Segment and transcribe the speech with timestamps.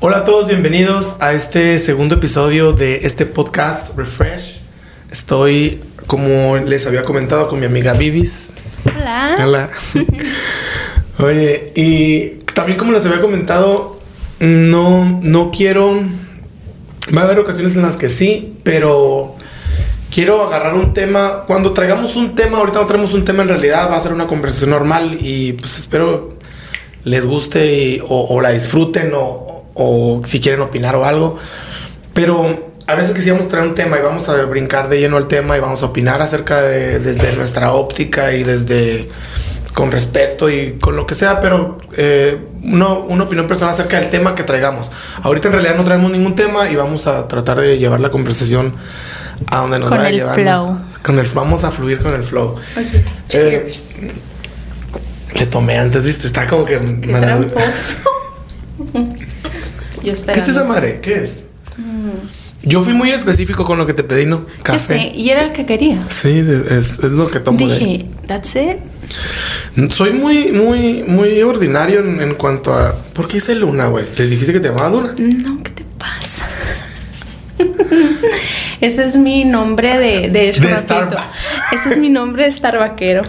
[0.00, 4.60] Hola a todos, bienvenidos a este segundo episodio de este podcast Refresh.
[5.10, 8.52] Estoy, como les había comentado, con mi amiga Vivis.
[8.96, 9.36] Hola.
[9.38, 9.70] Hola.
[11.18, 13.98] Oye, y también como les había comentado,
[14.40, 16.00] no, no quiero...
[17.14, 19.34] Va a haber ocasiones en las que sí, pero
[20.14, 21.44] quiero agarrar un tema.
[21.46, 24.28] Cuando traigamos un tema, ahorita no traemos un tema en realidad, va a ser una
[24.28, 26.38] conversación normal y pues espero
[27.02, 31.38] les guste y- o, o la disfruten o, o si quieren opinar o algo.
[32.14, 35.56] Pero a veces quisiéramos traer un tema y vamos a brincar de lleno al tema
[35.56, 39.08] y vamos a opinar acerca de desde nuestra óptica y desde
[39.72, 44.10] con respeto y con lo que sea, pero eh, uno- una opinión personal acerca del
[44.10, 44.90] tema que traigamos.
[45.22, 48.74] Ahorita en realidad no traemos ningún tema y vamos a tratar de llevar la conversación
[49.46, 50.42] a donde nos Con el llevando.
[50.42, 50.78] flow.
[51.04, 52.56] Con el vamos a fluir con el flow.
[52.76, 54.00] Oye, Eh, cheers.
[55.36, 57.08] Le tomé antes, viste, está como que Qué
[60.02, 61.00] Yo ¿Qué es esa madre?
[61.00, 61.42] ¿Qué es?
[62.62, 64.40] Yo fui muy específico con lo que te pedí, ¿no?
[64.40, 64.78] Yo Café.
[64.78, 65.98] sé, y era el que quería.
[66.08, 67.64] Sí, de- es, es lo que tomo de.
[67.78, 68.76] Dije, that's it.
[69.90, 72.94] Soy muy, muy, muy ordinario en, en cuanto a.
[73.14, 74.04] ¿Por qué hice Luna, güey?
[74.16, 75.14] ¿Le dijiste que te llamaba Luna?
[75.18, 76.46] No, ¿qué te pasa?
[78.80, 80.76] Ese es mi nombre de, de, De.
[80.76, 81.36] Starbucks.
[81.72, 83.22] Ese es mi nombre de Starbuckero.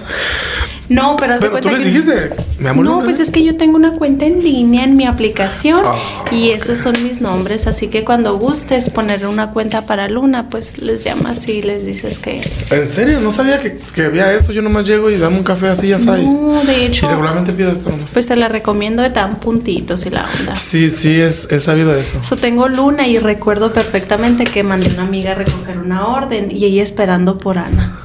[0.91, 3.55] No, pero Pero tú cuenta le que- dijiste, me llamo No, pues es que yo
[3.55, 5.95] tengo una cuenta en línea en mi aplicación Ah,
[6.31, 10.77] y esos son mis nombres, así que cuando gustes poner una cuenta para Luna, pues
[10.79, 13.19] les llamas y les dices que ¿En serio?
[13.21, 14.51] No sabía que, que había esto.
[14.51, 16.23] Yo nomás llego y dame un café así, ya sabes.
[16.25, 18.09] no, de hecho, Y regularmente pido esto nomás.
[18.11, 20.55] pues te la recomiendo de tan puntitos y la onda.
[20.55, 22.21] Sí, sí, es, he sabido eso.
[22.21, 26.51] So, tengo Luna y recuerdo perfectamente que mandé a una amiga a recoger una orden
[26.51, 27.97] y ella esperando por Ana.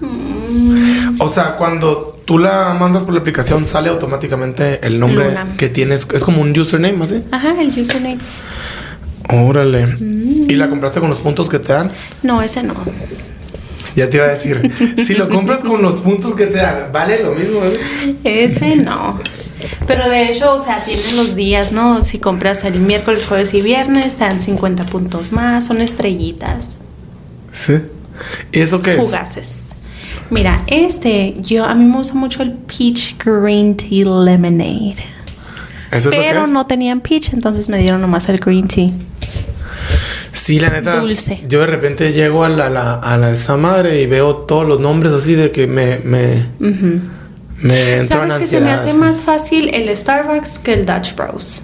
[0.00, 5.46] Mm, O sea, cuando tú la mandas por la aplicación, sale automáticamente el nombre Luna.
[5.56, 6.06] que tienes.
[6.12, 7.24] Es como un username, así.
[7.32, 8.18] Ajá, el username.
[9.30, 9.86] Órale.
[9.86, 10.50] Mm.
[10.50, 11.90] ¿Y la compraste con los puntos que te dan?
[12.22, 12.74] No, ese no.
[13.96, 17.22] Ya te iba a decir, si lo compras con los puntos que te dan, vale
[17.22, 17.60] lo mismo.
[17.64, 18.16] ¿eh?
[18.44, 19.18] Ese no.
[19.86, 22.02] Pero de hecho, o sea, tienen los días, ¿no?
[22.04, 26.82] Si compras el miércoles, jueves y viernes, te dan 50 puntos más, son estrellitas,
[27.52, 27.78] Sí.
[28.52, 28.96] ¿Y eso qué es?
[28.98, 29.68] fugaces.
[30.30, 34.96] Mira, este, yo a mí me gusta mucho el peach green tea lemonade.
[35.92, 38.90] ¿Eso es Pero no tenían peach, entonces me dieron nomás el green tea.
[40.32, 41.00] Sí, la neta.
[41.00, 41.42] Dulce.
[41.48, 44.80] Yo de repente llego a la, la- a la esa madre y veo todos los
[44.80, 47.00] nombres así de que me, me, Ujú.
[47.62, 51.62] me ¿Sabes que se me hace más fácil el Starbucks que el Dutch Bros?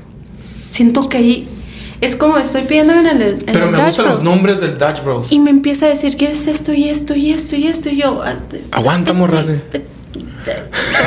[0.68, 1.48] Siento que ahí
[2.02, 4.76] es como estoy pidiendo en el, en Pero el me Dutch gustan los nombres del
[4.76, 5.32] Dutch Bros.
[5.32, 7.88] y me empieza a decir, ¿quieres esto y esto y esto y esto?
[7.88, 8.36] Y yo, ah,
[8.72, 9.42] Aguanta, morra.
[9.42, 9.52] sí.
[9.72, 9.84] ¿Qué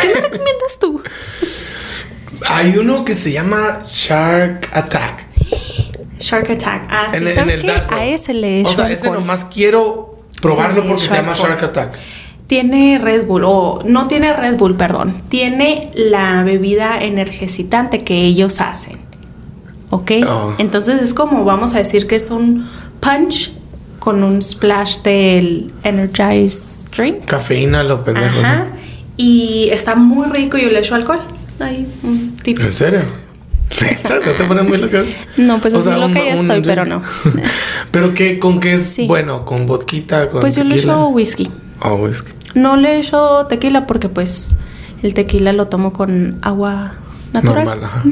[0.07, 1.01] me recomiendas tú?
[2.47, 5.28] Hay uno que se llama Shark Attack.
[6.19, 6.88] Shark Attack.
[6.89, 7.72] Ah, sí, en, en ¿sabes el qué?
[7.89, 11.34] A ese le O echo sea, ese nomás quiero probarlo porque se llama.
[11.34, 11.97] Shark Attack.
[12.47, 15.22] Tiene Red Bull, o no tiene Red Bull, perdón.
[15.29, 19.04] Tiene la bebida energizante que ellos hacen.
[19.90, 20.12] ¿Ok?
[20.28, 20.53] Oh.
[20.57, 22.68] Entonces es como, vamos a decir que es un
[23.00, 23.51] punch
[24.00, 27.25] con un splash del Energized Drink.
[27.25, 28.40] Cafeína, lo pendejo.
[28.40, 28.68] Ajá.
[29.18, 31.19] Y está muy rico y yo le echo alcohol.
[31.59, 32.62] Ahí, un tipo.
[32.62, 33.01] ¿En serio?
[34.03, 35.03] ¿No te pones muy loca?
[35.38, 36.66] No, pues así loca un- ya un estoy, drink.
[36.66, 37.02] pero no.
[37.91, 38.38] ¿Pero qué?
[38.40, 39.07] ¿Con qué es Sí.
[39.07, 39.44] bueno?
[39.46, 40.28] ¿Con vodquita?
[40.29, 41.50] ¿Con Pues yo le echo whisky.
[41.81, 42.31] Oh, whisky.
[42.53, 44.52] No le echo tequila porque pues
[45.02, 46.94] el tequila lo tomo con agua
[47.34, 47.66] natural.
[47.66, 48.03] Normal, ajá.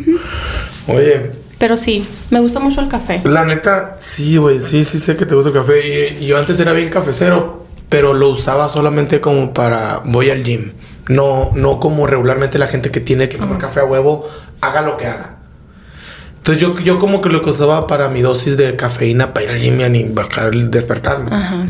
[0.87, 1.31] Oye,
[1.63, 3.21] Pero sí, me gusta mucho el café.
[3.23, 5.79] la neta, sí, güey, sí, sí sé que te gusta el café.
[6.19, 10.43] Y, y yo antes era bien cafecero, pero lo usaba solamente como para voy al
[10.43, 10.73] gym.
[11.07, 14.27] No, no como regularmente la gente que tiene que tomar café a huevo,
[14.59, 15.37] haga lo que haga.
[16.35, 19.51] Entonces yo, yo como que lo que usaba para mi dosis de cafeína para ir
[19.51, 21.33] al gym y ni bajar el despertarme.
[21.33, 21.65] Ajá.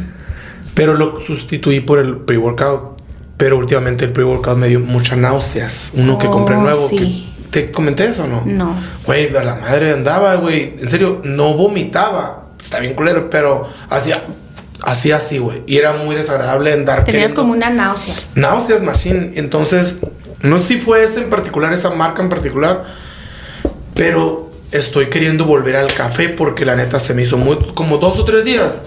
[0.74, 2.94] Pero lo sustituí por el pre-workout.
[3.38, 5.92] Pero últimamente el pre-workout me dio muchas náuseas.
[5.94, 6.88] Uno que Oh, compré nuevo.
[6.88, 6.98] sí.
[6.98, 8.44] que- ¿Te comenté eso o no?
[8.46, 8.76] No.
[9.06, 10.74] Güey, de la madre andaba, güey.
[10.78, 12.48] En serio, no vomitaba.
[12.62, 14.24] Está bien culero, pero hacía,
[14.82, 15.62] hacía así, güey.
[15.68, 18.16] Y era muy desagradable andar Tenías queriendo- como una náusea.
[18.36, 19.32] Náuseas Machine.
[19.36, 19.98] Entonces,
[20.42, 22.86] no sé si fue ese en particular, esa marca en particular,
[23.96, 28.18] pero estoy queriendo volver al café porque la neta se me hizo muy, como dos
[28.20, 28.82] o tres días.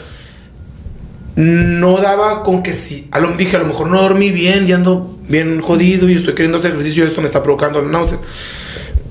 [1.37, 4.73] No daba con que si, a lo dije, a lo mejor no dormí bien y
[4.73, 8.19] ando bien jodido y estoy queriendo hacer ejercicio y esto me está provocando la náusea.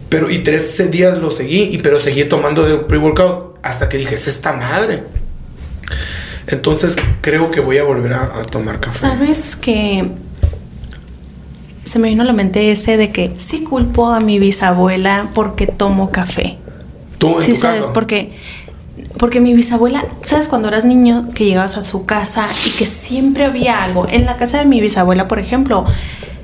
[0.10, 4.16] Pero, y 13 días lo seguí, y pero seguí tomando de pre-workout hasta que dije,
[4.16, 5.04] es esta madre.
[6.48, 8.98] Entonces creo que voy a volver a, a tomar café.
[8.98, 10.10] ¿Sabes que
[11.86, 15.68] se me vino a la mente ese de que sí culpo a mi bisabuela porque
[15.68, 16.58] tomo café?
[17.18, 18.34] Tú, en sí, tu sabes, porque
[19.18, 20.48] porque mi bisabuela, ¿sabes?
[20.48, 24.08] Cuando eras niño que llegabas a su casa y que siempre había algo.
[24.10, 25.86] En la casa de mi bisabuela, por ejemplo,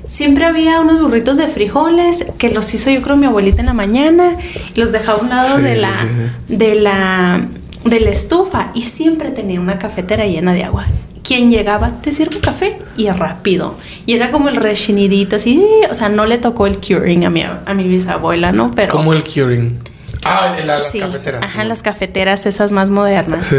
[0.06, 3.72] siempre había unos burritos de frijoles que los hizo yo creo mi abuelita en la
[3.72, 4.36] mañana
[4.74, 6.06] y los dejaba a un lado Sí, de la sí,
[6.48, 6.56] sí.
[6.56, 7.40] de la
[7.84, 10.86] de la estufa y siempre tenía una cafetera llena de agua.
[11.24, 13.76] Quien llegaba, te sirve café y rápido.
[14.06, 17.42] Y era como el rechinidito, así, o sea, no le tocó el curing a mi,
[17.42, 18.70] a mi bisabuela, ¿no?
[18.72, 19.78] Pero Como el curing.
[20.24, 21.42] Ah, en la- las Sí, cafeteras.
[21.42, 21.68] Ajá, sí.
[21.68, 23.46] las cafeteras esas más modernas.
[23.48, 23.56] Sí.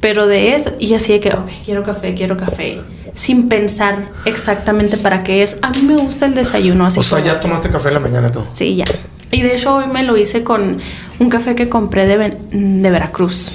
[0.00, 2.80] Pero de eso, y así de que, ok, quiero café, quiero café.
[3.14, 5.58] Sin pensar exactamente para qué es.
[5.62, 7.00] A mí me gusta el desayuno así.
[7.00, 8.44] O sea, ya tomaste café en la mañana tú.
[8.48, 8.84] Sí, ya.
[9.30, 10.78] Y de hecho hoy me lo hice con
[11.18, 13.52] un café que compré de, Ven- de Veracruz.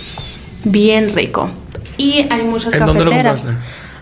[0.65, 1.49] Bien rico.
[1.97, 3.53] Y hay muchas ¿En dónde lo cafeteras.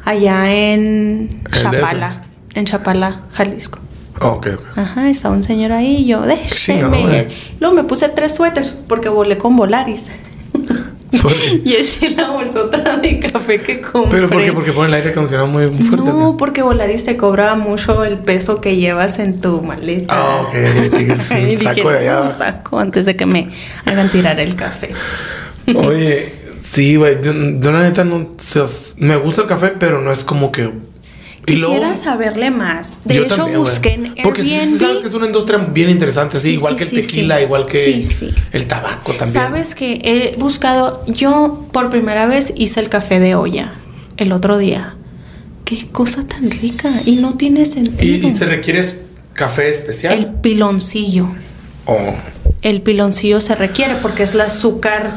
[0.03, 2.23] Allá en ¿El Chapala.
[2.55, 3.79] En Chapala, Jalisco.
[4.21, 4.77] Oh, ok, ok.
[4.77, 7.17] Ajá, estaba un señor ahí y yo, déjeme.
[7.19, 7.27] eh.
[7.59, 10.11] Luego me puse tres suéteres porque volé con Volaris.
[11.65, 14.11] Y eché la bolsota de café que compré.
[14.11, 14.53] ¿Pero por qué?
[14.53, 16.05] Porque ponen el aire acondicionado muy fuerte.
[16.09, 16.37] No, ¿no?
[16.37, 20.15] porque Volaris te cobra mucho el peso que llevas en tu maleta.
[20.17, 20.53] Ah, ok.
[21.37, 22.23] y Saco dije, de allá.
[22.23, 23.49] "No, saco antes de que me
[23.85, 24.91] hagan tirar el café.
[25.75, 26.33] Oye,
[26.63, 27.17] sí, güey.
[27.21, 28.29] Yo, yo la neta no.
[28.37, 30.71] se os- me gusta el café, pero no es como que.
[31.47, 32.99] Luego- Quisiera saberle más.
[33.03, 33.69] De hecho, también, güey.
[33.71, 34.77] busqué en Porque Airbnb.
[34.79, 37.43] sabes que es una industria bien interesante, sí, Sí, igual sí, que el tequila, sí.
[37.43, 38.01] igual que
[38.51, 39.29] el tabaco también.
[39.43, 43.73] Sabes que he buscado, yo por primera vez hice el café de olla
[44.17, 44.95] el otro día.
[45.65, 48.27] Qué cosa tan rica y no tiene sentido.
[48.27, 48.99] y se requiere
[49.33, 50.13] café especial.
[50.17, 51.27] El piloncillo.
[51.85, 52.13] Oh,
[52.61, 55.11] El piloncillo se requiere porque es el azúcar,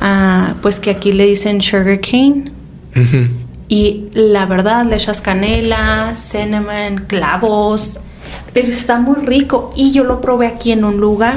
[0.00, 2.50] ah, pues que aquí le dicen sugar cane.
[2.96, 3.26] ujú.
[3.68, 8.00] Y la verdad, le echas canela, cinnamon, clavos.
[8.54, 9.72] Pero está muy rico.
[9.76, 11.34] Y yo lo probé aquí en un lugar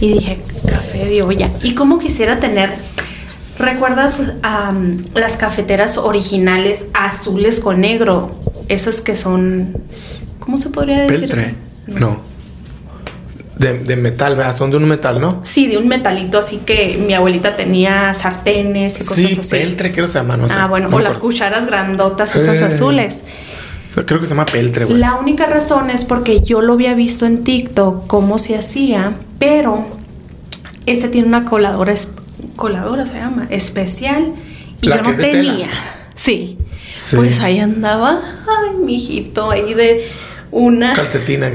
[0.00, 1.50] y dije, café de olla.
[1.62, 2.70] Y como quisiera tener.
[3.58, 8.30] ¿Recuerdas am, las cafeteras originales azules con negro?
[8.68, 9.76] Esas que son.
[10.38, 11.28] ¿Cómo se podría decir?
[11.28, 11.56] Peltre.
[11.86, 11.98] eso?
[11.98, 12.27] No.
[13.58, 14.56] De, de metal, ¿verdad?
[14.56, 15.40] Son de un metal, ¿no?
[15.42, 19.50] Sí, de un metalito así que mi abuelita tenía sartenes y cosas Sí, así.
[19.50, 20.54] peltre, creo que se llama, no sé.
[20.56, 22.64] ah, bueno, No o las cucharas grandotas, esas Eh.
[22.64, 23.24] azules.
[24.06, 24.98] Creo que se llama peltre, güey.
[24.98, 29.84] La única razón es porque yo lo había visto en TikTok cómo se hacía, pero
[30.86, 32.10] este tiene una coladora, es-
[32.54, 34.34] coladora se llama, especial,
[34.80, 35.68] y La yo no tenía.
[36.14, 36.58] Sí.
[36.96, 37.16] Sí.
[37.16, 40.06] Pues ahí andaba, ay, mijito, ahí de
[40.52, 40.92] una.
[40.92, 41.50] Calcetina.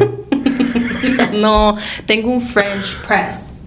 [1.03, 3.63] ¿Qué no, tengo un French press.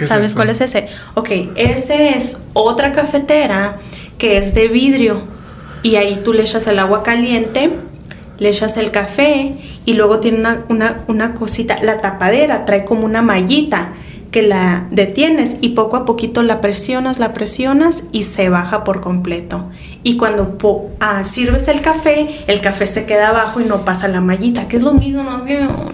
[0.00, 0.88] es ¿Sabes cuál es ese?
[1.14, 3.76] Ok, ese es otra cafetera
[4.18, 5.20] que es de vidrio
[5.82, 7.70] y ahí tú le echas el agua caliente,
[8.38, 13.04] le echas el café y luego tiene una, una, una cosita, la tapadera trae como
[13.04, 13.92] una mallita
[14.30, 19.00] que la detienes y poco a poquito la presionas, la presionas y se baja por
[19.00, 19.64] completo.
[20.02, 20.56] Y cuando
[21.00, 24.76] ah, sirves el café, el café se queda abajo y no pasa la mallita, que
[24.78, 25.44] es lo mismo, ¿no?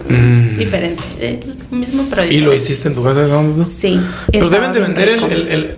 [0.09, 0.57] Mm.
[0.57, 1.03] Diferente.
[1.19, 3.23] Es lo mismo, pero ¿Y lo hiciste en tu casa?
[3.27, 3.65] ¿Dónde?
[3.65, 3.99] Sí.
[4.31, 5.77] Pero deben de vender el, el, el,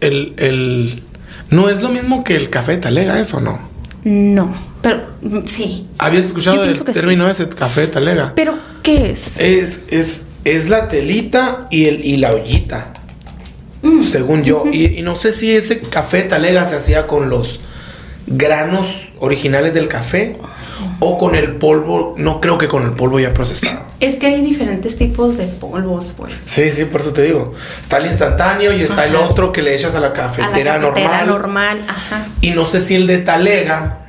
[0.00, 1.02] el, el-
[1.50, 3.60] No es lo mismo que el café talega, ¿eso no?
[4.02, 4.52] No,
[4.82, 5.86] pero mm, sí.
[5.98, 8.32] ¿Habías escuchado el término ese, café talega?
[8.34, 9.38] Pero, ¿qué es?
[9.38, 12.94] Es, es, es la telita y, el, y la ollita,
[13.82, 14.02] Mm.
[14.02, 14.64] según yo.
[14.70, 17.60] y, y no sé si ese café talega se hacía con los
[18.30, 20.38] granos originales del café
[21.00, 22.14] o con el polvo.
[22.16, 23.84] No creo que con el polvo ya procesado.
[24.00, 26.34] Es que hay diferentes tipos de polvos, pues.
[26.42, 27.52] Sí, sí, por eso te digo.
[27.82, 30.78] Está el instantáneo y está el otro que le echas a la A la cafetera,
[30.78, 31.26] normal.
[31.26, 32.26] normal, ajá.
[32.40, 34.08] Y no sé si el de talega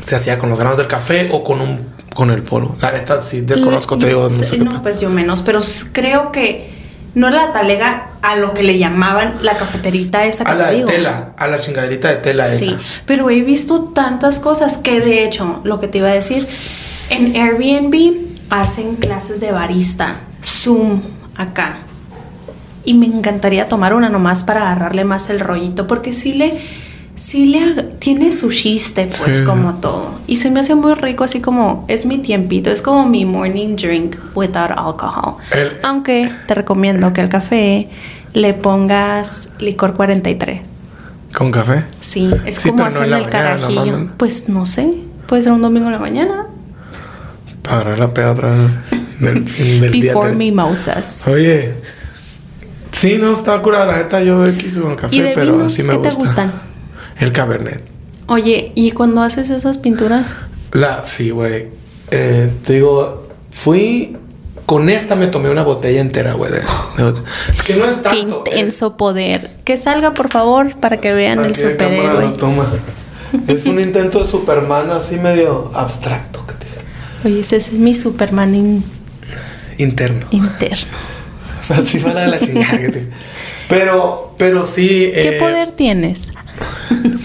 [0.00, 2.76] se hacía con los granos del café o con un con el polvo.
[2.80, 4.22] La neta, sí, desconozco, te digo.
[4.22, 5.60] No, sé no, pues yo menos, pero
[5.92, 6.72] creo que
[7.14, 10.64] no era la talega a lo que le llamaban la cafeterita esa que a la
[10.66, 10.88] te de digo.
[10.88, 12.78] tela, a la chingaderita de tela Sí, esa.
[13.06, 16.48] pero he visto tantas cosas que de hecho, lo que te iba a decir,
[17.10, 18.16] en Airbnb
[18.50, 21.02] hacen clases de barista, Zoom
[21.36, 21.76] acá.
[22.84, 26.60] Y me encantaría tomar una nomás para agarrarle más el rollito, porque sí le,
[27.14, 29.44] sí le tiene su chiste, pues Sí.
[29.44, 30.18] como todo.
[30.26, 33.76] Y se me hace muy rico, así como es mi tiempito, es como mi morning
[33.76, 35.36] drink without alcohol.
[35.52, 37.88] El- Aunque te recomiendo que al café
[38.32, 40.62] le pongas licor 43.
[41.36, 41.84] ¿Con café?
[42.00, 44.06] Sí, es Sí, como no hacen el mañana, carajillo.
[44.16, 44.92] Pues no sé,
[45.26, 46.46] puede ser un domingo en la mañana.
[47.62, 48.26] Para la vez
[49.20, 50.12] del fin del día.
[50.12, 51.22] Before te- mimosas.
[51.26, 51.74] Oye.
[52.92, 54.22] Sí, no, está curada la neta.
[54.22, 56.10] Yo quise con el café, ¿Y de pero vinos sí me qué gusta.
[56.10, 56.52] te gustan?
[57.18, 57.82] El Cabernet.
[58.26, 60.36] Oye, ¿y cuando haces esas pinturas?
[60.72, 61.68] La, sí, güey.
[62.10, 64.16] Eh, te digo, fui
[64.66, 66.50] Con esta me tomé una botella entera, güey.
[67.66, 68.44] que no es Qué tanto.
[68.46, 69.50] es- intenso poder.
[69.64, 72.28] Que salga, por favor, para que vean para el superhéroe.
[72.38, 72.66] toma.
[73.46, 76.66] Es un intento de Superman así medio abstracto, que te.
[77.28, 78.84] Oye, ese es mi Superman in-
[79.76, 80.26] interno.
[80.30, 80.92] interno.
[81.68, 82.78] Así va la de la chingada.
[82.78, 83.08] que te-
[83.68, 85.10] Pero, pero sí.
[85.12, 86.28] ¿Qué eh, poder tienes?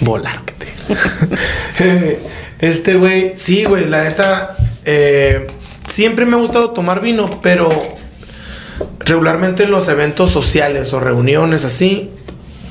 [0.01, 0.53] Volar, que
[1.77, 2.19] te
[2.59, 4.55] Este güey, sí, güey, la neta.
[4.85, 5.47] eh,
[5.91, 7.69] siempre me ha gustado tomar vino, pero
[8.99, 12.11] regularmente en los eventos sociales o reuniones así,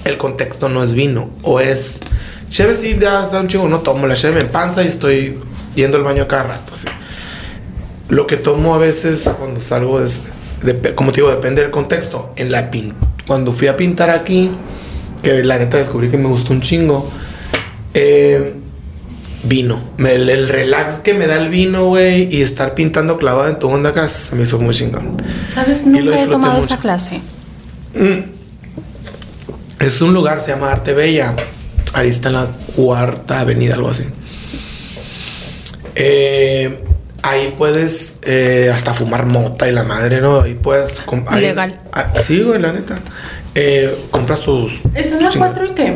[0.04, 1.30] el contexto no es vino.
[1.42, 2.00] O es.
[2.48, 4.06] Cheve, sí, ya está un chingo, no tomo.
[4.06, 5.38] La cheve me empanza y estoy
[5.74, 6.72] yendo al baño cada rato.
[8.08, 10.22] Lo que tomo a veces cuando salgo es.
[10.94, 12.32] como te digo, depende del contexto.
[12.36, 12.70] En la
[13.26, 14.50] Cuando fui a pintar aquí,
[15.22, 17.10] que la neta descubrí que me gustó un chingo.
[17.94, 18.54] eh,
[19.44, 19.80] vino.
[19.96, 23.58] Me- el, el relax que me da el vino, güey, y estar pintando clavado en
[23.58, 25.22] tu onda acá se me hizo muy chingón.
[25.46, 25.86] ¿Sabes?
[25.86, 26.66] Nunca he tomado mucho.
[26.66, 27.20] esa clase.
[29.78, 31.34] Es un lugar, se llama Arte Bella.
[31.94, 32.46] Ahí está en la
[32.76, 34.04] cuarta avenida, algo así.
[35.94, 36.84] Eh,
[37.22, 40.40] ahí puedes eh, hasta fumar mota y la madre, ¿no?
[40.42, 41.00] Ahí puedes.
[41.00, 41.80] com- ahí- Legal.
[41.92, 42.98] ah, sí, güey, la neta.
[43.54, 44.72] Eh, compras tus.
[44.94, 45.94] ¿Es en la chinga- 4 y qué?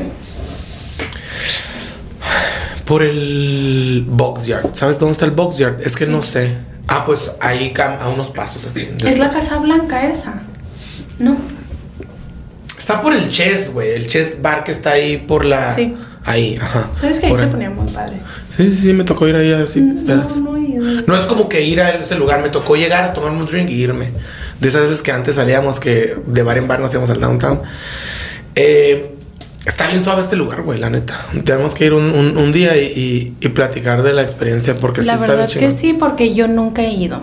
[2.84, 4.70] Por el Box Yard.
[4.74, 5.80] ¿Sabes dónde está el Box Yard?
[5.82, 6.54] Es que no sé.
[6.88, 8.88] Ah, pues ahí a unos pasos así.
[9.04, 9.30] Es la.
[9.30, 10.42] Casa Blanca esa.
[11.18, 11.36] No.
[12.76, 13.92] Está por el Chess, güey.
[13.92, 15.72] El Chess Bar que está ahí por la.
[15.74, 15.94] Sí.
[16.24, 16.90] Ahí, ajá.
[16.92, 18.18] ¿Sabes que ahí Por se el- ponía muy padre?
[18.56, 19.80] Sí, sí, sí, me tocó ir ahí así.
[19.80, 20.84] No, no ido.
[21.06, 23.70] No es como que ir a ese lugar, me tocó llegar a tomarme un drink
[23.70, 24.10] y irme.
[24.62, 27.60] De esas veces que antes salíamos, que de bar en bar nos íbamos al downtown.
[28.54, 29.14] Eh,
[29.66, 31.18] está bien suave este lugar, güey, la neta.
[31.44, 35.02] Tenemos que ir un, un- un día y, y- y platicar de la experiencia porque
[35.02, 37.20] La sí está bien que sí, porque yo nunca he ido.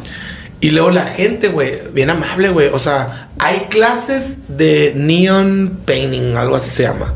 [0.61, 2.67] Y luego la gente, güey, bien amable, güey.
[2.73, 7.13] O sea, hay clases de neon painting, algo así se llama.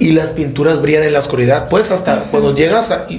[0.00, 1.68] Y las pinturas brillan en la oscuridad.
[1.68, 3.06] Puedes hasta cuando llegas a.
[3.08, 3.18] y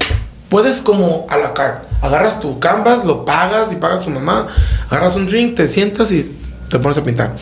[0.53, 1.87] puedes como a la carte.
[2.03, 4.45] Agarras tu canvas, lo pagas y pagas tu mamá.
[4.87, 6.31] Agarras un drink, te sientas y
[6.69, 7.35] te pones a pintar.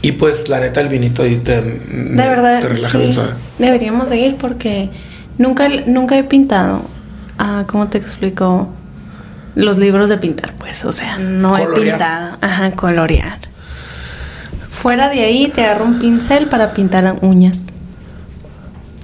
[0.00, 3.32] Y pues la neta el vinito ahí te, De verdad, te relaja bien suave.
[3.58, 4.90] Deberíamos de ir porque
[5.38, 6.82] nunca, nunca he pintado.
[7.36, 8.68] Ah, ¿Cómo te explico?
[9.56, 10.84] Los libros de pintar, pues.
[10.84, 12.36] O sea, no he pintado.
[12.40, 13.38] Ajá, colorear.
[14.70, 17.64] Fuera de ahí te agarro un pincel para pintar uñas.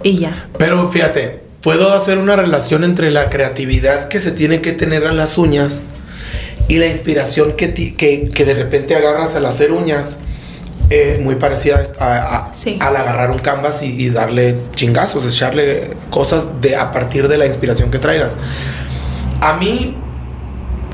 [0.04, 0.46] Y ya.
[0.56, 5.12] Pero fíjate, puedo hacer una relación entre la creatividad que se tiene que tener a
[5.12, 5.82] las uñas
[6.68, 10.18] y la inspiración que, ti- que, que de repente agarras al hacer uñas.
[10.90, 12.14] eh, muy parecida a,
[12.48, 12.78] a- Sí.
[12.80, 17.44] al agarrar un canvas y, y darle chingazos, echarle cosas de, a partir de la
[17.44, 18.38] inspiración que traigas.
[19.42, 19.98] A mí,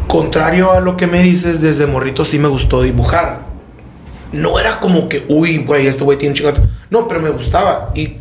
[0.08, 3.42] contrario a lo que me dices, desde morrito sí me gustó dibujar.
[4.32, 6.62] No era como que, uy, güey, este güey tiene un chingato.
[6.90, 7.92] No, pero me gustaba.
[7.94, 8.16] Y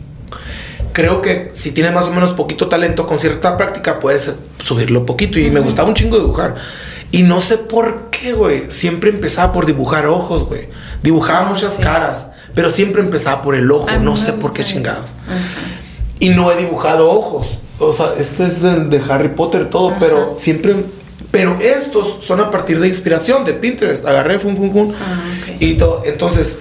[0.93, 4.33] creo que si tienes más o menos poquito talento, con cierta práctica puedes
[4.63, 5.39] subirlo poquito.
[5.39, 6.55] Y me gustaba un chingo dibujar.
[7.11, 8.71] Y no sé por qué, güey.
[8.71, 10.69] Siempre empezaba por dibujar ojos, güey.
[11.01, 11.81] Dibujaba muchas sí.
[11.81, 13.89] caras, pero siempre empezaba por el ojo.
[13.99, 15.09] No sé por qué chingados.
[16.19, 17.47] Y no he dibujado ojos.
[17.79, 20.75] O sea, este es de, de Harry Potter, todo, pero siempre.
[21.31, 24.05] Pero estos son a partir de inspiración de Pinterest.
[24.05, 24.93] Agarré, fum, fum, fum.
[24.93, 25.51] Ah.
[25.59, 26.03] Y todo.
[26.05, 26.59] Entonces,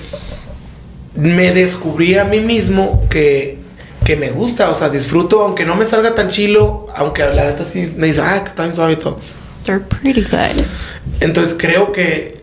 [1.14, 3.61] me descubrí a mí mismo que,
[4.04, 4.70] que me gusta.
[4.70, 8.20] O sea, disfruto, aunque no me salga tan chilo, aunque la neta sí me dice,
[8.22, 9.18] ah, que está bien suave y todo.
[9.64, 10.64] They're pretty good.
[11.20, 12.40] Entonces, creo que,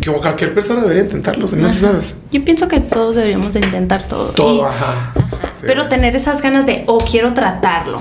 [0.00, 1.46] que cualquier persona debería intentarlo.
[1.46, 1.56] ¿sí?
[1.56, 1.72] ¿No?
[1.72, 2.14] ¿Sí ¿Sabes?
[2.32, 4.26] Yo pienso que todos deberíamos de intentar todo.
[4.30, 5.12] Todo, Y- ajá.
[5.14, 5.52] Ajá.
[5.58, 5.66] Sí.
[5.66, 8.00] Pero tener esas ganas de, oh, quiero tratarlo.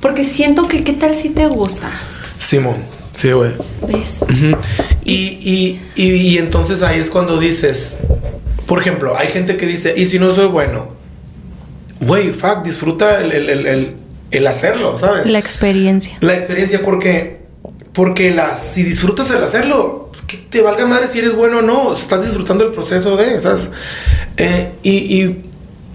[0.00, 1.90] Porque siento que, ¿qué tal si te gusta?
[2.38, 2.76] Simón,
[3.14, 3.50] sí, güey.
[3.88, 4.20] ¿Ves?
[5.04, 7.96] Y, y, y, y entonces ahí es cuando dices,
[8.66, 10.96] por ejemplo, hay gente que dice, ¿y si no soy bueno?
[12.00, 13.94] Güey, fuck, disfruta el, el, el,
[14.30, 15.26] el- hacerlo, ¿sabes?
[15.26, 16.16] La experiencia.
[16.20, 17.38] La experiencia, porque,
[17.92, 21.92] porque la, si disfrutas el hacerlo, que te valga madre si eres bueno o no,
[21.92, 23.70] estás disfrutando el proceso de, ¿sabes?
[24.36, 24.90] Eh, y,
[25.22, 25.42] y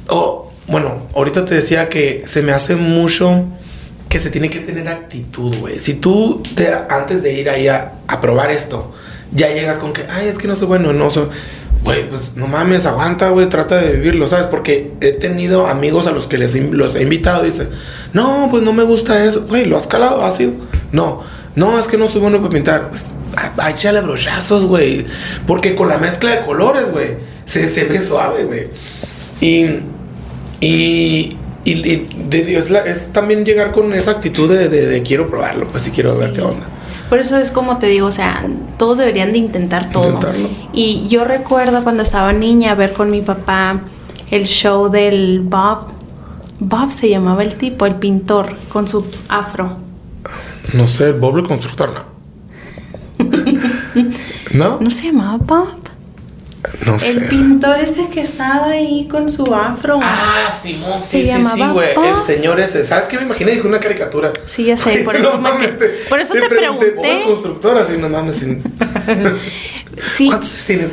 [0.09, 3.45] oh, bueno, ahorita te decía que se me hace mucho
[4.09, 5.79] que se tiene que tener actitud, güey.
[5.79, 8.93] Si tú te, antes de ir ahí a, a probar esto,
[9.31, 11.29] ya llegas con que, ay, es que no soy bueno, no soy.
[11.83, 14.45] Güey, pues no mames, aguanta, güey, trata de vivirlo, ¿sabes?
[14.45, 17.69] Porque he tenido amigos a los que les los he invitado y dicen,
[18.13, 20.23] no, pues no me gusta eso, güey, ¿lo has calado?
[20.23, 20.53] ¿Ha sido?
[20.93, 21.21] No,
[21.55, 22.89] no, es que no soy bueno para pintar.
[22.89, 23.05] Pues,
[23.69, 25.05] échale brochazos, güey.
[25.45, 28.67] Porque con la mezcla de colores, güey, se, se ve suave, güey.
[29.41, 29.65] Y,
[30.61, 35.29] y, y, y de Dios, es también llegar con esa actitud de, de- de quiero
[35.29, 36.35] probarlo, pues si quiero ver Sí.
[36.35, 36.65] qué onda.
[37.13, 38.43] Por eso es como te digo, o sea,
[38.79, 40.05] todos deberían de intentar todo.
[40.05, 40.49] Intentarlo.
[40.73, 43.81] Y yo recuerdo cuando estaba niña ver con mi papá
[44.31, 45.89] el show del Bob.
[46.59, 49.77] Bob se llamaba el tipo, el pintor, con su afro.
[50.73, 52.01] No sé, el Bob el constructor, ¿no?
[54.55, 54.79] ¿No?
[54.81, 55.82] ¿No se llamaba Bob?
[56.85, 57.11] No sé.
[57.11, 59.99] El pintor ese que estaba ahí con su afro.
[60.01, 61.89] Ah, Simón, Se sí, sí, sí, llamaba güey.
[62.09, 62.83] El señor ese.
[62.83, 63.51] ¿Sabes qué me imaginé?
[63.53, 64.31] Dijo una caricatura.
[64.45, 65.69] Sí, ya sé, por eso no me- mames,
[66.09, 66.95] por eso te pregunté, pregunté.
[66.95, 68.35] Bob el constructor, así, no mames.
[68.37, 68.63] sin-
[70.05, 70.89] Sí, ¿Cuántos tienes?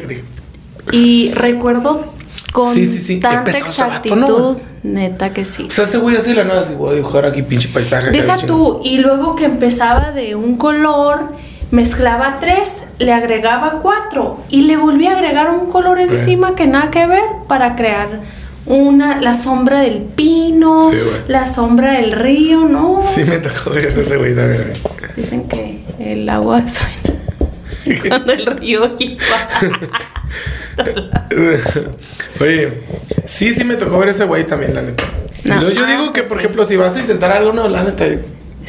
[0.93, 2.13] Y recuerdo
[2.53, 3.21] con Sí, sí, sí.
[3.21, 4.57] tanta ese vato, exactitud, ¿no?
[4.83, 5.67] neta que sí.
[5.69, 8.11] O sea, ese güey así la nada, así voy a dibujar aquí pinche paisaje.
[8.11, 11.33] Deja tú, y luego que empezaba de un color,
[11.71, 16.91] mezclaba tres, le agregaba cuatro y le volvía a agregar un color encima que nada
[16.91, 18.21] que ver para crear
[18.67, 20.99] una, la sombra del pino, Sí,
[21.29, 23.01] la sombra del río, ¿no?
[23.01, 24.73] Sí, me tocó ver ese güey también.
[25.17, 27.21] Dicen que el agua suena
[28.09, 28.95] cuando el río.
[32.41, 32.83] Oye,
[33.25, 35.05] sí, sí me tocó ver ese güey también, la neta.
[35.45, 38.05] No, yo digo que, por ejemplo, si vas a intentar algo, no, la neta.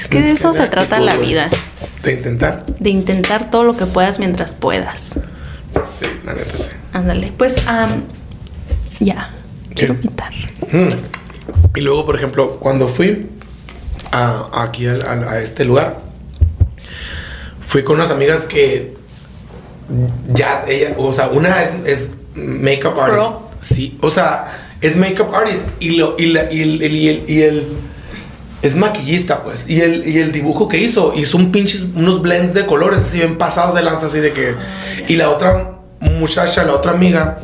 [0.02, 1.48] Es que de eso se trata la vida.
[2.02, 2.66] De intentar.
[2.80, 5.14] De intentar todo lo que puedas mientras puedas.
[6.00, 6.72] Sí, la neta sí.
[6.92, 7.64] Ándale, pues,
[9.00, 9.30] ya,
[9.76, 10.34] quiero pintar.
[10.72, 10.90] Mm.
[11.76, 13.28] Y luego, por ejemplo, cuando fui
[14.12, 16.00] a, aquí a, este lugar,
[17.62, 18.96] fui con unas amigas que
[20.34, 23.32] ya, ella, o sea, una es, es makeup artist.
[23.62, 27.42] Sí, o sea, es makeup artist y, lo, y, la- y el, y el- y
[27.44, 27.68] el-
[28.62, 29.70] es maquillista, pues.
[29.70, 33.18] Y el, y el dibujo que hizo, hizo un pinches, unos blends de colores así
[33.18, 34.56] bien pasados de lanza, así de que.
[35.08, 37.40] Y la otra muchacha, la otra amiga,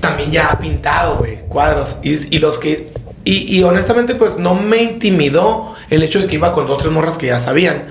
[0.00, 1.96] también ya ha pintado, güey, cuadros.
[2.02, 2.92] Y, y los que.
[3.24, 6.80] Y, y honestamente, pues no me intimidó el hecho de que iba con dos o
[6.80, 7.84] tres morras que ya sabían.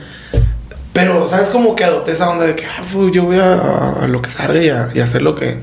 [0.93, 1.47] Pero, ¿sabes?
[1.47, 4.29] Como que adopté esa onda de que ah, fu, yo voy a, a lo que
[4.29, 5.61] salga y a, y hacer lo que.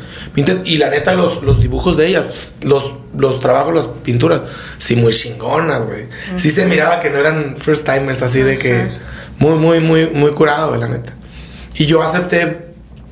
[0.64, 4.42] Y la neta, los, los dibujos de ellas, los, los trabajos, las pinturas,
[4.78, 6.06] sí, muy chingonas, güey.
[6.36, 8.88] Sí se miraba que no eran first timers, así de que
[9.38, 11.14] muy, muy, muy, muy curado, güey, la neta.
[11.76, 12.66] Y yo acepté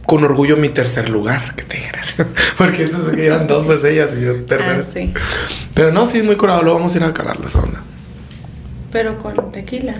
[0.07, 2.16] con orgullo mi tercer lugar, que te dijeras.
[2.59, 4.81] Porque estos eran dos, pues ellas y yo tercero.
[4.81, 5.12] Ah, sí.
[5.74, 6.62] Pero no, sí, es muy curado.
[6.62, 7.83] Luego vamos a ir a calarlo esa onda.
[8.94, 9.92] Pero con tequila.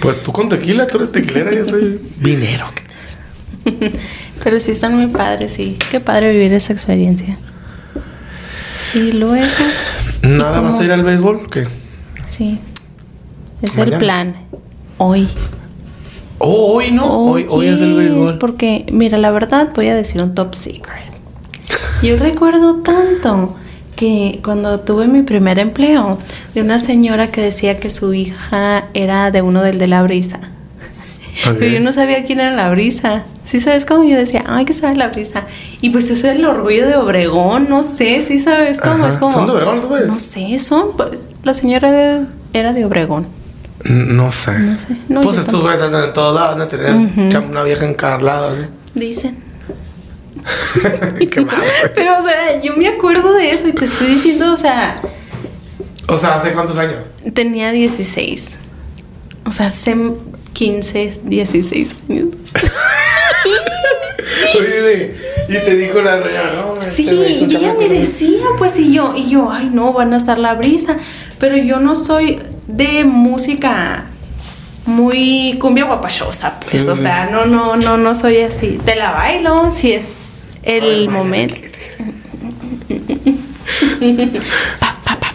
[0.00, 2.66] Pues tú con tequila, tú eres tequilera, yo soy vinero.
[4.44, 5.76] Pero sí están muy padres, sí.
[5.90, 7.36] Qué padre vivir esa experiencia.
[8.94, 9.44] Y luego,
[10.22, 10.70] ¿Nada cómo?
[10.70, 11.50] vas a ir al béisbol?
[11.50, 11.66] ¿Qué?
[12.22, 12.60] sí.
[13.60, 13.92] Es Mañana.
[13.96, 14.36] el plan.
[14.98, 15.28] Hoy.
[16.38, 18.38] Oh, hoy no, hoy, hoy es el béisbol.
[18.38, 21.10] Porque, mira, la verdad, voy a decir un top secret.
[22.04, 23.56] Yo recuerdo tanto
[23.96, 26.18] que cuando tuve mi primer empleo,
[26.54, 30.40] de una señora que decía que su hija era de uno del de la brisa.
[31.44, 33.24] Pero yo no sabía quién era la brisa.
[33.42, 35.44] Sí, sabes cómo yo decía, ay, que sabe la brisa.
[35.80, 39.08] Y pues eso es el orgullo de Obregón, no sé, sí sabes cómo Ajá.
[39.08, 39.32] es como.
[39.32, 39.80] ¿Son de Obregón?
[40.06, 40.96] No sé, son.
[40.96, 43.26] Pues, la señora de- era de Obregón.
[43.84, 44.58] No sé.
[44.60, 47.84] No sé, no, pues estos güeyes andan en todos lados, andan a tener una vieja
[47.84, 48.62] encarlada, así.
[48.94, 49.43] Dicen.
[51.18, 51.46] Qué.
[51.94, 55.00] Pero, o sea, yo me acuerdo de eso y te estoy diciendo, o sea,
[56.08, 57.06] O sea, ¿hace cuántos años?
[57.32, 58.56] tenía 16.
[59.46, 59.96] O sea, hace
[60.52, 62.28] 15, 16 años.
[64.58, 65.14] Oye,
[65.48, 68.44] y te dijo la señora, no, Sí, este güey es un y ella me decía,
[68.58, 70.96] pues, y yo, y yo, ay, no, van a estar la brisa.
[71.38, 74.06] Pero yo no soy de música
[74.86, 77.02] muy cumbia guapachosa, pues, Sí, sí, o sí.
[77.02, 78.78] sea, no, no, no, no soy así.
[78.84, 80.33] Te la bailo si es
[80.64, 81.54] el momento.
[84.80, 85.30] Pa, pa, pa.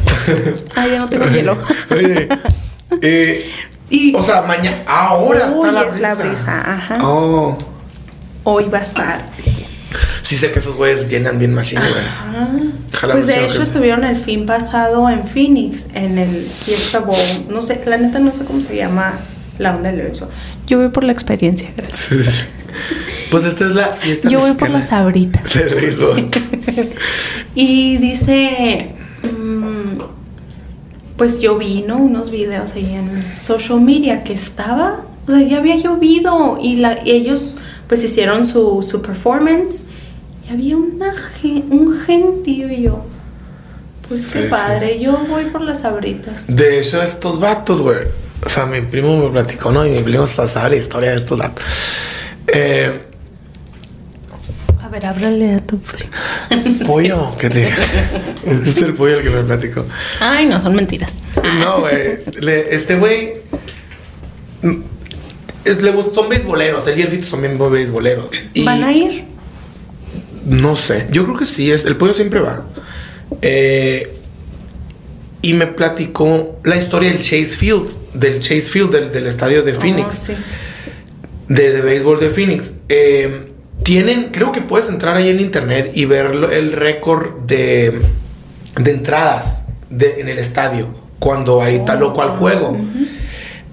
[0.76, 1.58] Ay, ya no tengo hielo.
[1.92, 2.30] Oye,
[3.02, 3.50] eh,
[3.90, 6.02] Y o sea, mañana, ahora Hoy está la es brisa.
[6.02, 7.00] la brisa, ajá.
[7.04, 7.58] Oh,
[8.44, 9.26] hoy va a estar.
[10.22, 13.12] sí sé que esos güeyes llenan bien machine, güey.
[13.12, 17.18] Pues de hecho que- estuvieron el fin pasado en Phoenix, en el Fiesta Bowl.
[17.50, 19.14] No sé, la neta no sé cómo se llama
[19.60, 20.28] la onda del eso.
[20.66, 22.46] Yo voy por la experiencia, gracias.
[23.30, 24.92] Pues esta es la fiesta Yo voy por las
[25.76, 26.30] béisbol.
[27.56, 28.92] Y dice,
[29.24, 30.02] mm,
[31.18, 31.98] pues yo vi, ¿no?
[31.98, 37.00] Unos videos ahí en social media que estaba, o sea, ya había llovido y, la,
[37.04, 39.86] y ellos pues hicieron su, su performance
[40.48, 41.14] y había una,
[41.70, 43.04] un gentío y yo,
[44.08, 44.50] pues Sí, qué sí.
[44.50, 46.56] padre, yo voy por las sabritas.
[46.56, 47.98] De hecho, estos vatos, güey.
[48.46, 49.86] O sea, mi primo me platicó, ¿no?
[49.86, 51.64] Y mi primo hasta sabe la historia de estos vatos.
[52.48, 53.02] Eh,
[54.82, 55.80] A ver, ábrale a tu
[56.88, 59.86] pollo, ¿qué te Este es el pollo el que me platicó.
[60.20, 61.18] Ay, no, son mentiras.
[61.60, 62.20] No, güey.
[62.72, 63.34] Este güey.
[65.66, 66.88] es, le gust- son beisboleros.
[66.88, 68.28] Él y el Fito son bien beisboleros.
[68.54, 69.26] Y ¿Van a ir?
[70.46, 71.08] No sé.
[71.12, 71.72] Yo creo que sí.
[71.72, 72.64] Es, el pollo siempre va.
[73.42, 74.16] Eh,
[75.42, 77.99] y me platicó la historia del Chase Field.
[78.14, 80.08] Del Chase Field, del, del estadio de Phoenix.
[80.08, 80.38] Oh, sí.
[81.48, 82.72] de, de béisbol de Phoenix.
[82.90, 83.52] Eh,
[83.84, 88.02] tienen, creo que puedes entrar ahí en internet y ver el récord de,
[88.80, 92.78] de entradas de- en el estadio cuando hay tal o cual juego.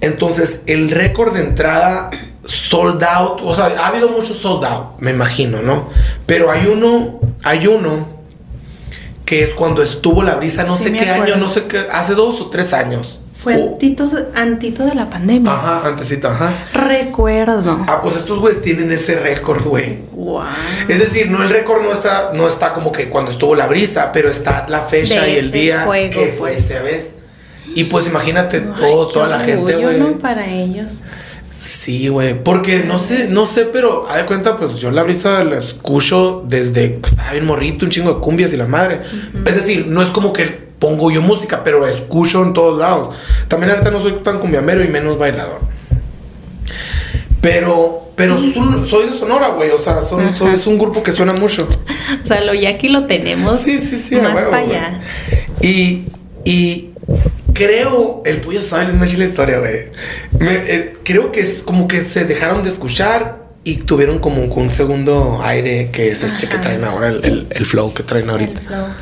[0.01, 2.11] Entonces, el récord de entrada
[2.45, 5.89] sold out, o sea, ha habido muchos sold out, me imagino, ¿no?
[6.25, 8.07] Pero hay uno, hay uno
[9.25, 11.33] que es cuando estuvo la brisa, no Sí, sé qué acuerdo.
[11.35, 13.16] año, no sé qué, hace dos o tres años.
[13.41, 15.51] Fue O- antito, antito de la pandemia.
[15.51, 16.57] Ajá, antesito, ajá.
[16.73, 17.85] Recuerdo.
[17.87, 19.99] Ah, pues estos güeyes tienen ese récord, güey.
[20.11, 20.41] Wow.
[20.87, 24.11] Es decir, no el récord no está, no está como que cuando estuvo la brisa,
[24.11, 26.69] pero está la fecha De y el día juego, que fue pues.
[26.71, 27.17] esa vez.
[27.75, 29.99] Y pues imagínate Ay, todo, toda la gente, güey.
[29.99, 30.13] ¿no?
[30.17, 31.01] Para ellos.
[31.59, 32.41] Sí, güey.
[32.43, 36.43] Porque no sé, no sé, pero haz de cuenta, pues yo la brisa la escucho
[36.47, 39.01] desde que estaba bien morrito, un chingo de cumbias y la madre.
[39.45, 40.45] Es decir, no es como que
[40.77, 43.15] pongo yo música, pero escucho en todos lados.
[43.47, 45.61] También ahorita no soy tan cumbiamero y menos bailador.
[47.41, 49.69] Pero, pero son- soy de Sonora, güey.
[49.71, 51.67] O sea, son, son- es un grupo que suena mucho.
[52.23, 54.15] O sea, lo yaqui lo tenemos Sí, sí, sí.
[54.17, 55.01] a más para allá.
[55.61, 56.03] Y,
[56.45, 56.89] y
[57.57, 59.89] creo, el pollo sabe, es más chila historia, güey.
[60.39, 64.71] Eh, creo que es como que se dejaron de escuchar y tuvieron como un, un
[64.71, 68.61] segundo aire que es este que traen ahora, el, el- el flow que traen ahorita.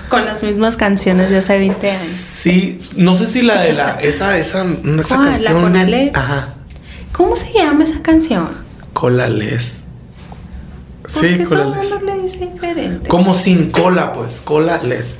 [0.09, 1.99] Con las mismas canciones de hace 20 años.
[1.99, 4.73] Sí, no sé si la de la, esa, esa, esa.
[4.83, 5.61] ¿La canción.
[5.61, 6.11] Conale?
[6.15, 6.55] Ajá.
[7.11, 8.49] ¿Cómo se llama esa canción?
[8.93, 9.83] Colales.
[11.03, 11.89] ¿Por Sí, qué todo el colales.
[11.91, 13.07] mundo le dice diferente?
[13.07, 15.19] Como sin cola, pues, colales.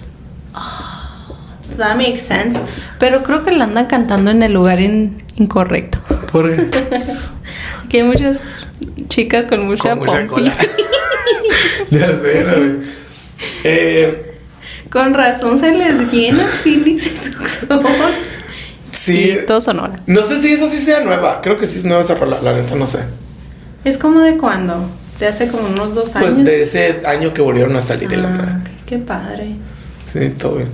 [1.78, 2.60] That makes sense.
[3.00, 6.00] Pero creo que la andan cantando en el lugar in- incorrecto.
[6.32, 6.68] Porque
[7.90, 8.42] Que hay muchas
[9.10, 10.28] chicas con mucha, con mucha pompi.
[10.28, 10.56] cola.
[11.92, 12.76] ya sé, güey.
[13.64, 14.38] Eh,
[14.90, 17.82] Con razón se les llena Phoenix y Tucson.
[18.92, 19.38] sí.
[19.42, 19.96] Y todo Sonora.
[20.08, 21.42] No sé si eso sí sea nueva.
[21.42, 23.00] Creo que sí es nueva esa rola, la neta, no sé.
[23.84, 24.90] ¿Es como de cuándo?
[25.20, 26.32] De hace como unos dos años.
[26.34, 28.72] Pues de ese año que volvieron a salir Ah, madre.
[28.86, 29.56] qué padre.
[30.12, 30.70] Sí, todo bien.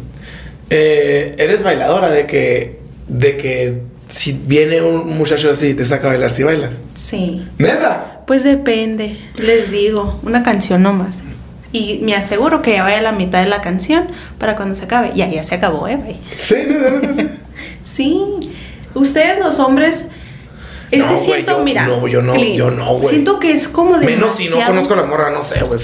[0.71, 6.07] Eh, eres bailadora de que, de que si viene un muchacho así y te saca
[6.07, 6.71] a bailar, si bailas.
[6.93, 7.47] Sí.
[7.57, 8.23] Neta.
[8.25, 11.19] Pues depende, les digo, una canción nomás.
[11.73, 14.07] Y me aseguro que ya vaya a la mitad de la canción
[14.37, 15.11] para cuando se acabe.
[15.15, 15.97] Ya, ya se acabó, ¿eh?
[15.97, 16.19] Bye.
[16.33, 17.29] Sí, neta, neta, sí.
[17.83, 18.51] Sí.
[18.93, 20.07] Ustedes los hombres...
[20.91, 21.87] Es No, que güey, siento, yo- mira...
[21.87, 23.07] no, yo no, yo no, güey.
[23.09, 24.05] Siento que es como de...
[24.05, 25.79] Menos si no conozco a la morra, no sé, güey.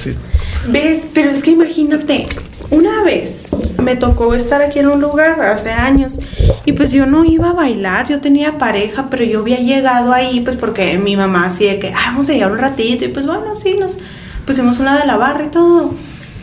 [0.68, 1.08] ¿Ves?
[1.14, 2.26] Pero es que imagínate,
[2.72, 6.20] una vez me tocó estar aquí en un lugar hace años
[6.66, 10.42] y pues yo no iba a bailar, yo tenía pareja, pero yo había llegado ahí
[10.42, 13.26] pues porque mi mamá así de que, "Ay, vamos a llegar un ratito y pues
[13.26, 14.00] bueno, sí, nos
[14.46, 15.94] pusimos una de la barra y todo.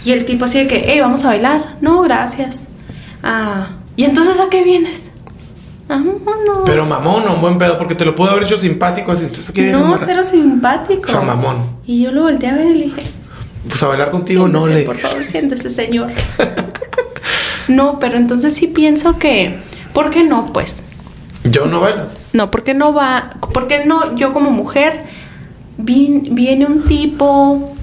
[0.05, 1.77] Y el tipo así de que, hey, vamos a bailar.
[1.83, 2.68] No, gracias.
[3.22, 5.11] Ah, ¿y entonces a qué vienes?
[6.66, 9.25] Pero mamón, un buen pedo, porque te lo puedo haber hecho simpático así.
[9.25, 10.03] Entonces, ¿qué no, morra?
[10.05, 11.03] cero simpático.
[11.07, 11.77] O sea, mamón.
[11.87, 13.03] Y yo lo volteé a ver y le dije,
[13.68, 16.11] Pues a bailar contigo no le Por favor, siéntese, señor.
[17.68, 19.59] no, pero entonces sí pienso que.
[19.92, 20.85] ¿Por qué no, pues?
[21.44, 22.05] Yo no bailo.
[22.33, 23.31] No, porque no va.
[23.53, 25.03] Porque no, yo como mujer,
[25.79, 27.75] vi- viene un tipo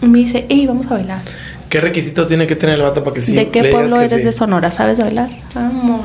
[0.00, 1.22] y me dice, hey, vamos a bailar.
[1.72, 4.24] ¿Qué requisitos tiene que tener el vato para que sí ¿De qué pueblo eres sí?
[4.24, 4.70] de Sonora?
[4.70, 5.30] ¿Sabes bailar?
[5.54, 6.04] Vámonos.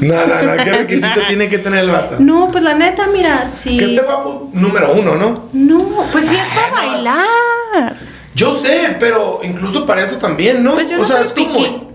[0.00, 0.64] No, no, no.
[0.64, 2.16] ¿Qué requisito tiene que tener el vato?
[2.18, 3.76] No, pues la neta, mira, sí.
[3.76, 5.48] Que esté guapo, número uno, ¿no?
[5.52, 6.92] No, pues sí es para Ah, no.
[6.92, 7.96] bailar.
[8.34, 10.74] Yo sé, pero incluso para eso también, ¿no?
[10.74, 11.94] Pues yo no o sea, soy es como.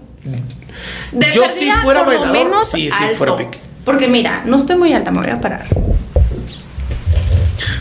[1.11, 3.17] De Yo si fuera por bailador, menos sí, sí, alto.
[3.17, 3.59] fuera piqui.
[3.83, 5.65] Porque mira, no estoy muy alta, me voy a parar.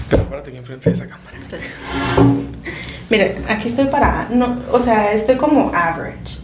[0.09, 1.31] Pero párate aquí enfrente de esa cámara.
[3.11, 4.29] Mira, aquí estoy parada.
[4.31, 6.39] No, o sea, estoy como average.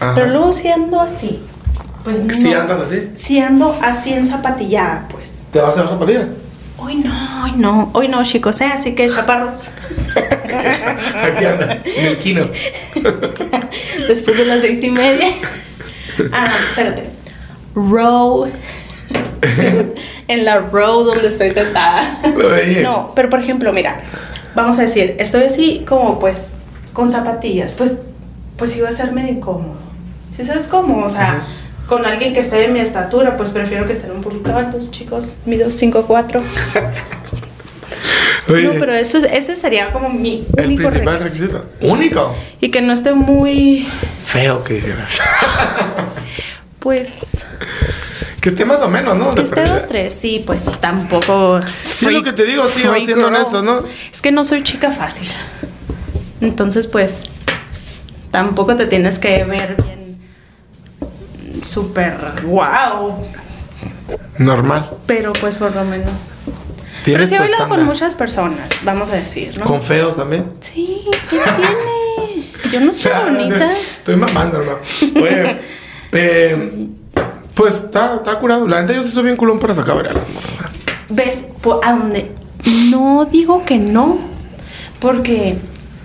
[0.00, 0.14] Ajá.
[0.14, 1.42] Pero luego si ando así.
[2.02, 2.34] Pues no.
[2.34, 3.10] ¿Sí andas así?
[3.14, 5.46] Si ando así en zapatillada, pues.
[5.52, 6.28] ¿Te vas a hacer zapatilla?
[6.78, 8.70] Hoy no, hoy no, hoy no, chicos, ¿eh?
[8.72, 9.64] Así que chaparros.
[11.22, 12.42] Aquí anda, en el kino.
[14.08, 15.28] Después de las seis y media.
[16.32, 17.10] Ah, espérate.
[17.74, 18.50] Row.
[20.28, 22.18] en la row donde estoy sentada.
[22.82, 24.00] No, pero por ejemplo, mira,
[24.54, 26.52] vamos a decir, estoy así como pues
[26.92, 27.96] con zapatillas, pues
[28.56, 29.76] pues iba a ser medio incómodo.
[30.30, 31.04] ¿Sí sabes cómo?
[31.04, 31.46] O sea, Ajá.
[31.86, 35.34] con alguien que esté de mi estatura, pues prefiero que estén un poquito altos, chicos.
[35.44, 36.42] Mido 5'4".
[38.48, 41.58] Oye, No, pero eso es- ese sería como mi el único principal requisito.
[41.58, 41.92] requisito.
[41.92, 42.36] Único.
[42.60, 43.88] Y que no esté muy
[44.24, 45.18] Feo que dijeras.
[46.78, 47.44] pues
[48.40, 49.34] Que esté más o menos, ¿no?
[49.34, 51.60] Que esté dos, tres, sí, pues tampoco.
[51.84, 53.24] Sí, lo que te digo, sí, siendo girl.
[53.24, 53.82] honesto, ¿no?
[54.12, 55.28] Es que no soy chica fácil.
[56.40, 57.30] Entonces, pues,
[58.30, 60.20] tampoco te tienes que ver bien
[61.62, 63.26] súper wow.
[64.38, 64.90] Normal.
[65.06, 66.28] Pero pues por lo menos.
[67.04, 69.64] Pero sí he tu bailado con muchas personas, vamos a decir, ¿no?
[69.64, 70.52] Con feos también.
[70.60, 72.46] Sí, ¿qué tiene?
[72.72, 73.72] Yo no soy bonita.
[73.72, 74.78] Estoy mamando, hermano.
[75.16, 75.60] Oye,
[76.12, 76.88] eh,
[77.56, 78.68] pues está, está curado.
[78.68, 80.72] La neta, yo sí soy bien culón para sacar a bailar a las morras.
[81.08, 81.46] ¿Ves?
[81.82, 82.30] A donde
[82.90, 84.18] no digo que no,
[85.00, 85.56] porque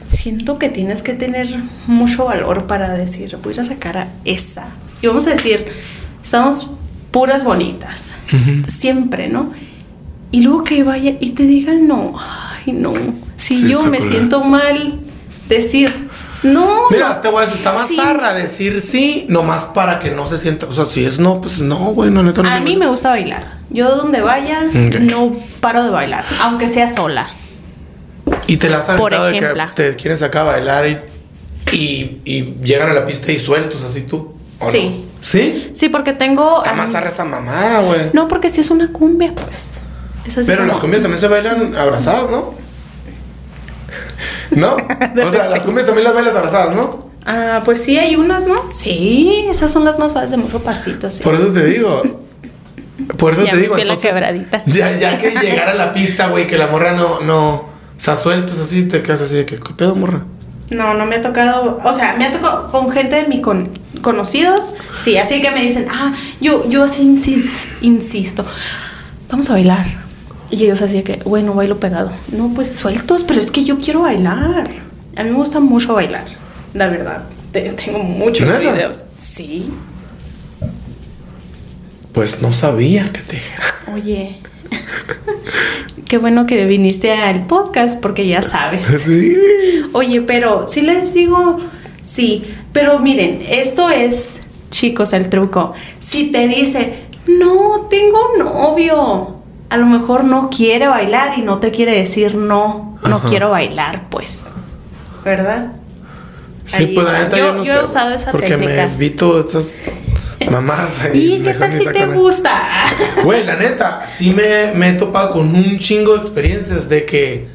[0.08, 1.48] siento que tienes que tener
[1.88, 4.66] mucho valor para decir, voy a sacar a esa.
[5.02, 5.68] Y vamos a decir,
[6.24, 6.70] estamos
[7.12, 8.14] puras bonitas,
[8.68, 9.52] siempre, ¿no?
[10.32, 12.94] Y luego que vaya y te digan no, ay no.
[13.36, 15.00] Si Sí, yo me siento mal,
[15.50, 16.10] decir
[16.44, 16.90] no.
[16.90, 17.22] Mira, no.
[17.22, 17.96] te voy a decir, está más Sí.
[17.96, 20.66] zarra decir sí, nomás para que no se sienta.
[20.68, 22.50] O sea, si es no, pues no, güey, no, neta, no.
[22.50, 23.60] A mí me gusta bailar.
[23.70, 24.64] Yo donde vaya,
[25.00, 27.28] no paro de bailar, aunque sea sola.
[28.48, 30.98] Y te la has Por de que te quieren sacar a bailar y,
[31.72, 34.34] y, y llegan a la pista y sueltos así tú.
[34.60, 35.06] ¿o Sí.
[35.22, 35.72] ¿Sí?
[35.74, 36.58] Sí, porque tengo.
[36.64, 38.10] Está más zarra esa mamada, güey.
[38.14, 39.84] No, porque si es una cumbia, pues.
[40.26, 42.54] Es así Pero como- las cumbias también se bailan abrazadas, ¿no?
[44.52, 44.76] ¿No?
[45.28, 47.10] O sea, las cumbias también las bailas abrazadas, ¿no?
[47.26, 48.72] Ah, pues sí, hay unas, ¿no?
[48.74, 51.22] Sí, esas son las más suaves de mucho pasito, así.
[51.24, 52.02] Por eso te digo.
[53.18, 53.76] Por eso Ya te digo.
[53.76, 54.64] la entonces, quebradita.
[54.66, 57.50] Ya, ya que llegar a la pista, güey, que la morra no, no.
[57.54, 57.64] O
[57.98, 60.26] sea, sueltos así, te quedas así de que, ¿qué pedo, morra?
[60.72, 61.80] No, no me ha tocado.
[61.84, 63.70] O sea, me ha tocado con gente de mi con-
[64.02, 64.74] conocidos.
[64.96, 68.46] Sí, así que me dicen, ah, yo, yo así insis- insisto.
[69.30, 69.86] Vamos a bailar.
[70.52, 72.12] Y ellos así de que, bueno, bailo pegado.
[72.32, 74.70] No, pues sueltos, pero es que yo quiero bailar.
[75.16, 76.26] A mí me gusta mucho bailar,
[76.74, 77.24] la verdad.
[77.52, 79.04] Te- tengo muchos videos.
[79.18, 79.66] Sí.
[82.14, 83.64] Pues no sabía que te dijera.
[83.94, 84.42] Oye,
[86.08, 88.86] qué bueno que viniste al podcast porque ya sabes.
[89.06, 89.36] Sí.
[89.94, 91.58] Oye, pero si les digo,
[92.02, 95.74] sí, pero miren, esto es, chicos, el truco.
[96.00, 99.41] Si te dice, no, tengo novio,
[99.72, 103.28] a lo mejor no quiere bailar y no te quiere decir no, no Ajá.
[103.30, 104.48] quiero bailar, pues,
[105.26, 105.72] ¿verdad?
[106.66, 107.80] Sí, Ahí pues la neta Yo- yo, no yo sé.
[107.80, 108.72] he usado esa porque técnica.
[108.74, 109.80] me evito esas
[110.50, 110.90] mamadas.
[111.14, 112.62] ¿Y qué tal si te gusta?
[113.24, 117.48] Güey, la neta, sí me, me he topado con un chingo de experiencias de que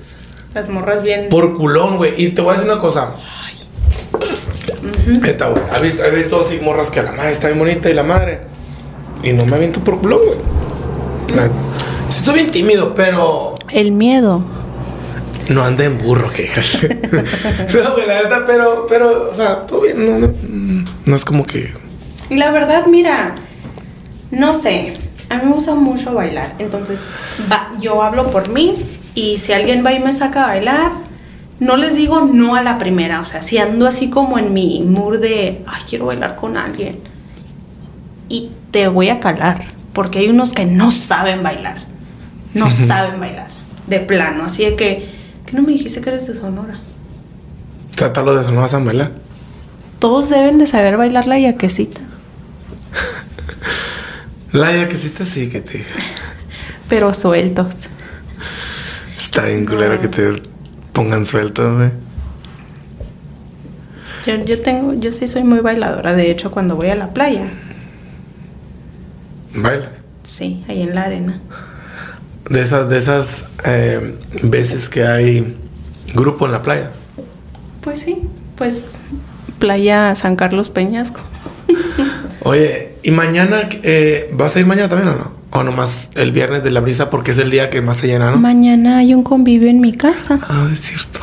[0.54, 1.28] Las morras bien.
[1.30, 2.14] por culón, güey.
[2.20, 3.14] Y te voy a decir una cosa.
[5.06, 5.62] Neta, güey.
[6.04, 8.40] He visto, así morras que la madre está bien bonita y la madre.
[9.22, 10.38] Y no me aviento por culón, güey.
[12.08, 14.42] Sí, soy bien tímido, pero El miedo.
[15.48, 16.48] no anda en burro, que
[17.82, 20.20] no, güey, la neta, pero, pero, o sea, todo bien.
[20.20, 21.72] No, no, no es como que.
[22.30, 23.34] La verdad, mira,
[24.30, 24.96] no sé,
[25.28, 27.08] a mí me gusta mucho bailar, entonces
[27.50, 28.76] va, yo hablo por mí
[29.14, 30.90] y si alguien va y me saca a bailar,
[31.60, 34.82] no les digo no a la primera, o sea, si ando así como en mi
[34.82, 36.98] mood de, ay, quiero bailar con alguien
[38.28, 41.76] y te voy a calar, porque hay unos que no saben bailar,
[42.56, 43.48] no saben bailar,
[43.86, 45.08] de plano, así de que,
[45.44, 46.80] que no me dijiste que eres de Sonora.
[47.94, 49.12] Tratarlo de Sonora San bailar.
[49.98, 52.00] Todos deben de saber bailar la yaquecita,
[54.52, 55.94] La yaquecita sí que te dije.
[56.88, 57.88] pero sueltos.
[59.18, 60.42] Está bien culero que te
[60.92, 61.90] pongan suelto, güey.
[64.26, 66.14] Yo, yo tengo, yo sí soy muy bailadora.
[66.14, 67.48] De hecho, cuando voy a la playa,
[69.54, 69.90] Baila.
[70.22, 71.40] sí, ahí en la arena.
[72.48, 75.56] De esas, de esas eh, veces que hay
[76.14, 76.90] grupo en la playa.
[77.80, 78.18] Pues sí,
[78.56, 78.94] pues
[79.58, 81.20] playa San Carlos Peñasco.
[82.42, 85.32] Oye, ¿y mañana eh, vas a ir mañana también o no?
[85.50, 88.30] O nomás el viernes de la brisa porque es el día que más se llena,
[88.30, 88.36] ¿no?
[88.36, 90.38] Mañana hay un convivio en mi casa.
[90.48, 91.20] Ah, es cierto.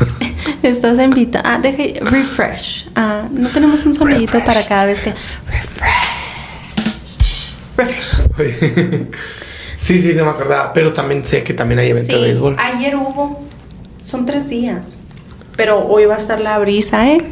[0.62, 1.54] Estás invitada.
[1.54, 2.88] Ah, deje refresh.
[2.94, 4.44] Ah, no tenemos un sonidito Refresh.
[4.54, 5.12] para cada vez que
[5.48, 5.92] refresh.
[7.76, 8.22] Refresh.
[8.38, 9.08] Oye,
[9.82, 10.72] sí, sí, no me acordaba.
[10.72, 12.56] Pero también sé que también hay evento Sí, de béisbol.
[12.58, 13.44] ayer hubo.
[14.00, 15.00] Son tres días.
[15.56, 17.22] Pero hoy va a estar la brisa, ¿eh?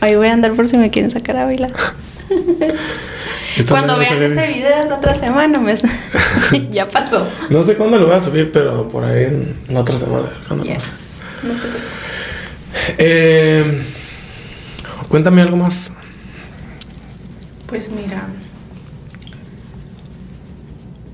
[0.00, 1.70] Ahí voy a andar por si me quieren sacar a bailar.
[3.68, 5.74] Cuando vean este video la otra semana, me...
[6.72, 7.26] ya pasó.
[7.50, 10.28] No sé cuándo lo voy a subir, pero por ahí en la otra semana.
[10.46, 10.76] ¿cuándo lo Ya.
[10.76, 10.98] voy a subir?
[11.42, 11.82] No te preocupes.
[12.98, 13.82] Eh,
[15.08, 15.90] cuéntame algo más.
[17.66, 18.28] Pues mira.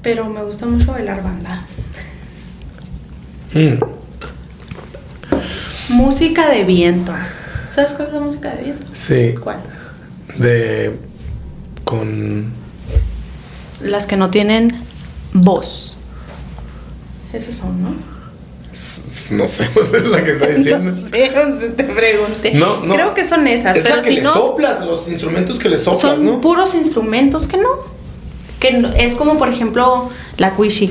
[0.07, 1.67] Pero me gusta mucho bailar banda.
[3.55, 3.83] Mm,
[5.89, 7.13] Música de viento.
[7.71, 8.87] ¿Sabes cuál es la música de viento?
[8.93, 9.59] sí, ¿Cuál?
[10.39, 10.97] de.
[11.83, 12.53] con.
[13.81, 14.81] las que no tienen
[15.33, 15.97] voz.
[17.33, 17.97] Esas son, ¿no?
[19.31, 20.89] No sé, es la que está diciendo.
[20.95, 22.55] No sé, sea, te pregunté.
[22.55, 22.95] No, no.
[22.95, 25.69] Creo que son esas, Es pero la que si le no, soplas, los instrumentos que
[25.69, 26.41] le soplas, son ¿no?
[26.41, 27.96] puros instrumentos que no.
[28.95, 30.91] Que es como, por ejemplo, la Quishi.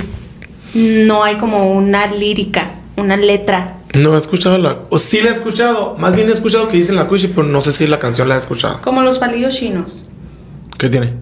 [0.73, 3.77] No hay como una lírica, una letra.
[3.93, 4.79] No he escuchado la.
[4.89, 5.95] O sí la he escuchado.
[5.97, 8.35] Más bien he escuchado que dicen la Cuishi, pero no sé si la canción la
[8.35, 8.81] he escuchado.
[8.81, 10.09] Como los palillos chinos.
[10.77, 11.13] ¿Qué tiene?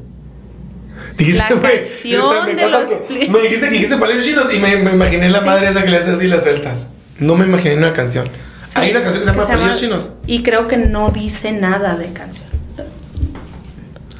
[1.17, 4.25] Dijiste, La canción esta- me de encanta los que- pli- Me dijiste que dijiste palillos
[4.25, 6.87] chinos y me, me imaginé la madre esa que le hace así las celtas.
[7.19, 8.29] No me imaginé una canción.
[8.73, 10.09] Hay una canción que se llama Palillos Chinos.
[10.25, 12.47] Y creo que no dice nada de canción.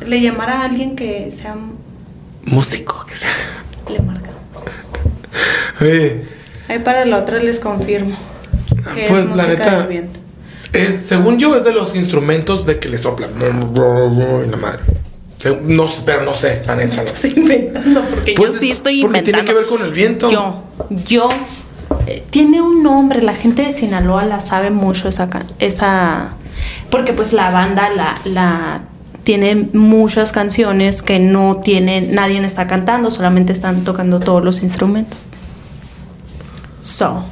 [0.05, 1.55] Le llamará a alguien que sea.
[2.45, 3.05] Músico.
[3.89, 4.37] Le marcamos.
[5.81, 6.23] Oye,
[6.69, 8.15] Ahí para la otra les confirmo.
[8.95, 9.87] Que Pues, es la música neta-
[10.73, 13.31] es, según yo, es de los instrumentos de que le soplan.
[13.39, 14.79] Y la madre.
[15.37, 17.03] Se- No sé, pero no sé, la neta.
[17.35, 19.43] inventando porque Pues yo sí es- estoy porque inventando.
[19.45, 20.31] tiene que ver con el viento.
[20.31, 20.63] Yo,
[21.05, 21.29] yo.
[22.07, 25.29] eh, tiene un nombre, la gente de Sinaloa la sabe mucho esa
[25.59, 26.29] esa
[26.89, 28.83] porque pues la banda la, la
[29.23, 35.19] tiene muchas canciones que no tiene nadie está cantando, solamente están tocando todos los instrumentos.
[36.81, 37.23] So,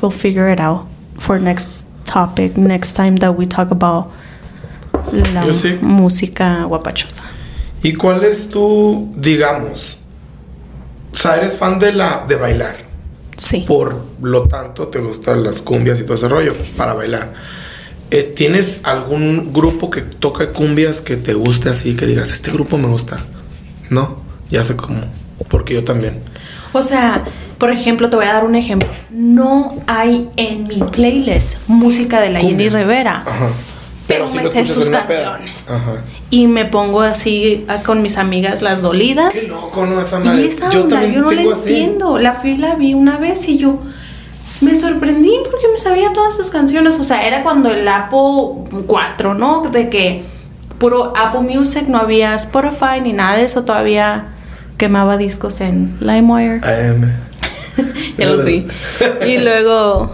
[0.00, 0.86] we'll figure it out
[1.18, 4.06] for next topic, next time that we talk about
[5.32, 5.78] la sí.
[5.80, 7.24] música guapachosa.
[7.82, 10.00] ¿Y cuál es tu, digamos,
[11.12, 12.76] o sea, eres fan de la de bailar?
[13.36, 13.64] Sí.
[13.66, 17.32] Por lo tanto, te gustan las cumbias y todo ese rollo para bailar.
[18.12, 22.76] Eh, ¿Tienes algún grupo que toca cumbias que te guste así, que digas, este grupo
[22.76, 23.24] me gusta?
[23.88, 24.16] No,
[24.48, 25.02] ya sé cómo,
[25.48, 26.18] porque yo también.
[26.72, 27.24] O sea,
[27.58, 28.88] por ejemplo, te voy a dar un ejemplo.
[29.10, 32.68] No hay en mi playlist música de la Jenny.
[32.68, 33.22] Rivera.
[33.26, 33.50] Ajá.
[34.08, 35.70] Pero, sí me sé sus canciones.
[35.70, 36.02] Ajá.
[36.30, 39.34] Y me pongo así ah, con mis amigas las dolidas.
[39.34, 40.00] Qué loco, ¿no?
[40.00, 40.42] Esa madre.
[40.42, 42.18] Y esa yo onda, también yo no la entiendo.
[42.18, 43.80] La fui y la vi una vez y yo
[44.60, 46.98] me sorprendí porque me sabía todas sus canciones.
[46.98, 49.62] O sea, era cuando el Apple 4, ¿no?
[49.70, 50.22] De que
[50.78, 53.64] puro Apple Music, no había Spotify ni nada de eso.
[53.64, 54.28] Todavía
[54.76, 56.60] quemaba discos en LimeWire.
[56.64, 57.12] AM.
[58.18, 58.66] ya los vi.
[59.26, 60.10] Y luego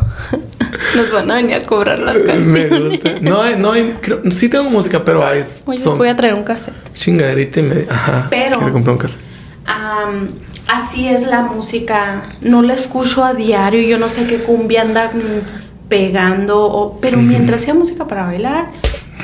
[0.96, 2.90] nos van a venir a cobrar las Me canciones.
[2.90, 3.10] gusta.
[3.20, 5.42] No hay, no hay, creo- sí tengo música, pero hay.
[5.66, 6.74] Oye, son voy a traer un cassette.
[6.92, 7.86] chingaderita y me.
[7.88, 8.26] Ajá.
[8.30, 9.22] Pero- Quiero comprar un cassette.
[9.66, 10.28] Am,
[10.68, 12.24] así es la música.
[12.40, 13.80] No la escucho a diario.
[13.82, 16.62] Yo no sé qué cumbia anda mm, pegando.
[16.64, 18.66] o- pero mientras sea música para bailar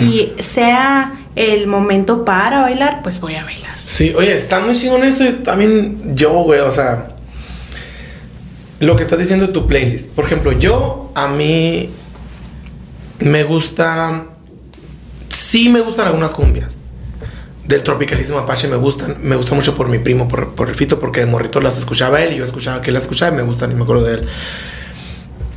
[0.00, 3.72] y sea el momento para bailar, pues voy a bailar.
[3.86, 7.08] Sí, oye, está muy chingón esto también yo, güey, o sea,
[8.80, 10.08] lo que estás diciendo de tu playlist.
[10.10, 11.88] Por ejemplo, yo, a mí
[13.20, 14.24] me gusta,
[15.28, 16.78] sí me gustan algunas cumbias.
[17.66, 20.98] Del tropicalismo apache me gustan, me gusta mucho por mi primo, por, por el fito,
[20.98, 23.42] porque de morrito las escuchaba él y yo escuchaba que él las escuchaba y me
[23.42, 24.26] gustan y me acuerdo de él.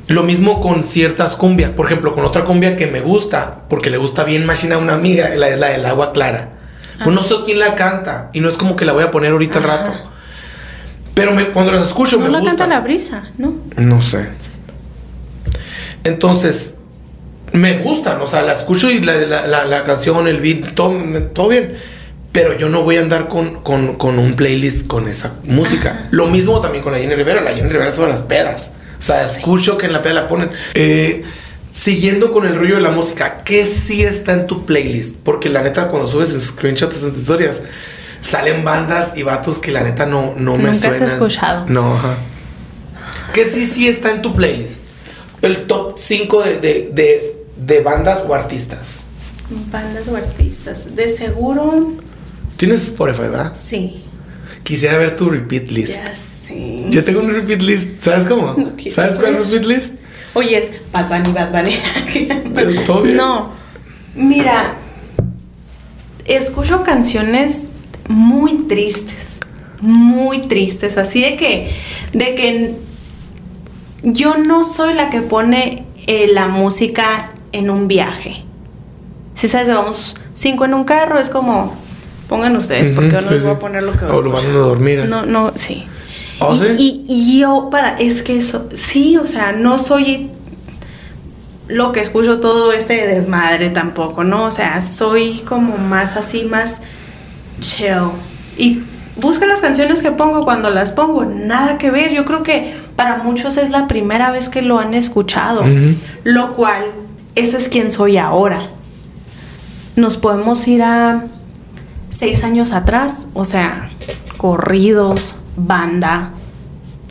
[0.08, 1.72] Lo mismo con ciertas cumbias.
[1.72, 4.94] Por ejemplo, con otra cumbia que me gusta, porque le gusta bien machina a una
[4.94, 6.52] amiga, la, es la del agua clara.
[7.04, 8.30] Pues no sé quién la canta.
[8.34, 9.78] Y no es como que la voy a poner ahorita al Ajá.
[9.78, 10.00] rato.
[11.16, 12.52] Pero me- cuando las escucho No me la gusta.
[12.56, 13.56] canta la brisa, ¿no?
[13.78, 14.30] No sé.
[16.04, 16.76] Entonces,
[17.52, 18.22] me gustan.
[18.22, 20.94] O sea, la escucho y la, la- la- la canción, el beat, todo,
[21.34, 21.76] todo bien.
[22.36, 26.08] Pero yo no voy a andar con, con- con un playlist con esa música.
[26.12, 27.42] Lo mismo también con la Jenny Rivera.
[27.42, 28.70] La Jenny Rivera son las pedas.
[29.00, 30.52] O sea, escucho que en la peda la ponen.
[30.76, 31.24] Eh,
[31.74, 35.16] siguiendo con el rollo de la música, ¿qué sí está en tu playlist?
[35.24, 37.62] Porque la neta, cuando subes en screenshots en tus historias,
[38.22, 41.04] salen bandas y vatos que la neta no, no me Nunca has suenan.
[41.10, 41.66] escuchado.
[41.68, 42.18] No, ajá.
[43.34, 44.82] ¿Qué sí sí está en tu playlist?
[45.42, 48.90] El top 5 de, de, de, de bandas o artistas.
[49.72, 50.96] Bandas o artistas.
[50.96, 51.94] De seguro,
[52.58, 53.54] Tienes Spotify, ¿verdad?
[53.56, 54.02] sí.
[54.64, 56.04] Quisiera ver tu repeat list.
[56.04, 56.88] Ya sí.
[56.90, 58.00] Yo tengo un repeat list.
[58.00, 58.54] ¿Sabes cómo?
[58.58, 59.96] No ¿Sabes cuál es repeat list?
[60.34, 62.84] Oye, es Bad Bunny, Bad Bunny.
[62.86, 63.16] Todo bien.
[63.16, 63.52] No,
[64.16, 64.74] mira,
[66.26, 67.70] escucho canciones
[68.10, 69.38] muy tristes,
[69.82, 71.72] muy tristes, así de que,
[72.14, 72.76] de que
[74.04, 78.44] yo no soy la que pone eh, la música en un viaje.
[79.36, 81.76] Si sabes, vamos cinco en un carro, es como,
[82.28, 83.58] pongan ustedes, porque yo no sí, les voy sí.
[83.58, 85.10] a poner lo que O lo van a dormir, así.
[85.12, 85.86] No, no, sí.
[86.40, 86.66] ¿Oh, y, sí?
[86.78, 90.32] y- y yo, para, es que eso, sí, o sea, no soy
[91.68, 94.46] lo que escucho todo este desmadre tampoco, ¿no?
[94.46, 96.82] O sea, soy como más así, más
[97.60, 98.12] chill.
[98.58, 98.84] Y
[99.16, 102.12] busca las canciones que pongo cuando las pongo, nada que ver.
[102.14, 105.64] Yo creo que para muchos es la primera vez que lo han escuchado,
[106.24, 106.84] lo cual,
[107.34, 108.70] ese es quien soy ahora.
[109.96, 111.24] Nos podemos ir a
[112.10, 113.90] seis años atrás, o sea,
[114.38, 116.32] corridos, banda,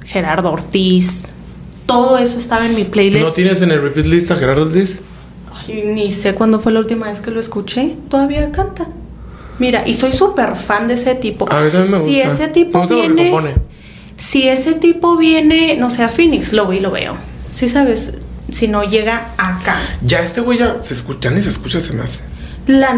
[0.05, 1.25] Gerardo Ortiz.
[1.87, 3.27] Todo eso estaba en mi playlist.
[3.27, 5.01] ¿No tienes en el repeat list a Gerardo Ortiz?
[5.53, 7.97] Ay, ni sé cuándo fue la última vez que lo escuché.
[8.09, 8.87] Todavía canta.
[9.59, 11.47] Mira, y soy súper fan de ese tipo.
[11.53, 12.29] A mí también me Si gusta.
[12.29, 13.55] ese tipo Me gusta lo que viene.
[14.17, 17.17] Si ese tipo viene, no sé, a Phoenix, lo voy y lo veo.
[17.53, 18.15] Sí sabes,
[18.51, 19.77] si no llega acá.
[20.03, 22.21] Ya este güey ya se escucha, ya ni se escucha, se me hace.
[22.67, 22.91] La,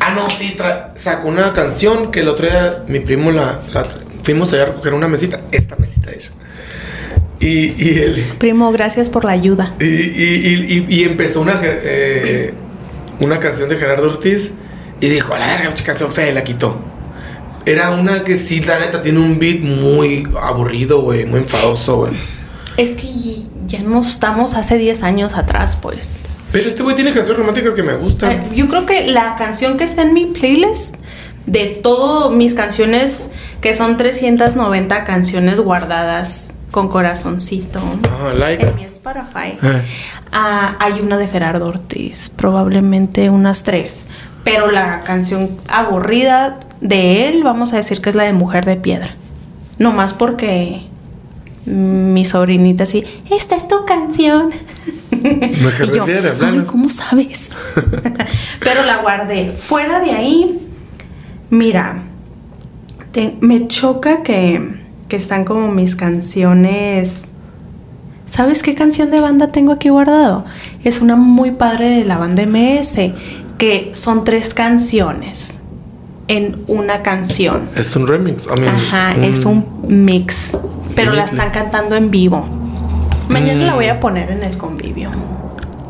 [0.00, 0.56] Ah, no, sí,
[0.94, 3.84] sacó una canción que el otro día mi primo la, la
[4.22, 6.30] fuimos allá a recoger una mesita, esta mesita ella.
[7.40, 9.74] Y, y él primo, gracias por la ayuda.
[9.80, 12.52] y, y- y- empezó una eh,
[13.20, 14.52] una canción de Gerardo Ortiz
[15.00, 16.76] y dijo, a la verga, pinche canción fea, y la quitó.
[17.66, 22.12] Era una que sí, la neta, tiene un beat muy aburrido, güey, muy enfadoso, güey.
[22.76, 23.08] Es que
[23.66, 26.18] ya no estamos hace 10 años atrás, pues.
[26.52, 28.52] Pero este güey tiene canciones románticas que me gustan.
[28.54, 30.96] Yo creo que la canción que está en mi playlist,
[31.46, 38.62] de todas mis canciones, que son 390 canciones guardadas con corazoncito, Ah, like.
[38.66, 39.82] en mi Spotify, Eh.
[40.32, 44.08] ah, hay una de Gerardo Ortiz, probablemente unas tres.
[44.44, 48.76] Pero la canción aburrida de él, vamos a decir que es la de Mujer de
[48.76, 49.08] Piedra.
[49.78, 50.82] No más porque
[51.68, 54.50] mi sobrinita así, esta es tu canción.
[55.10, 56.64] Y de yo, Piedra, "Ay, planas".
[56.68, 57.52] ¿cómo sabes?
[58.60, 59.50] Pero la guardé.
[59.50, 60.58] Fuera de ahí,
[61.50, 62.02] mira,
[63.12, 64.74] te- me choca que,
[65.08, 67.32] que están como mis canciones.
[68.26, 70.44] ¿Sabes qué canción de banda tengo aquí guardado?
[70.84, 73.12] Es una muy padre de la banda MS,
[73.56, 75.58] que son tres canciones
[76.28, 77.62] en una canción.
[77.74, 78.46] Es un remix.
[78.54, 80.58] I mean, Ajá, es un mix,
[80.98, 82.46] pero la están cantando en vivo.
[83.28, 83.76] Mañana la Mm.
[83.76, 85.10] voy a poner en el convivio.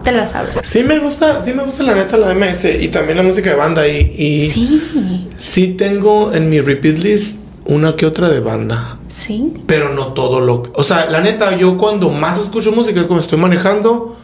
[0.05, 0.53] Te la sabes.
[0.63, 3.57] Sí me gusta, sí me gusta la neta la MS y también la música de
[3.57, 7.37] banda y, y Sí, sí tengo en mi repeat list
[7.67, 9.53] una que otra de banda, sí.
[9.67, 13.23] pero no todo lo, o sea, la neta yo cuando más escucho música es cuando
[13.23, 14.17] estoy manejando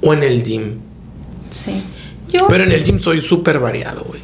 [0.00, 0.78] o en el gym,
[1.50, 1.82] Sí.
[2.28, 4.20] Yo, pero en el gym soy súper variado, güey.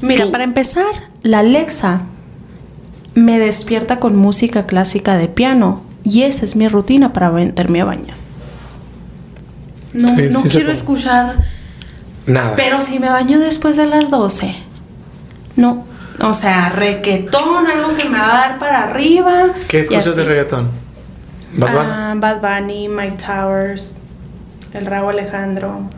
[0.00, 0.86] mira, tú- para empezar,
[1.22, 2.00] la Alexa
[3.16, 7.84] me despierta con música clásica de piano y esa es mi rutina para meterme a
[7.86, 8.16] bañar.
[9.92, 11.36] No, Sí, no sí quiero escuchar,
[12.26, 12.54] Nada.
[12.56, 14.54] pero si me baño después de las 12,
[15.56, 15.84] no.
[16.20, 19.46] O sea, requetón, algo que me va a dar para arriba.
[19.68, 20.70] ¿Qué escuchas de reggaetón?
[21.54, 21.90] Bad Bunny.
[21.90, 24.00] Ah, Bad Bunny, Mike Towers,
[24.74, 25.88] el Rabo Alejandro.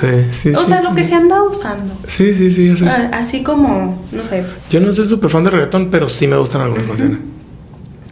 [0.00, 0.66] Sí, sí, O sí.
[0.66, 1.94] sea, lo que se anda usando.
[2.06, 2.88] Sí, sí, sí, sé.
[2.88, 6.36] Ah, Así como, no sé, Yo no soy súper fan de reggaetón, pero sí me
[6.36, 7.18] gustan algunas canciones.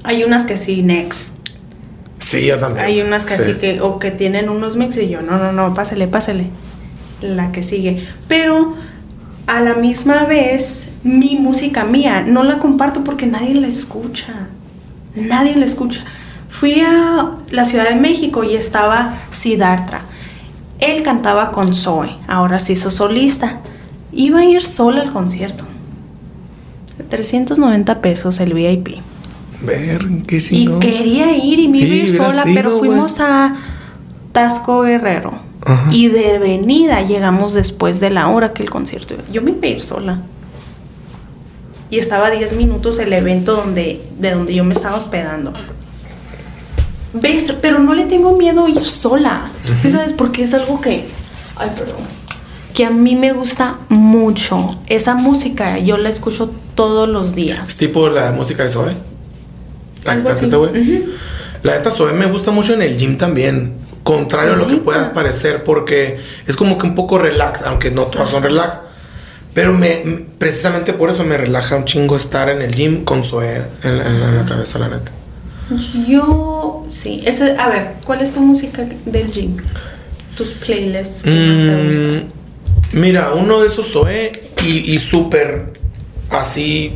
[0.05, 1.37] hay unas que sí, next.
[2.19, 2.85] Sí, yo también.
[2.87, 3.55] Hay unas que Sí.
[3.55, 6.51] que, o que tienen unos mix y yo, no, no, no, pásale, pásale.
[7.23, 8.07] La que sigue.
[8.29, 8.75] Pero
[9.47, 14.49] a la misma vez, mi música mía, no la comparto porque nadie la escucha.
[15.17, 16.05] Nadie la escucha.
[16.49, 20.03] Fui a la Ciudad de México y estaba Siddhartha.
[20.81, 23.61] Él cantaba con Zoe, ahora se hizo solista.
[24.13, 25.65] Iba a ir sola al concierto.
[27.09, 28.97] 390 pesos el VIP.
[29.63, 30.81] Ver, qué Y chingón.
[30.81, 33.57] quería ir y me iba a ir sola, sido, pero fuimos a
[34.33, 35.33] Tasco Guerrero.
[35.65, 35.91] Ajá.
[35.93, 39.23] Y de venida llegamos después de la hora que el concierto iba.
[39.31, 40.19] Yo me iba a ir sola.
[41.91, 45.53] Y estaba a 10 minutos el evento donde, de donde yo me estaba hospedando.
[47.13, 47.57] ¿Ves?
[47.61, 49.51] Pero no le tengo miedo a ir sola.
[49.81, 50.13] ¿Sí sabes?
[50.13, 51.05] Porque es algo que.
[51.57, 52.21] Ay, perdón.
[52.75, 54.71] Que a mí me gusta mucho.
[54.87, 57.77] Esa música yo la escucho todos los días.
[57.77, 58.95] Tipo la música de Zoe.
[60.05, 60.71] La que este güey.
[60.71, 61.11] Ujú.
[61.63, 63.75] La neta Zoe me gusta mucho en el gym también.
[64.03, 68.05] Contrario a lo que puedas parecer, porque es como que un poco relax, aunque no
[68.05, 68.81] todas son relax.
[69.53, 73.57] Pero me, precisamente por eso me relaja un chingo estar en el gym con Zoe
[73.83, 75.13] en, en en la cabeza, la neta.
[76.09, 76.60] Yo,
[76.91, 77.23] sí.
[77.25, 79.57] Ese, a ver, ¿cuál es tu música del gym?
[80.37, 82.29] Tus playlists que más te gustan.
[82.95, 84.33] Mm, mira, uno de esos Zoe
[84.67, 85.73] y, y súper
[86.31, 86.93] así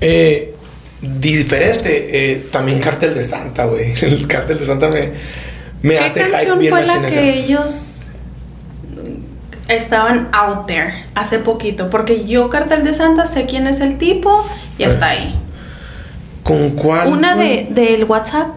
[0.00, 0.54] eh,
[1.00, 2.32] diferente.
[2.32, 3.92] eh, también Cartel de Santa, güey.
[4.02, 5.12] El Cartel de Santa me,
[5.82, 7.08] me ¿Qué hace canción fue la acá.
[7.08, 8.10] que ellos
[9.68, 11.88] estaban out there hace poquito?
[11.90, 14.44] Porque yo, Cartel de Santa, sé quién es el tipo
[14.78, 15.34] y está ahí.
[16.42, 17.08] ¿Con cuál?
[17.08, 18.48] Una de del WhatsApp,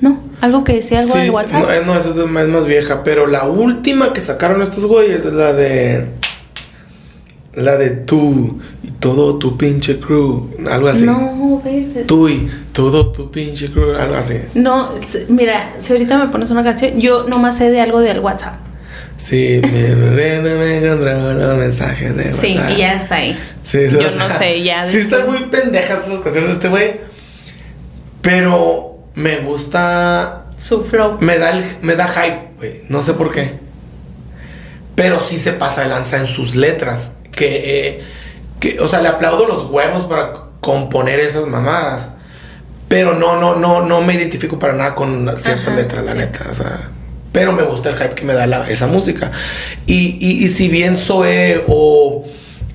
[0.00, 0.20] ¿no?
[0.40, 1.62] Algo que decía algo Sí, del WhatsApp.
[1.62, 5.32] No, eh, no, esa es, más vieja, pero la última que sacaron estos güeyes es
[5.32, 6.08] la de.
[7.54, 10.50] La de tú y todo tu pinche crew.
[10.70, 11.04] Algo así.
[11.06, 11.96] No, ves.
[12.06, 13.94] Tú y todo tu pinche crew.
[13.94, 14.34] Algo así.
[14.54, 14.90] No,
[15.28, 18.56] mira, si ahorita me pones una canción, yo nomás sé de algo del WhatsApp.
[19.16, 22.70] Sí, me, me, me encontró los mensajes de Sí, WhatsApp.
[22.72, 23.38] y ya está ahí.
[23.64, 24.84] Sí, Yo o sea, no sé, ya.
[24.84, 27.00] Sí, están muy pendejas esas canciones de este güey.
[28.20, 30.44] Pero me gusta.
[30.56, 31.18] Su flow.
[31.20, 32.82] Me da, el- me da hype, güey.
[32.88, 33.58] No sé por qué.
[34.94, 37.12] Pero sí se pasa de lanza en sus letras.
[37.32, 38.00] Que, eh,
[38.60, 42.10] que, o sea, le aplaudo los huevos para componer esas mamadas.
[42.88, 46.18] Pero no, no, no, no me identifico para nada con ciertas Ajá, letras, la sí.
[46.18, 46.46] neta.
[46.50, 46.90] O sea,
[47.32, 49.30] pero me gusta el hype que me da la- esa música.
[49.86, 52.24] Y, y, y si bien Zoe o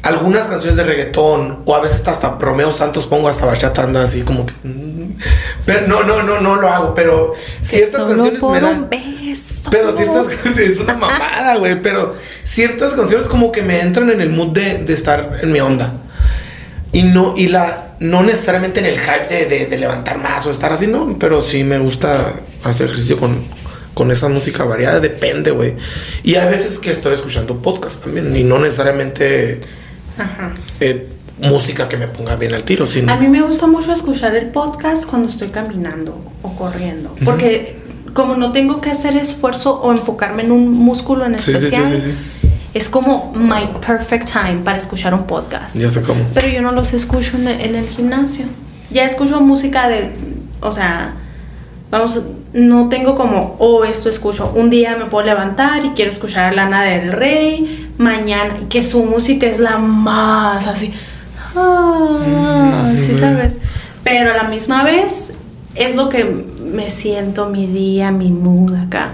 [0.03, 4.21] algunas canciones de reggaetón, o a veces hasta Romeo Santos pongo hasta bachata, anda así
[4.21, 4.53] como que.
[4.63, 5.17] mm,
[5.65, 6.93] Pero no, no, no, no lo hago.
[6.95, 8.83] Pero ciertas canciones me dan.
[8.83, 9.69] un beso.
[9.71, 10.25] Pero ciertas
[10.57, 11.79] es una mamada, güey.
[11.81, 15.59] Pero ciertas canciones como que me entran en el mood de, de estar en mi
[15.59, 15.93] onda.
[16.93, 20.51] Y no, y la, no necesariamente en el hype de, de- de levantar más o
[20.51, 21.15] estar así, no.
[21.19, 22.33] Pero sí me gusta
[22.63, 23.45] hacer ejercicio con,
[23.93, 24.99] con esa música variada.
[24.99, 25.75] Depende, güey.
[26.23, 28.35] Y hay veces que estoy escuchando podcast también.
[28.35, 29.61] Y no necesariamente
[30.21, 30.53] Ajá.
[30.79, 31.07] eh,
[31.41, 33.11] música que me ponga bien al tiro, sino.
[33.11, 37.15] A mí me gusta mucho escuchar el podcast cuando estoy caminando o corriendo.
[37.25, 37.77] Porque
[38.13, 42.11] como no tengo que hacer esfuerzo o enfocarme en un músculo en sí, especial, sí,
[42.11, 42.49] sí.
[42.73, 45.75] es como my perfect time para escuchar un podcast.
[45.77, 46.21] Ya sé cómo.
[46.33, 48.45] Pero yo no los escucho en el, en el gimnasio.
[48.91, 50.11] Ya escucho música de,
[50.59, 51.13] o sea,
[51.89, 52.21] vamos,
[52.53, 54.51] no tengo como, oh, esto escucho.
[54.55, 59.03] Un día me puedo levantar y quiero escuchar a Lana del Rey, mañana, que su
[59.03, 60.91] música es la más así,
[61.55, 63.19] ah, sí Ujú.
[63.19, 63.57] sabes.
[64.03, 65.33] Pero a la misma vez
[65.75, 69.13] es lo que me siento mi día, mi mood acá.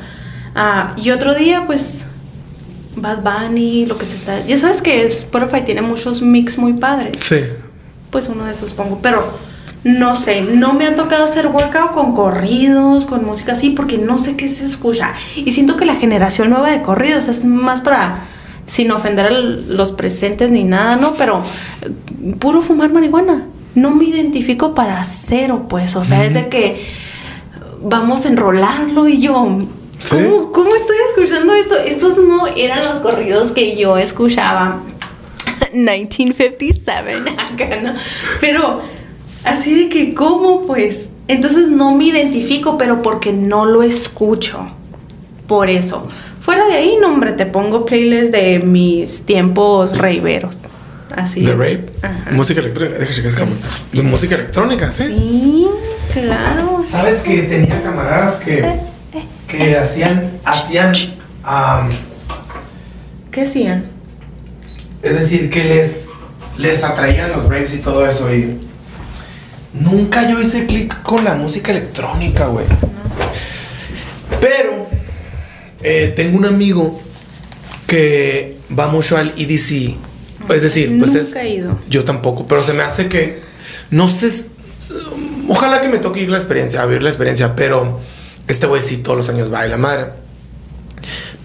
[0.56, 2.08] Ah, y otro día, pues,
[2.96, 4.46] Bad Bunny, lo que se está...
[4.46, 7.18] Ya sabes que Spotify tiene muchos mix muy padres.
[7.20, 7.42] Sí.
[8.10, 9.00] Pues uno de esos pongo.
[9.02, 9.24] Pero
[9.84, 14.18] no sé, no me ha tocado hacer workout con corridos, con música así, porque no
[14.18, 15.14] sé qué se escucha.
[15.36, 18.26] Y siento que la generación nueva de corridos es más para,
[18.66, 21.14] sin ofender a los presentes ni nada, ¿no?
[21.14, 21.44] Pero
[21.82, 23.46] eh, puro fumar marihuana.
[23.76, 25.96] No me identifico para cero, pues.
[25.96, 26.84] O sea, es de que
[27.82, 29.68] vamos a enrolarlo y yo...
[30.00, 30.16] ¿Sí?
[30.16, 31.76] ¿Cómo, ¿Cómo estoy escuchando esto?
[31.76, 34.82] Estos no eran los corridos que yo escuchaba
[35.74, 37.94] 1957 acá, ¿no?
[38.40, 38.82] Pero
[39.44, 41.12] así de que, ¿cómo pues?
[41.28, 44.68] Entonces no me identifico, pero porque no lo escucho.
[45.48, 46.08] Por eso.
[46.40, 50.64] Fuera de ahí, no, hombre, te pongo playlist de mis tiempos raveros.
[51.16, 51.42] Así.
[51.42, 51.86] De rape.
[52.02, 52.32] Ajá.
[52.32, 53.00] Música electrónica.
[53.00, 53.58] Deja checar cámara.
[53.92, 55.04] De música electrónica, sí.
[55.06, 55.68] Sí,
[56.14, 56.84] claro.
[56.90, 58.64] ¿Sabes que tenía camaradas que,
[59.48, 60.94] que hacían, hacían,
[61.44, 61.90] am,
[63.32, 63.98] ¿Qué hacían?
[65.02, 66.06] es decir, que les,
[66.58, 68.67] les atraían los raves y todo eso y
[69.80, 72.66] nunca yo hice clic con la música electrónica, güey.
[74.40, 74.88] Pero
[75.82, 77.02] eh, tengo un amigo
[77.86, 79.96] que va mucho al EDC,
[80.50, 81.80] es decir, pues Nunca es, he ido.
[81.90, 83.40] yo tampoco, pero se me hace que
[83.92, 84.46] no sé.
[85.50, 88.00] Ojalá que me toque ir la experiencia, a vivir la experiencia, pero
[88.48, 90.08] este güey sí todos los años va y la madre.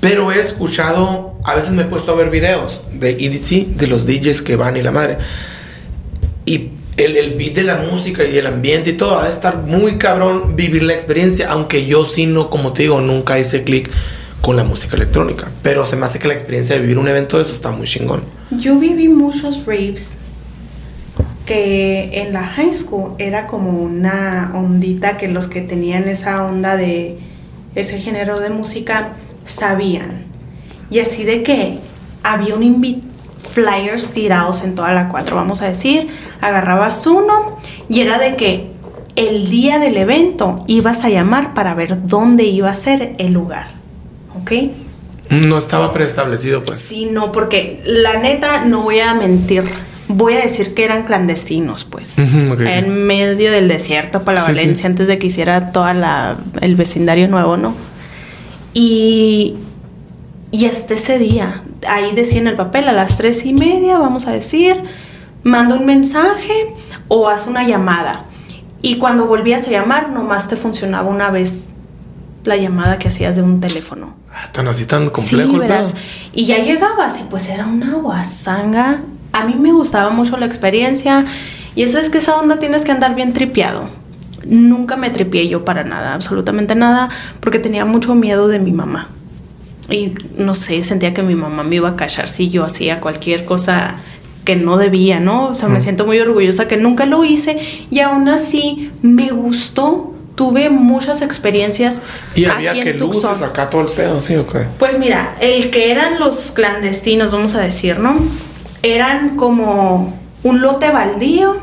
[0.01, 4.05] Pero he escuchado, a veces me he puesto a ver videos de EDC, de los
[4.05, 5.19] DJs que van y la madre.
[6.45, 6.73] Y
[7.03, 9.99] el, el beat de la música y el ambiente y todo, va a estar muy
[9.99, 13.91] cabrón vivir la experiencia, aunque yo sí no, como te digo, nunca hice clic
[14.41, 15.51] con la música electrónica.
[15.63, 17.87] Pero se me hace que la experiencia de vivir un evento de eso está muy
[17.87, 18.23] chingón.
[18.51, 20.19] Yo viví muchos raves
[21.47, 26.77] que en la high school era como una ondita que los que tenían esa onda
[26.77, 27.19] de
[27.75, 30.25] ese género de música sabían.
[30.91, 31.79] Y así de que
[32.23, 33.03] había un invi-
[33.43, 36.09] flyers tirados en toda la cuatro, vamos a decir,
[36.41, 38.73] agarrabas uno y era de que
[39.17, 43.67] el día del evento ibas a llamar para ver dónde iba a ser el lugar.
[44.41, 44.53] ¿Ok?
[45.31, 46.79] No estaba preestablecido, pues.
[46.79, 49.65] Sí, no, porque la neta no voy a mentir.
[50.09, 52.19] Voy a decir que eran clandestinos, pues.
[52.19, 54.49] En medio del desierto para sí.
[54.49, 57.75] Valencia antes de que hiciera toda la el vecindario nuevo, ¿no?
[58.75, 59.57] Y
[60.53, 64.27] y hasta ese día, ahí decía en el papel a las tres y media, vamos
[64.27, 64.85] a decir,
[65.43, 66.75] manda un mensaje
[67.09, 68.27] o haz una llamada.
[68.83, 71.73] Y cuando volvías a llamar, nomás te funcionaba una vez
[72.45, 74.15] la llamada que hacías de un teléfono.
[74.31, 75.95] Ah, tan así tan complejo Sí, verás.
[76.35, 79.01] Y ya llegabas y pues era una guasanga.
[79.33, 81.25] A mí me gustaba mucho la experiencia.
[81.75, 83.89] Y eso es que esa onda tienes que andar bien tripeado.
[84.45, 87.09] Nunca me tripié yo para nada, absolutamente nada,
[87.41, 89.09] porque tenía mucho miedo de mi mamá.
[89.91, 93.45] Y no sé, sentía que mi mamá me iba a callar si yo hacía cualquier
[93.45, 93.97] cosa
[94.45, 95.49] que no debía, ¿no?
[95.49, 97.59] O sea, me siento muy orgullosa que nunca lo hice
[97.91, 102.03] y aún así me gustó tuve muchas experiencias.
[102.35, 104.67] Y había aquí que luces acá todo el pedo, ¿sí o qué?
[104.79, 108.17] Pues mira, el que eran los clandestinos, vamos a decir, ¿no?
[108.83, 111.57] Eran como un lote baldío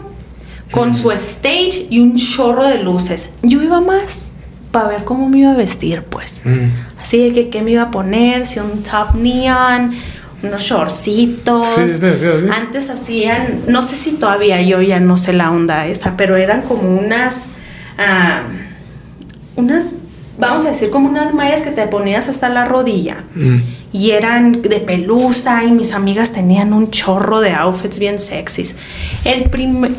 [0.72, 3.30] con su stage y un chorro de luces.
[3.42, 4.32] Yo iba más
[4.72, 6.44] para ver cómo me iba a vestir, pues.
[6.46, 6.68] Mm.
[7.02, 9.92] Así de que qué me iba a poner, si un top neon,
[10.44, 11.68] unos shortcitos.
[11.68, 12.52] Sí, sí, sí, sí.
[12.52, 16.62] Antes hacían, no sé si todavía yo ya no sé la onda esa, pero eran
[16.64, 17.50] como unas,
[17.98, 18.44] ah,
[19.56, 19.92] unas,
[20.38, 23.24] vamos a decir como unas mallas que te ponías hasta la rodilla.
[23.36, 23.58] Mm.
[23.92, 28.76] Y eran de pelusa y mis amigas tenían un chorro de outfits bien sexys.
[29.26, 29.50] El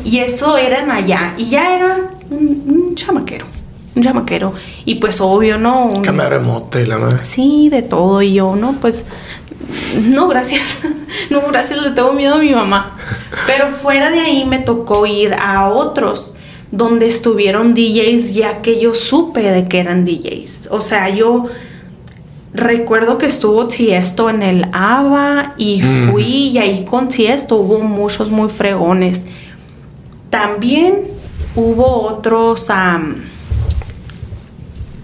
[0.05, 1.33] y eso eran allá.
[1.37, 1.97] Y ya era
[2.29, 3.45] un, un chamaquero.
[4.01, 4.53] Chamaquero.
[4.85, 5.85] Y pues obvio, ¿no?
[5.85, 7.23] Un- Cámara remota y la madre.
[7.23, 8.21] Sí, de todo.
[8.21, 9.05] Y yo, no, pues,
[10.03, 10.79] no, gracias.
[11.29, 12.95] No, gracias, le tengo miedo a mi mamá.
[13.45, 16.35] Pero fuera de ahí me tocó ir a otros
[16.71, 20.69] donde estuvieron DJs ya que yo supe de que eran DJs.
[20.71, 21.45] O sea, yo
[22.53, 28.29] recuerdo que estuvo Tiesto en el ABA y fui y ahí con Tiesto hubo muchos
[28.29, 29.25] muy fregones.
[30.29, 31.07] También
[31.55, 33.17] hubo otros am,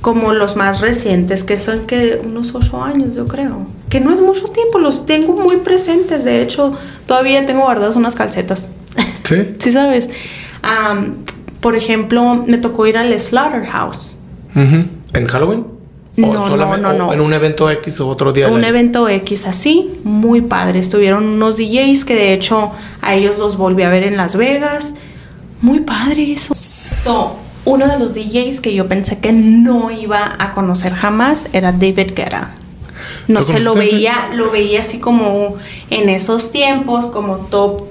[0.07, 3.67] como los más recientes, que son que unos ocho años, yo creo.
[3.89, 6.23] Que no es mucho tiempo, los tengo muy presentes.
[6.23, 6.71] De hecho,
[7.05, 8.69] todavía tengo guardadas unas calcetas.
[9.25, 9.35] ¿Sí?
[9.59, 10.09] ¿Sí sabes?
[11.59, 14.15] Por ejemplo, me tocó ir al Slaughterhouse.
[14.55, 14.85] Ujú.
[15.11, 15.65] ¿En Halloween?
[16.15, 17.11] No, no, no, o no.
[17.11, 18.47] En un evento X o otro día.
[18.47, 20.79] Un evento X así, muy padre.
[20.79, 24.93] Estuvieron unos DJs que de hecho a ellos los volví a ver en Las Vegas.
[25.59, 26.55] Muy padre eso.
[26.55, 27.35] So,
[27.67, 32.13] uno de los DJs que yo pensé que no iba a conocer jamás era David
[32.15, 32.51] Guetta.
[33.27, 35.55] No ¿Lo sé, lo veía, lo veía así como
[35.89, 37.83] en esos tiempos, como top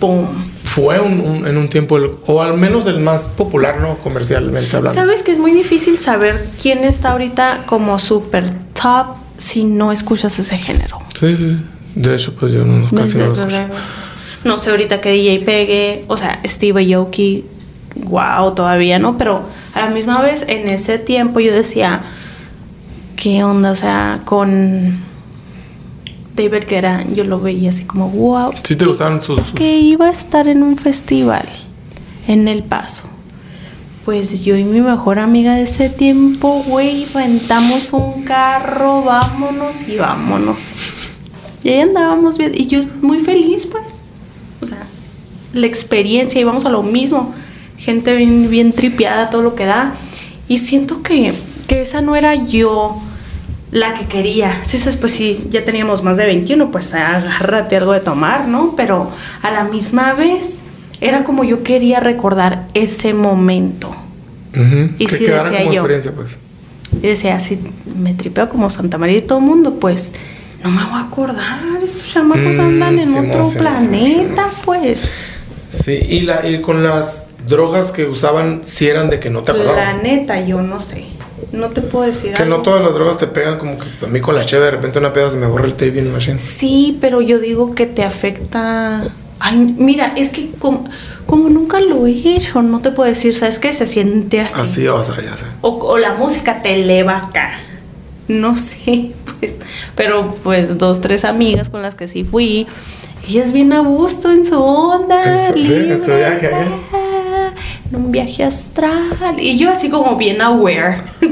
[0.00, 0.26] boom.
[0.62, 3.98] Fue un- un- en un tiempo, el- o al menos el más popular, ¿no?
[3.98, 4.98] Comercialmente hablando.
[5.00, 10.38] Sabes que es muy difícil saber quién está ahorita como super top si no escuchas
[10.38, 10.98] ese género.
[11.14, 11.64] Sí, sí, sí.
[11.96, 13.56] De hecho, pues yo no, casi no lo escucho.
[14.44, 17.44] No sé ahorita que DJ pegue, o sea, Steve Aoki,
[17.96, 19.42] wow, todavía no, pero
[19.74, 22.02] a la misma vez en ese tiempo yo decía,
[23.16, 23.70] ¿qué onda?
[23.70, 24.98] O sea, con
[26.36, 29.40] David Guetta yo lo veía así como, wow, Sí te gustaban sus...
[29.40, 31.48] sus- que iba a estar en un festival
[32.26, 33.04] en El Paso.
[34.04, 39.96] Pues yo y mi mejor amiga de ese tiempo, güey, rentamos un carro, vámonos y
[39.96, 40.78] vámonos.
[41.62, 44.02] Y ahí andábamos bien, y yo muy feliz, pues.
[44.60, 44.84] O sea,
[45.54, 47.34] la experiencia, íbamos a lo mismo.
[47.84, 49.92] Gente bien, bien tripeada, todo lo que da.
[50.48, 51.34] Y siento que,
[51.66, 52.98] que esa no era yo
[53.70, 54.60] la que quería.
[54.64, 58.74] Sí, sabes, pues sí, ya teníamos más de 21, pues agárrate algo de tomar, ¿no?
[58.74, 59.10] Pero
[59.42, 60.60] a la misma vez
[61.02, 63.90] era como yo quería recordar ese momento.
[64.98, 65.82] Y que sí decía como yo.
[65.82, 66.38] experiencia, pues.
[67.02, 67.58] Y decía, si
[67.98, 70.12] me tripeo como Santa María y todo el mundo, pues
[70.62, 71.60] no me voy a acordar.
[71.82, 75.06] Estos chamacos Mm, andan en otro planeta, pues.
[75.70, 79.52] Sí, y, la, y con las drogas que usaban, si eran de que no te
[79.52, 80.02] La acordabas.
[80.02, 81.04] neta, yo no sé.
[81.52, 82.56] No te puedo decir Que algo.
[82.56, 84.98] no todas las drogas te pegan, como que a mí con la cheve de repente
[84.98, 86.38] una peda se me borra el tape bien machine.
[86.38, 89.04] Sí, pero yo digo que te afecta.
[89.38, 90.84] Ay, mira, es que como,
[91.26, 93.72] como nunca lo he hecho, no te puedo decir, ¿sabes qué?
[93.72, 94.60] Se siente así.
[94.60, 95.44] Así, o sea, ya sé.
[95.60, 97.58] O, o la música te eleva acá.
[98.26, 99.58] No sé, pues.
[99.94, 102.66] Pero pues dos, tres amigas con las que sí fui.
[103.28, 105.46] Ellas bien a gusto en su onda.
[105.48, 106.68] En su- sí, en su viaje, ¿eh?
[107.94, 109.38] En un viaje astral.
[109.38, 111.02] Y yo así como bien aware.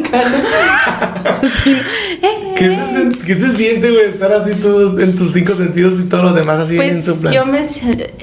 [2.57, 4.05] ¿Qué se, qué se siente, güey?
[4.05, 7.19] Estar así todos en tus cinco sentidos y todos los demás así en su Pues
[7.23, 7.35] plan.
[7.35, 7.61] yo me...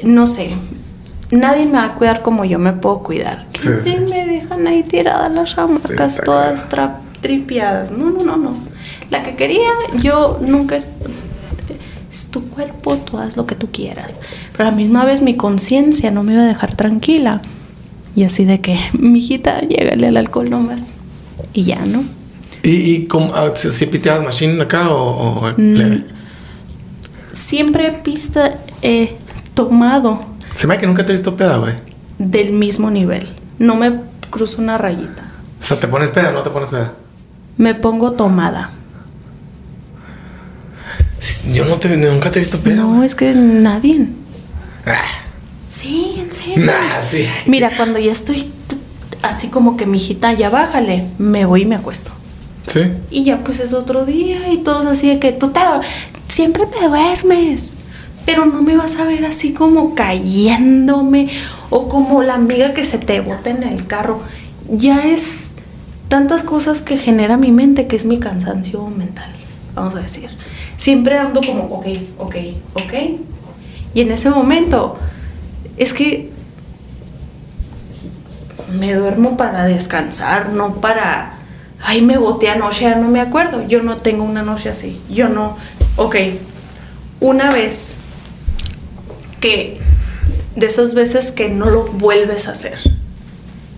[0.03, 0.51] No sé.
[1.31, 3.47] Nadie me va a cuidar como yo me puedo cuidar.
[3.51, 3.95] Que Sí, sí.
[4.09, 7.91] me dejan ahí tiradas las chamacas, está todas tra- tripiadas.
[7.91, 8.53] No, no, no, no.
[9.09, 9.69] La que quería,
[10.01, 10.75] yo nunca...
[10.77, 10.87] Es,
[12.11, 14.19] es tu cuerpo, tú haz lo que tú quieras.
[14.53, 17.41] Pero a la misma vez mi conciencia no me iba a dejar tranquila.
[18.19, 20.95] Y así de que, mijita, llégale al alcohol nomás.
[21.53, 22.03] Y ya, ¿no?
[22.63, 25.73] ¿Y, y cómo- ah, si pisteabas machine acá o, o Mm.
[25.77, 26.03] leve?
[27.31, 29.15] Siempre pista, he
[29.53, 30.19] tomado
[30.55, 31.75] Se me hace que nunca te he visto peda, güey.
[32.17, 33.29] del mismo nivel.
[33.57, 35.23] No me cruzo una rayita.
[35.61, 36.91] O sea, ¿te pones peda o no te pones peda?
[37.55, 38.71] Me pongo tomada.
[41.53, 44.07] Yo no te, nunca te he visto peda, No, es que nadie.
[44.85, 45.03] Ah,
[45.69, 46.65] Sí, en serio.
[46.65, 47.27] nah, sí.
[47.45, 48.51] Mira, cuando ya estoy
[49.21, 52.11] así como que mijita, ya bájale, me voy y me acuesto.
[52.65, 52.81] Sí.
[53.09, 55.59] Y ya pues es otro día y todos así de que tú te
[56.27, 57.77] siempre te duermes.
[58.25, 61.29] Pero no me vas a ver así como cayéndome
[61.69, 64.21] o como la amiga que se te bota en el carro.
[64.69, 65.55] Ya es
[66.09, 69.31] tantas cosas que genera mi mente, que es mi cansancio mental,
[69.73, 70.29] vamos a decir.
[70.77, 72.35] Siempre ando como, ok, ok,
[72.73, 72.93] ok.
[73.93, 74.97] Y en ese momento,
[75.79, 76.29] es que
[78.71, 81.33] me duermo para descansar, no para,
[81.81, 83.67] ay, me boté anoche, ya no me acuerdo.
[83.67, 85.01] Yo no tengo una noche así.
[85.09, 85.57] Yo no,
[85.95, 86.15] ok,
[87.19, 87.97] una vez
[89.39, 89.79] que,
[90.55, 92.77] de esas veces que no lo vuelves a hacer.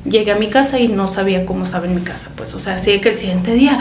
[0.03, 2.75] Llegué a mi casa y no sabía cómo estaba en mi casa, pues, o sea,
[2.75, 3.79] así que el siguiente día,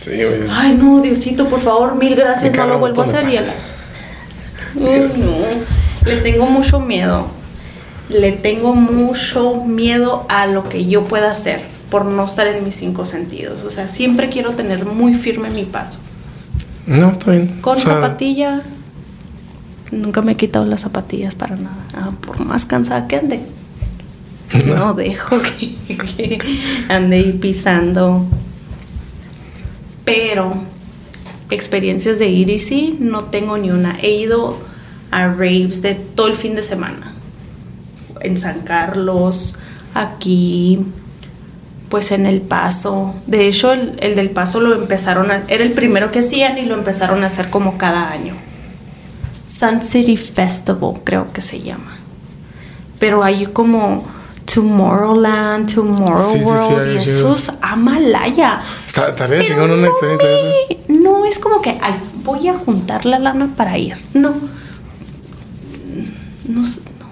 [0.00, 0.10] Sí,
[0.50, 3.28] ay, no, Diosito, por favor, mil gracias, no lo vuelvo a hacer.
[3.28, 3.44] Y el-
[4.74, 4.84] Uy,
[5.16, 7.26] no, le tengo mucho miedo.
[8.08, 12.74] Le tengo mucho miedo a lo que yo pueda hacer por no estar en mis
[12.74, 13.62] cinco sentidos.
[13.62, 16.00] O sea, siempre quiero tener muy firme mi paso.
[16.86, 17.58] No, está bien.
[17.60, 18.62] Con O sea, zapatilla.
[19.90, 21.86] Nunca me he quitado las zapatillas para nada.
[21.94, 23.40] Ah, por más cansada que ande.
[24.66, 26.38] No dejo que, que
[26.88, 28.26] ande ahí pisando.
[30.04, 30.54] Pero
[31.52, 33.98] experiencias de ir y sí, no tengo ni una.
[34.00, 34.58] He ido
[35.10, 37.14] a raves de todo el fin de semana.
[38.20, 39.58] En San Carlos,
[39.94, 40.84] aquí,
[41.88, 43.14] pues en El Paso.
[43.26, 45.44] De hecho, el, el del Paso lo empezaron a...
[45.48, 48.34] Era el primero que hacían y lo empezaron a hacer como cada año.
[49.46, 51.96] Sun City Festival, creo que se llama.
[52.98, 54.06] Pero hay como
[54.52, 57.26] Tomorrowland, Tomorrow Sí, sí, sí, World y sí.
[57.32, 58.60] es Amalaya.
[58.86, 60.71] Estaría chingón una experiencia de.
[61.02, 61.94] No es como que, ay,
[62.24, 63.96] voy a juntar la lana para ir.
[64.14, 64.34] No.
[66.48, 67.06] No, sé, no.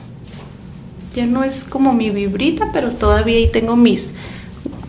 [1.14, 4.14] Ya no es como mi vibrita, pero todavía ahí tengo mis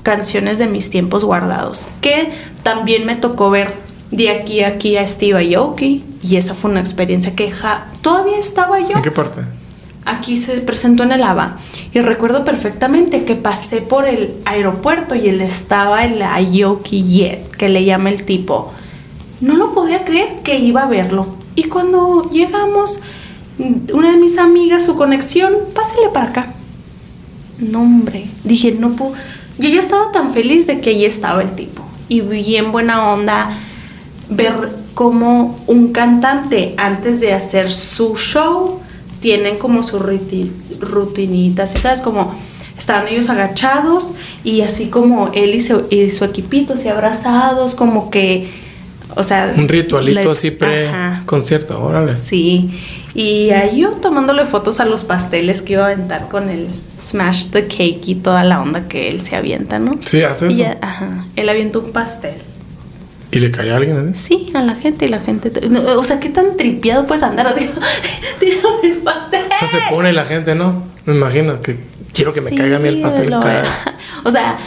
[0.03, 1.89] canciones de mis tiempos guardados.
[2.01, 2.31] Que
[2.63, 3.73] también me tocó ver
[4.11, 6.03] de aquí a aquí a Steve Aoki.
[6.23, 9.41] Y esa fue una experiencia que ja- todavía estaba yo ¿En qué parte?
[10.05, 11.57] aquí se presentó en el ABA
[11.93, 17.49] y recuerdo perfectamente que pasé por el aeropuerto y él estaba en la Aoki Jet,
[17.55, 18.71] que le llama el tipo.
[19.41, 21.27] No lo podía creer que iba a verlo.
[21.55, 23.01] Y cuando llegamos,
[23.93, 26.53] una de mis amigas, su conexión, pásale para acá.
[27.59, 29.13] No, hombre, dije, no puedo.
[29.57, 31.83] Yo ya estaba tan feliz de que ahí estaba el tipo.
[32.07, 33.57] Y bien buena onda
[34.29, 38.79] ver cómo un cantante, antes de hacer su show,
[39.19, 42.01] tienen como su ruti- rutinita, ¿sí sabes?
[42.01, 42.33] Como
[42.77, 44.13] estaban ellos agachados
[44.43, 48.49] y así como él y su, y su equipito, así abrazados, como que,
[49.15, 49.53] o sea...
[49.57, 51.19] Un ritualito así Ajá.
[51.21, 52.17] pre-concierto, órale.
[52.17, 52.79] Sí,
[53.13, 56.67] y ahí yo tomándole fotos a los pasteles que iba a aventar con el
[56.99, 59.93] Smash the Cake y toda la onda que él se avienta, ¿no?
[60.05, 60.57] Sí, hace Y eso.
[60.57, 62.35] ya, ajá, él avientó un pastel.
[63.33, 64.27] ¿Y le cae a alguien así?
[64.27, 65.51] Sí, a la gente y la gente.
[65.69, 67.69] no, o sea, qué tan tripiado puedes andar así.
[68.39, 69.45] Tírame el pastel.
[69.45, 70.83] O sea, se pone la gente, ¿no?
[71.05, 71.79] Me imagino que
[72.13, 73.29] quiero que me Sí, caiga a mí el pastel.
[73.29, 73.63] lo era.
[74.25, 74.57] O sea,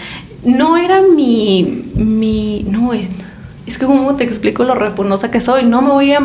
[0.45, 1.90] no era mi.
[1.95, 3.09] mi no, es,
[3.67, 5.65] es que, como te explico lo repugnosa que soy?
[5.65, 6.21] No me voy a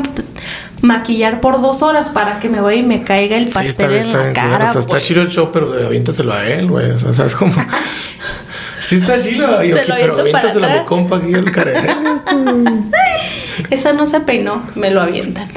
[0.82, 3.88] maquillar por dos horas para que me vaya y me caiga el Sí, pastel está
[3.88, 4.34] bien, en está la bien.
[4.36, 4.48] cara.
[4.58, 6.92] claro, o sea, está chido el show, pero aviéntaselo a él, güey.
[6.92, 7.54] O sea, ¿sabes cómo?
[8.80, 11.74] sí está chido, pero aviéntaselo a mi compa aquí el care.
[13.70, 15.50] Esa no se peinó, me lo avientan.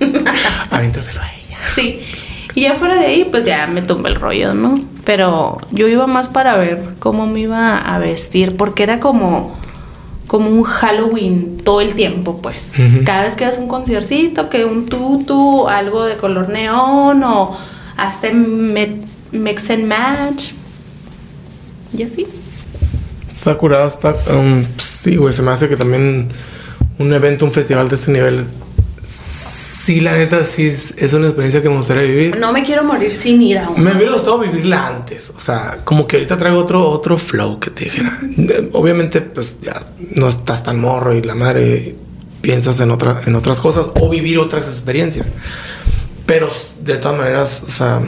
[0.70, 1.58] aviéntaselo a ella.
[1.74, 2.00] Sí.
[2.54, 4.80] Y ya fuera de ahí, pues ya me tumbé el rollo, ¿no?
[5.04, 9.52] Pero yo iba más para ver cómo me iba a vestir, porque era como,
[10.26, 12.74] como un Halloween todo el tiempo, pues.
[13.04, 17.56] Cada vez que haces un conciertito, que un tutu, algo de color neón, o
[17.96, 20.52] hasta mix and match.
[21.96, 22.26] Y así.
[23.32, 24.14] Está curado, está.
[24.34, 26.28] um, sí, güey, se me hace que también
[26.98, 28.46] un evento, un festival de este nivel.
[29.86, 32.36] Sí, la neta, sí es, es una experiencia que me gustaría vivir.
[32.40, 33.78] No me quiero morir sin ir a uno.
[33.78, 35.30] Me hubiera gustado vivirla antes.
[35.30, 38.10] O sea, como que ahorita traigo otro, otro flow que te dijera.
[38.72, 39.80] Obviamente, pues ya
[40.16, 41.94] no estás tan morro y la madre
[42.40, 45.24] piensas en, otra, en otras cosas o vivir otras experiencias.
[46.26, 46.50] Pero
[46.82, 48.00] de todas maneras, o sea,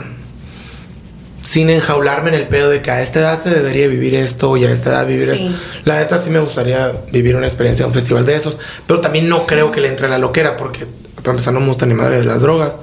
[1.41, 4.65] sin enjaularme en el pedo de que a esta edad se debería vivir esto y
[4.65, 5.45] a esta edad vivir Sí.
[5.45, 5.57] esto.
[5.85, 9.47] La neta sí me gustaría vivir una experiencia, un festival de esos, pero también no
[9.47, 10.85] creo que le entre la loquera porque
[11.21, 12.77] para empezar no me gusta ni madre de las drogas.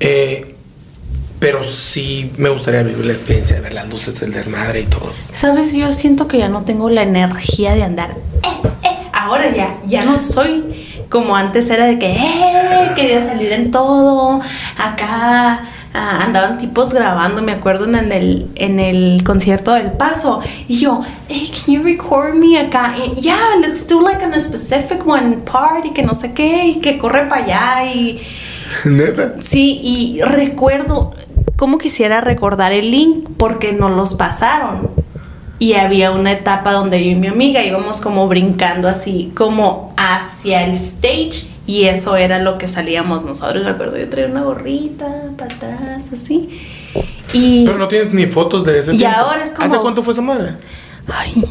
[0.00, 0.54] Eh,
[1.38, 5.12] pero sí me gustaría vivir la experiencia de ver las luces del desmadre y todo.
[5.30, 8.16] Sabes, yo siento que ya no tengo la energía de andar.
[8.42, 13.52] Eh, eh, ahora ya, ya no soy como antes era de que eh, quería salir
[13.52, 14.40] en todo.
[14.78, 15.64] Acá
[15.94, 20.40] ah, andaban tipos grabando, me acuerdo en el, en el concierto del Paso.
[20.68, 22.94] Y yo, hey, can you record me acá?
[23.16, 27.26] Yeah, let's do like a specific one party, que no sé qué, y que corre
[27.26, 28.20] para allá y.
[28.84, 29.36] Neta.
[29.40, 31.14] Sí, y recuerdo,
[31.56, 33.28] ¿cómo quisiera recordar el link?
[33.36, 34.90] Porque nos los pasaron.
[35.58, 40.64] Y había una etapa donde yo y mi amiga íbamos como brincando así, como hacia
[40.64, 41.48] el stage.
[41.66, 43.64] Y eso era lo que salíamos nosotros.
[43.64, 45.06] Me acuerdo, yo traía una gorrita
[45.38, 46.60] para atrás, así.
[47.32, 49.16] Y, Pero no tienes ni fotos de ese Y tiempo.
[49.18, 50.54] ahora es como- ¿Hace cuánto fue esa madre?
[51.08, 51.44] ay,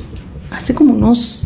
[0.51, 1.45] hace como unos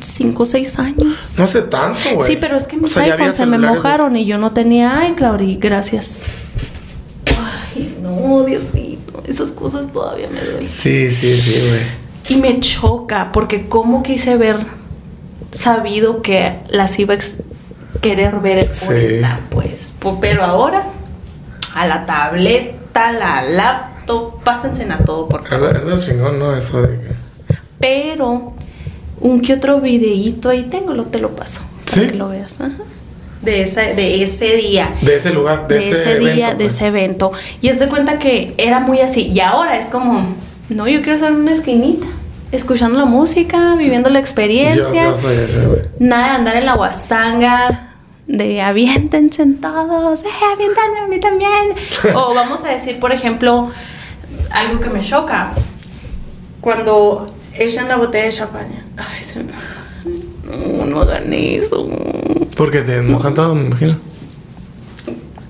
[0.00, 1.34] 5 o 6 años.
[1.36, 2.26] No hace tanto, güey.
[2.26, 4.52] Sí, pero es que mis O sea, iPhones se me de- mojaron y yo no
[4.52, 6.24] tenía iCloud y gracias.
[7.74, 10.68] Ay, no, Diosito, esas cosas todavía me duelen.
[10.68, 12.38] Sí, sí, sí, güey.
[12.38, 14.58] Y me choca porque como quise ver
[15.50, 17.18] sabido que las iba a
[18.00, 18.86] querer ver Sí.
[18.86, 19.94] ahorita, pues.
[20.20, 20.84] Pero ahora,
[21.74, 25.76] a la tableta, la laptop, pásense a todo, por favor.
[25.76, 26.56] es lo chingón, ¿no?
[26.56, 27.54] Eso de que...
[27.78, 28.52] Pero
[29.20, 31.62] un que otro videíto ahí tengo, lo te lo paso.
[31.84, 32.08] Para ¿Sí?
[32.08, 32.60] que lo veas.
[32.60, 32.70] Ajá.
[33.42, 34.92] De, esa, de ese día.
[35.00, 36.72] De ese lugar, de, De, ese, ese, día, evento, de pues.
[36.74, 37.32] ese evento.
[37.60, 39.28] Y es de cuenta que era muy así.
[39.28, 40.34] Y ahora es como,
[40.68, 42.06] no, yo quiero en una esquinita,
[42.52, 45.04] escuchando la música, viviendo la Yo, experiencia.
[45.04, 45.80] yo soy ese, güey.
[45.98, 47.94] Nada de andar en la guasanga,
[48.26, 52.14] de avienten sentados, eh, a mí también.
[52.14, 53.70] o vamos a decir, por ejemplo,
[54.50, 55.52] algo que me choca.
[56.60, 58.84] Cuando echan la botella de champaña.
[58.96, 59.52] Ay, se me...
[60.78, 61.88] No, no hagan eso.
[62.56, 63.96] Porque te mojan todo, me imagino.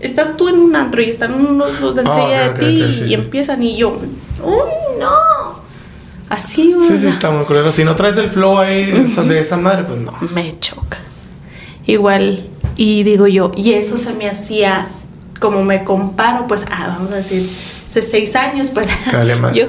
[0.00, 2.92] Estás tú en un antro y están unos los de Ah, enseguida ok, de ti
[2.92, 3.14] sí, y sí.
[3.14, 3.90] empiezan y yo,
[4.44, 4.52] ¡Uy,
[5.00, 5.08] no!
[6.28, 7.08] Así, Sí, sí, ¿verdad?
[7.08, 7.72] está muy culero.
[7.72, 10.12] Si no traes el flow ahí de esa- de esa madre, pues no.
[10.32, 10.98] me choca.
[11.86, 14.88] Igual, y digo yo, y eso se me hacía,
[15.40, 17.50] como me comparo, pues, ah, vamos a decir,
[17.86, 18.90] hace seis años, pues,
[19.54, 19.66] yo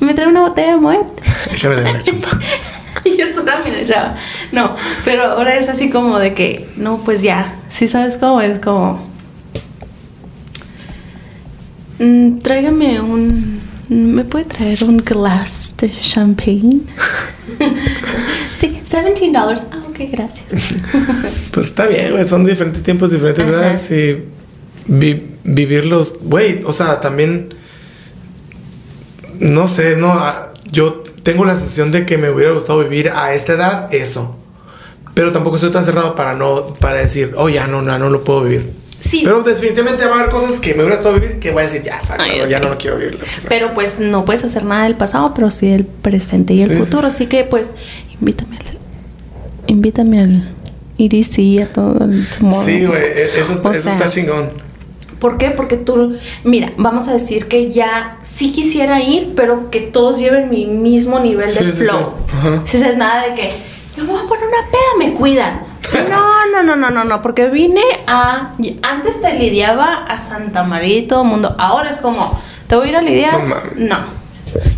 [0.00, 1.22] me trae una botella de muerte.
[1.52, 2.28] Échame de la chumpa.
[3.04, 4.16] y yo sola me la echaba.
[4.50, 4.74] No,
[5.04, 9.00] pero ahora es así como de que, no, pues ya, sí sabes cómo, es como,
[12.00, 16.80] mm, tráigame un, ¿me puede traer un glass de champagne?
[18.52, 19.62] sí, 17 dólares.
[19.72, 20.46] Ah, ok, gracias.
[21.52, 22.24] Pues está bien, güey.
[22.24, 23.90] Son diferentes tiempos, diferentes edades.
[23.92, 24.24] Y
[24.86, 26.62] vi- vivirlos, güey.
[26.64, 27.54] O sea, también.
[29.40, 30.12] No sé, no.
[30.12, 34.36] ah, Yo tengo la sensación de que me hubiera gustado vivir a esta edad eso.
[35.14, 36.74] Pero tampoco estoy tan cerrado para no.
[36.80, 38.72] Para decir, oh, ya no, no, no lo puedo vivir.
[39.04, 39.20] Sí.
[39.22, 41.82] Pero definitivamente va a haber cosas que me hubiera gustado vivir que voy a decir,
[41.82, 42.54] ya, Ay, ya sí.
[42.62, 43.18] no lo quiero vivir.
[43.48, 46.76] Pero pues no puedes hacer nada del pasado, pero sí del presente y el Sí,
[46.76, 47.10] futuro.
[47.10, 47.14] sí.
[47.16, 47.74] Así que pues
[48.18, 48.78] invítame al,
[49.66, 50.48] invítame al
[50.98, 52.64] EDC a todo el tomorrow.
[52.64, 53.02] Sí, güey.
[53.02, 54.50] e- Eso, está- O eso sea, está chingón.
[55.18, 55.50] ¿Por qué?
[55.50, 60.50] Porque tú, mira, vamos a decir que ya sí quisiera ir, pero que todos lleven
[60.50, 61.84] mi mismo nivel de sí, sí.
[61.84, 62.12] flow.
[62.64, 63.50] Si es nada de que
[63.96, 65.60] yo me voy a poner una peda, me cuidan.
[65.92, 68.54] No, no, no, no, no, no, porque vine a.
[68.82, 71.54] Antes te lidiaba a Santa María y todo el mundo.
[71.58, 73.32] Ahora es como, ¿te voy a ir a lidiar?
[73.34, 73.76] No mames.
[73.76, 74.24] No.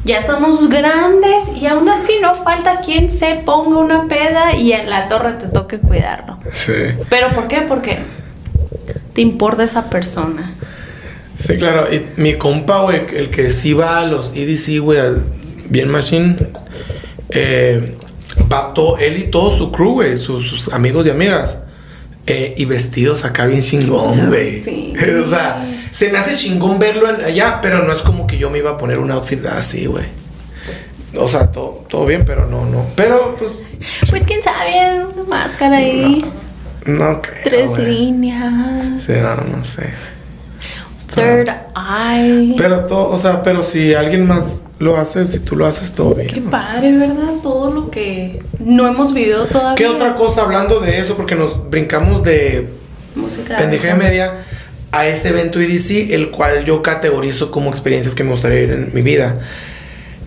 [0.05, 4.89] Ya estamos grandes y aún así no falta quien se ponga una peda y en
[4.89, 6.39] la torre te toque cuidarlo.
[6.53, 6.73] Sí.
[7.11, 7.63] ¿Pero por qué?
[7.63, 7.99] Porque
[9.13, 10.55] te importa esa persona.
[11.39, 11.93] Sí, claro.
[11.93, 15.01] Y mi compa, güey, el que sí va a los EDC, güey,
[15.69, 16.37] bien machine,
[17.31, 17.99] eh,
[18.53, 21.59] va todo, él y todo su crew, güey, sus, sus amigos y amigas.
[22.29, 24.61] eh, y vestidos acá bien chingón, Ah, güey.
[24.61, 24.93] sí.
[25.25, 28.51] o sea, se me hace chingón verlo en allá, pero no es como que yo
[28.51, 30.05] me iba a poner un outfit así, güey.
[31.19, 32.85] O sea, todo, todo bien, pero no, no.
[32.97, 33.65] Pero, pues,
[34.11, 36.25] Pues quién sabe, máscara ahí,
[36.85, 37.43] no creo.
[37.45, 39.91] tres líneas, Sí, no, no sé.
[41.15, 42.55] third eye.
[42.59, 46.15] Pero todo, o sea, pero si alguien más lo hace, si tú lo haces, todo
[46.15, 46.29] bien.
[46.29, 46.51] Qué sea.
[46.51, 47.35] padre, ¿verdad?
[47.43, 49.75] Todo lo que no hemos vivido todavía.
[49.75, 51.17] ¿Qué otra cosa hablando de eso?
[51.17, 52.69] Porque nos brincamos de
[53.15, 53.57] Música.
[53.57, 54.35] pendeja de media
[54.93, 58.91] a ese evento EDC, el cual yo categorizo como experiencias que me gustaría ir en
[58.95, 59.35] mi vida.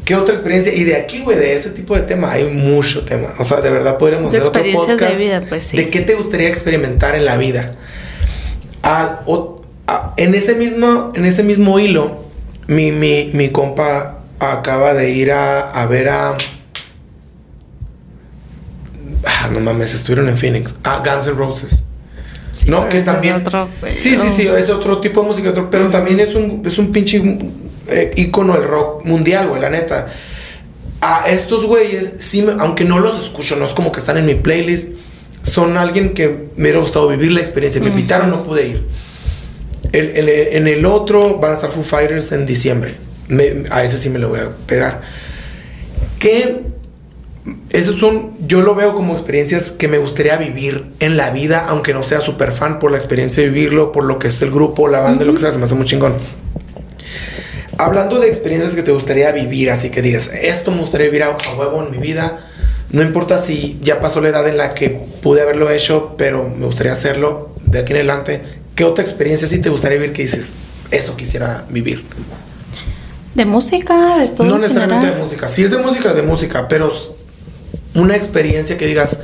[0.06, 0.74] ¿Qué otra experiencia?
[0.74, 3.28] Y de aquí, güey, de ese tipo de tema, hay mucho tema.
[3.38, 5.22] O sea, de verdad podríamos hacer otro experiencias de podcast.
[5.22, 5.78] vida, pues, sí.
[5.78, 7.76] De qué te gustaría experimentar en la vida.
[8.82, 12.24] Al, o- a- en, ese mismo, en ese mismo hilo,
[12.68, 16.36] mi, mi, mi compa acaba de ir a, a ver a.
[19.26, 20.74] Ah, no mames, estuvieron en Phoenix.
[20.84, 21.84] A Guns N' Roses.
[22.52, 23.36] Sí, no, que también.
[23.36, 26.78] otro, sí, sí, sí, es otro tipo de música, otro- pero también es un, es
[26.80, 27.22] un pinche
[27.90, 30.08] eh, ícono del rock mundial, güey, la neta.
[31.02, 34.26] A estos güeyes, sí, me- aunque no los escucho, no es como que están en
[34.26, 34.90] mi playlist,
[35.44, 37.80] son alguien que me hubiera gustado vivir la experiencia.
[37.82, 38.88] Me invitaron, no pude ir.
[39.92, 42.96] El- el- en el otro van a estar Foo Fighters en diciembre.
[43.30, 45.02] Me- a ese sí me lo voy a pegar.
[46.20, 46.64] Que
[47.72, 51.94] esos son, yo lo veo como experiencias que me gustaría vivir en la vida, aunque
[51.94, 54.88] no sea súper fan por la experiencia de vivirlo, por lo que es el grupo,
[54.88, 56.16] la banda, lo que sea, se me hace muy chingón.
[57.78, 61.28] Hablando de experiencias que te gustaría vivir, así que digas, esto me gustaría vivir a,
[61.28, 62.40] a huevo en mi vida,
[62.92, 64.90] no importa si ya pasó la edad en la que
[65.22, 68.42] pude haberlo hecho, pero me gustaría hacerlo de aquí en adelante.
[68.76, 70.54] ¿Qué otra experiencia sí te gustaría vivir que dices,
[70.92, 72.04] eso quisiera vivir?
[73.40, 74.46] De música, de todo.
[74.46, 75.48] No en necesariamente de música.
[75.48, 76.92] Si es de música, de música, pero
[77.96, 79.18] una experiencia que digas,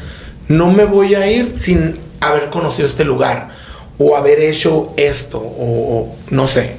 [0.48, 3.50] no me voy a ir sin haber conocido este lugar
[3.98, 6.78] o haber hecho esto o, o no sé.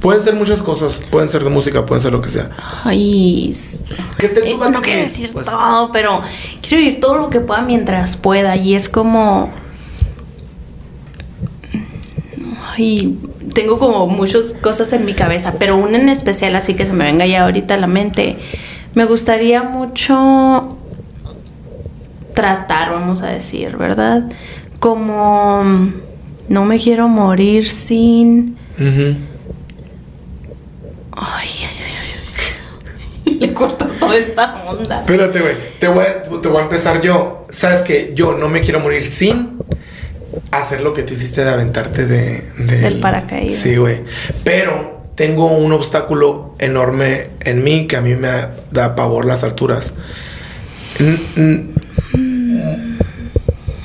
[0.00, 2.48] Pueden ser muchas cosas, pueden ser de música, pueden ser lo que sea.
[2.84, 3.54] Ay,
[4.16, 5.44] Que esté eh, no quiero decir pues.
[5.44, 6.22] todo, pero
[6.62, 8.56] quiero vivir todo lo que pueda mientras pueda.
[8.56, 9.52] Y es como.
[12.74, 13.18] Ay,
[13.54, 17.04] tengo como muchas cosas en mi cabeza, pero una en especial, así que se me
[17.04, 18.38] venga ya ahorita a la mente.
[18.94, 20.76] Me gustaría mucho
[22.34, 24.24] tratar, vamos a decir, ¿verdad?
[24.80, 25.62] Como
[26.48, 28.56] no me quiero morir sin.
[28.78, 29.16] Ujú.
[31.12, 32.14] Ay, ay, ay,
[33.26, 33.34] ay.
[33.40, 35.00] Le corto toda esta onda.
[35.00, 35.54] Espérate, güey.
[35.78, 37.46] Te voy, a, te voy a empezar yo.
[37.50, 39.58] Sabes que yo no me quiero morir sin
[40.50, 43.54] hacer lo que tú hiciste de aventarte de, de- Del paracaídas.
[43.58, 44.00] Sí, güey.
[44.44, 48.30] Pero tengo un obstáculo enorme en mí que a mí me
[48.70, 49.94] da pavor las alturas.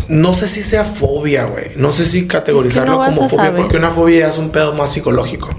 [0.08, 1.72] No sé si sea fobia, güey.
[1.76, 5.50] No sé si categorizarlo no como fobia porque una fobia es un pedo más psicológico.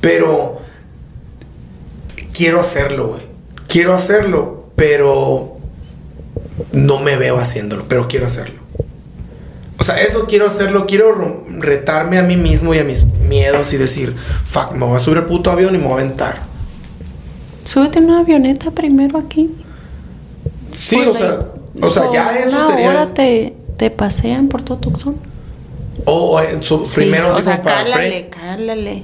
[0.00, 0.60] Pero
[2.32, 3.20] quiero hacerlo, güey.
[3.68, 5.58] Quiero hacerlo, pero
[6.72, 8.61] no me veo haciéndolo, pero quiero hacerlo.
[9.82, 13.72] O sea, eso quiero hacerlo, quiero ro- retarme a mí mismo y a mis miedos
[13.72, 14.14] y decir,
[14.44, 16.38] fuck, me voy a subir al puto avión y me voy a aventar.
[17.64, 19.50] Súbete en una avioneta primero aquí.
[20.70, 21.38] Sí, Por o la- sea,
[21.82, 22.90] o sea, ya eso sería.
[22.90, 25.16] hora te, te pasean por todo Tucson.
[26.04, 29.02] O, o en su- primero o así sea, como para cálale, cálale.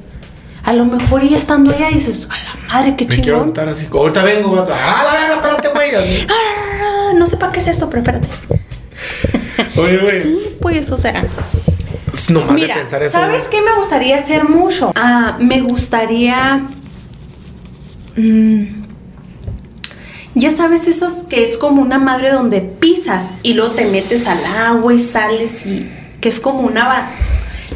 [0.63, 3.89] A lo mejor ya estando allá dices, a la madre, qué Me quiero aventar así.
[3.93, 4.73] Ahorita vengo, vato.
[4.75, 5.69] Ah, la verga, espérate,
[5.99, 6.27] güey.
[7.19, 8.29] no sé para qué es esto, pero espérate.
[9.79, 10.23] Oye, güey.
[10.23, 11.25] Sí, pues, o sea.
[12.29, 13.13] Nomás Mira, de pensar eso.
[13.13, 14.93] ¿sabes qué me gustaría hacer mucho?
[14.95, 16.63] Ah, me gustaría.
[18.17, 18.65] mm,
[20.35, 24.45] ya sabes, esas que es como una madre donde pisas y luego te metes al
[24.45, 25.91] agua y sales y.
[26.21, 27.11] que es como una.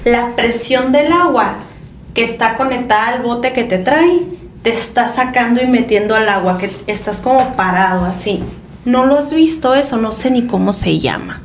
[0.04, 1.56] La presión del agua
[2.14, 4.26] que está conectada al bote que te trae,
[4.62, 8.42] te está sacando y metiendo al agua, que estás como parado así.
[8.84, 11.40] No lo has visto eso, no sé ni cómo se llama.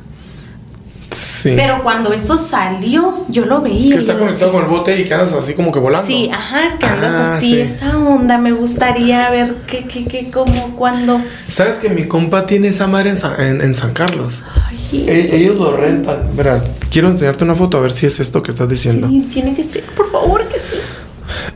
[1.40, 1.52] Sí.
[1.54, 3.92] Pero cuando eso salió, yo lo veía.
[3.92, 6.04] que está conectado con el bote y que andas así como que volando.
[6.06, 7.60] Sí, ajá, que andas Ah, así, sí.
[7.60, 11.20] esa onda, me gustaría ver qué, qué, qué, cómo, cuándo.
[11.48, 14.42] ¿Sabes que mi compa tiene esa madre en San, en- en San Carlos?
[14.66, 16.34] Ay, E- ellos lo rentan.
[16.34, 19.08] Verás, quiero enseñarte una foto a ver si es esto que estás diciendo.
[19.08, 20.64] sí, tiene que ser, por favor, que sí.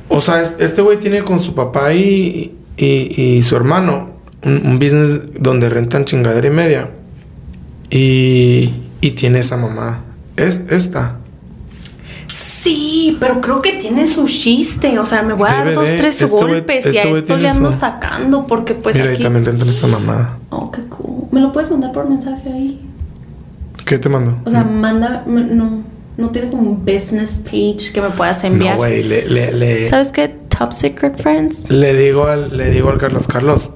[0.09, 4.11] O sea, es- este güey tiene con su papá y, y, y su hermano
[4.45, 6.91] un, un business donde rentan chingadera y media.
[7.91, 10.01] Y, y tiene esa mamá.
[10.37, 11.19] Es esta.
[12.29, 15.91] Sí, pero creo que tiene su chiste, o sea, me voy a dar Debe dos,
[15.99, 19.09] tres este golpes y este a güey esto le ando su- sacando porque pues Mira,
[19.09, 19.23] ahí aquí...
[19.25, 20.39] también rentan esta mamá.
[20.49, 21.27] Oh, qué cool.
[21.31, 22.81] ¿Me lo puedes mandar por mensaje ahí?
[23.85, 24.39] ¿Qué te mando?
[24.47, 25.83] O sea, manda, m- no,
[26.17, 28.75] no tiene como un business page que me puedas enviar.
[28.75, 30.29] no, güey, le, le, le, ¿Sabes qué?
[30.29, 31.69] Top Secret Friends.
[31.71, 33.71] le digo al, le digo al Carlos, Carlos,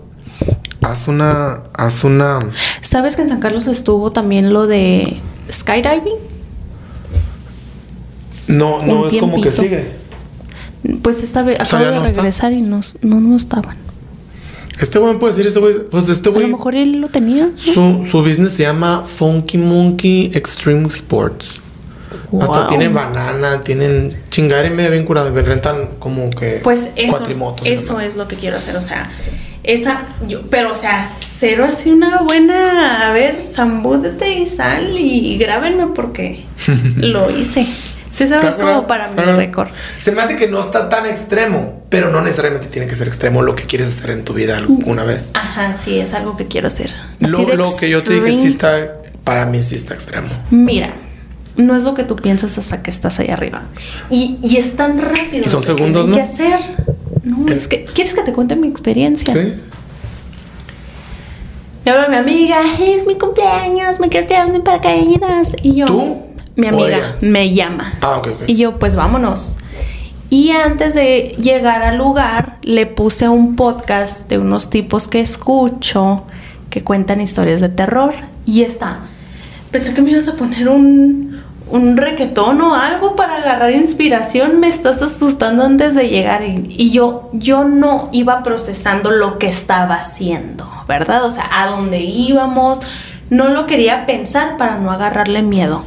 [0.83, 2.39] haz una, haz una,
[2.81, 5.18] ¿Sabes que en San Carlos estuvo también lo de
[5.51, 6.14] skydiving?
[8.49, 9.91] no, no Un es como que sigue.
[11.03, 12.12] Pues esta vez acabo de no está.
[12.12, 13.77] regresar y no, no, no estaban.
[14.79, 17.47] Este güey me puede decir, este güey, pues este A lo mejor él lo tenía.
[17.47, 17.59] ¿no?
[17.59, 21.55] su, su business se llama Funky Monkey Extreme Sports.
[22.41, 22.66] Hasta Wow.
[22.68, 25.31] tienen banana, tienen chingadera y media bien curada.
[25.31, 27.66] me Rentan como que Pues eso, cuatrimotos.
[27.66, 29.11] eso es lo que quiero hacer, o sea,
[29.67, 35.37] esa, yo, pero o sea, cero así una buena, a ver, zambúdete y sal y
[35.39, 36.45] grábenme porque
[36.97, 37.67] lo hice.
[38.12, 39.69] Sí, sabes como para mi récord.
[39.99, 43.43] Se me hace que no está tan extremo, pero no necesariamente tiene que ser extremo
[43.43, 45.33] lo que quieres hacer en tu vida alguna vez.
[45.35, 46.95] Ajá, sí, es algo que quiero hacer.
[47.21, 50.29] Lo, lo que yo te dije sí está, para mí sí está extremo.
[50.51, 50.95] Mira,
[51.57, 53.64] no es lo que tú piensas hasta que estás ahí arriba.
[54.09, 55.45] Y, y es tan rápido.
[55.45, 56.17] Y son que segundos, ¿no?
[56.17, 56.59] que hacer.
[57.55, 57.84] Es que.
[57.84, 59.32] ¿Quieres que te cuente mi experiencia?
[59.32, 59.55] Sí.
[61.84, 65.55] Me habla mi amiga, es mi cumpleaños, me quiero tirar un paracaídas.
[65.62, 65.86] Y yo.
[65.86, 66.16] ¿Tú?
[66.57, 67.92] Mi ¿O amiga me llama.
[68.01, 68.42] Ah, ok, ok.
[68.47, 69.59] Y yo, pues vámonos.
[70.30, 76.24] Y antes de llegar al lugar, le puse un podcast de unos tipos que escucho
[76.70, 78.14] que cuentan historias de terror.
[78.44, 79.01] Y está.
[79.70, 81.26] Pensé que me ibas a poner un,
[81.69, 84.61] un requetón o algo para agarrar inspiración.
[84.61, 86.43] Me estás asustando antes de llegar.
[86.45, 91.25] Y, yo, yo no iba procesando lo que estaba haciendo, ¿verdad?
[91.25, 92.81] O sea, a dónde íbamos.
[93.31, 95.83] No lo quería pensar para no agarrarle miedo.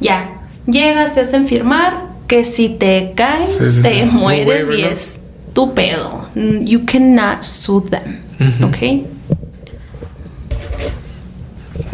[0.00, 0.32] Ya,
[0.66, 4.04] llegas, te hacen firmar que si te caes, Sí, sí, te sí.
[4.06, 5.20] mueres y es
[5.54, 6.26] tu pedo.
[6.34, 8.20] You cannot sue them.
[8.62, 9.06] ¿Ok?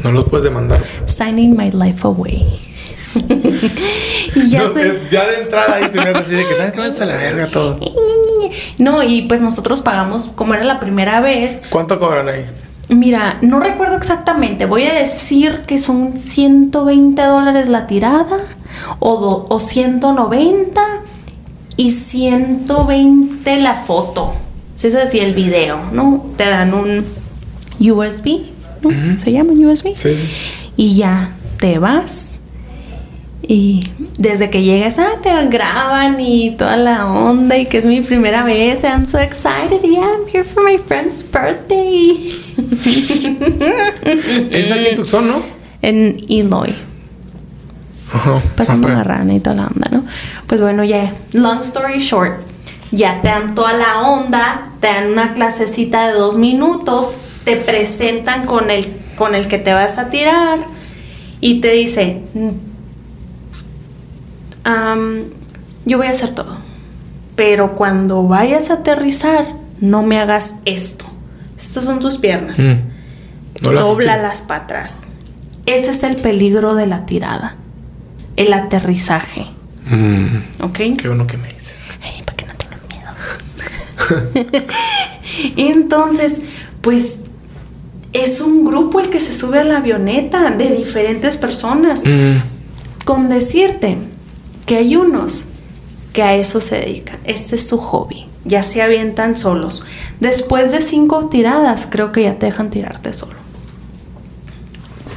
[0.03, 0.83] No los puedes demandar.
[1.07, 2.45] Signing my life away.
[4.35, 6.55] y ya No, se- eh, ya de entrada ahí se me hace así de que
[6.55, 7.79] sabes que vas a la verga todo.
[8.79, 12.47] No, y pues nosotros pagamos, como era la primera vez, ¿Cuánto cobran ahí?
[12.89, 18.39] mira, no recuerdo exactamente, voy a decir que son 120 dólares la tirada
[18.99, 20.81] o, do- o 190
[21.77, 24.35] y 120 la foto.
[24.75, 26.27] Si es así el video, ¿no?
[26.37, 27.05] Te dan un
[27.79, 28.41] USB,
[28.83, 29.19] ¿no?
[29.19, 29.95] ¿Se llama USB?
[29.97, 30.29] Sí, sí.
[30.77, 32.39] y ya te vas.
[33.43, 38.01] Y desde que llegas, ah, te graban y toda la onda y que es mi
[38.01, 38.85] primera vez.
[38.85, 39.83] I'm so excited.
[39.83, 42.35] Yeah, I'm here for my friend's birthday.
[44.51, 45.43] Es aquí en Tucson, ¿no?
[45.83, 46.75] En Eloy.
[48.13, 48.43] Ajá.
[48.57, 50.05] Pasando la rana y toda la onda, ¿no?
[50.47, 52.41] Pues bueno, ya, long story short,
[52.91, 57.15] ya te dan toda la onda, te dan una clasecita de dos minutos,
[57.45, 60.59] te presentan con el, con el que te vas a tirar
[61.41, 62.21] y te dice,
[64.65, 65.25] "Am,
[65.85, 66.59] yo voy a hacer todo,
[67.37, 69.47] pero cuando vayas a aterrizar,
[69.81, 71.07] no me hagas esto.
[71.57, 72.59] Estas son tus piernas.
[72.59, 72.75] Mm.
[73.63, 75.05] No las Dóblalas para atrás.
[75.67, 77.57] Ese es el peligro de la tirada.
[78.37, 79.47] El aterrizaje.
[79.91, 80.63] Mm.
[80.63, 80.79] ¿Ok?
[80.99, 81.77] Qué bueno que me dices.
[82.03, 82.81] Ay, para que no tengas
[84.49, 84.67] miedo.
[85.57, 86.43] Entonces,
[86.81, 87.19] pues
[88.13, 92.03] es un grupo el que se sube a la avioneta de diferentes personas.
[92.05, 92.39] Mm.
[93.05, 93.99] Con decirte
[94.71, 95.47] que hay unos
[96.13, 97.19] que a eso se dedican.
[97.25, 98.29] Ese es su hobby.
[98.45, 99.83] Ya se avientan solos.
[100.21, 103.35] Después de cinco tiradas, creo que ya te dejan tirarte solo.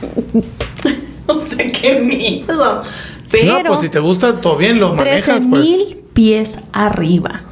[1.27, 2.81] o sea, qué miedo.
[3.29, 5.61] Pero No, pues si te gusta, todo bien, lo manejas, pues.
[5.61, 7.43] mil pies arriba.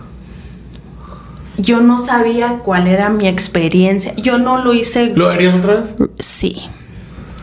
[1.60, 4.16] Yo no sabía cuál era mi experiencia.
[4.16, 5.14] Yo no lo hice.
[5.16, 5.96] ¿Lo harías otra vez?
[6.18, 6.64] Sí.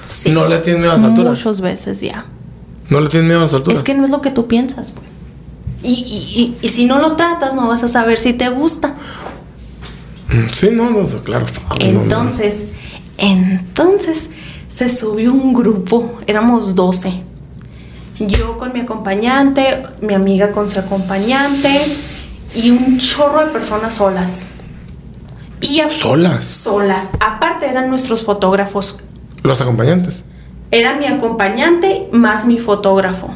[0.01, 0.31] Sí.
[0.33, 1.39] ¿No le tienes miedo a las alturas?
[1.39, 2.27] Muchas veces ya.
[2.89, 3.79] ¿No le tienes miedo a las alturas?
[3.79, 5.11] Es que no es lo que tú piensas, pues.
[5.83, 8.95] Y, y- y- y si no lo tratas, no vas a saber si te gusta.
[10.29, 11.47] Mm, Sí, no, no, claro.
[11.71, 11.85] No, no.
[12.03, 12.67] Entonces,
[13.19, 14.29] entonces
[14.69, 17.23] se subió un grupo, éramos 12.
[18.21, 21.71] Yo con mi acompañante, mi amiga con su acompañante
[22.55, 24.51] y un chorro de personas solas.
[25.61, 26.45] Y a- Solas.
[26.45, 27.11] solas.
[27.21, 28.99] Aparte eran nuestros fotógrafos.
[29.45, 30.23] Los acompañantes.
[30.71, 33.29] Era mi acompañante más mi fotógrafo.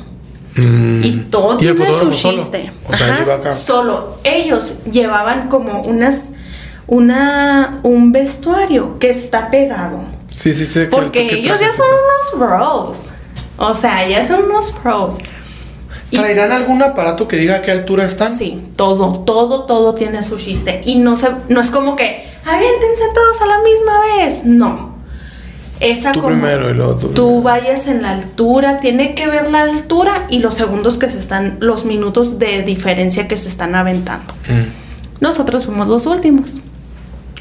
[0.55, 1.03] Mm.
[1.03, 2.37] Y todo ¿Y el tiene su fotógrafo solo?
[2.39, 2.73] chiste.
[2.89, 3.53] O sea, Ajá, acá.
[3.55, 4.19] Solo.
[4.25, 6.33] Ellos llevaban como unas.
[6.89, 10.01] Una, un vestuario que está pegado.
[10.31, 10.81] Sí, sí, sí.
[10.81, 13.07] que- Porque que ellos ya son unos bros.
[13.57, 15.15] O sea, ya son unos pros.
[16.11, 18.29] Y- ¿Traerán algún aparato que diga a qué altura están?
[18.37, 20.83] Sí, todo, todo, todo tiene su chiste.
[20.85, 24.45] Y no se, no es como que aviéntense todos a la misma vez.
[24.45, 24.92] No.
[25.83, 29.63] Esa Tú como primero y luego tú vayas en la altura, tiene que ver la
[29.63, 34.33] altura y los segundos que se están, los minutos de diferencia que se están aventando.
[34.49, 35.21] Mm.
[35.21, 36.61] Nosotros fuimos los últimos.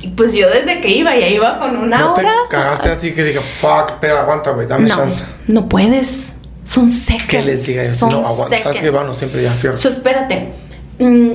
[0.01, 2.33] Y pues yo desde que iba, ya iba con una ¿No te hora.
[2.49, 5.23] cagaste así que diga, fuck, pero aguanta, güey, dame no, chance?
[5.47, 6.37] no puedes.
[6.63, 7.27] Son seconds.
[7.27, 8.09] Que les diga eso.
[8.09, 8.57] No, aguanta.
[8.57, 8.73] ¿Sabes qué?
[8.85, 8.99] seconds.
[8.99, 9.77] Vamos, siempre ya, fierro.
[9.77, 10.51] So, espérate.
[10.97, 11.33] Mm,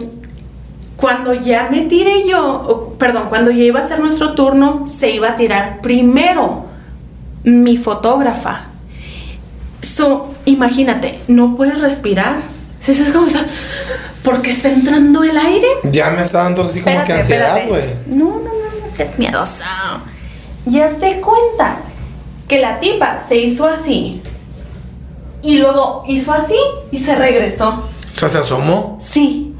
[0.96, 5.28] Cuando ya me tiré yo, perdón, cuando ya iba a ser nuestro turno, se iba
[5.30, 6.65] a tirar primero
[7.46, 8.66] mi fotógrafa.
[9.80, 12.42] So, imagínate, no puedes respirar.
[12.78, 13.44] Si sabes cómo está?
[14.22, 15.66] Porque está entrando el aire.
[15.84, 17.84] Ya me está dando así como que ansiedad, güey.
[18.06, 19.64] No, no, no, no seas miedosa.
[20.66, 21.78] Ya te cuenta
[22.48, 24.20] que la tipa se hizo así.
[25.42, 26.56] Y luego hizo así
[26.90, 27.84] y se regresó.
[28.14, 29.54] O sea, se asomó Sí.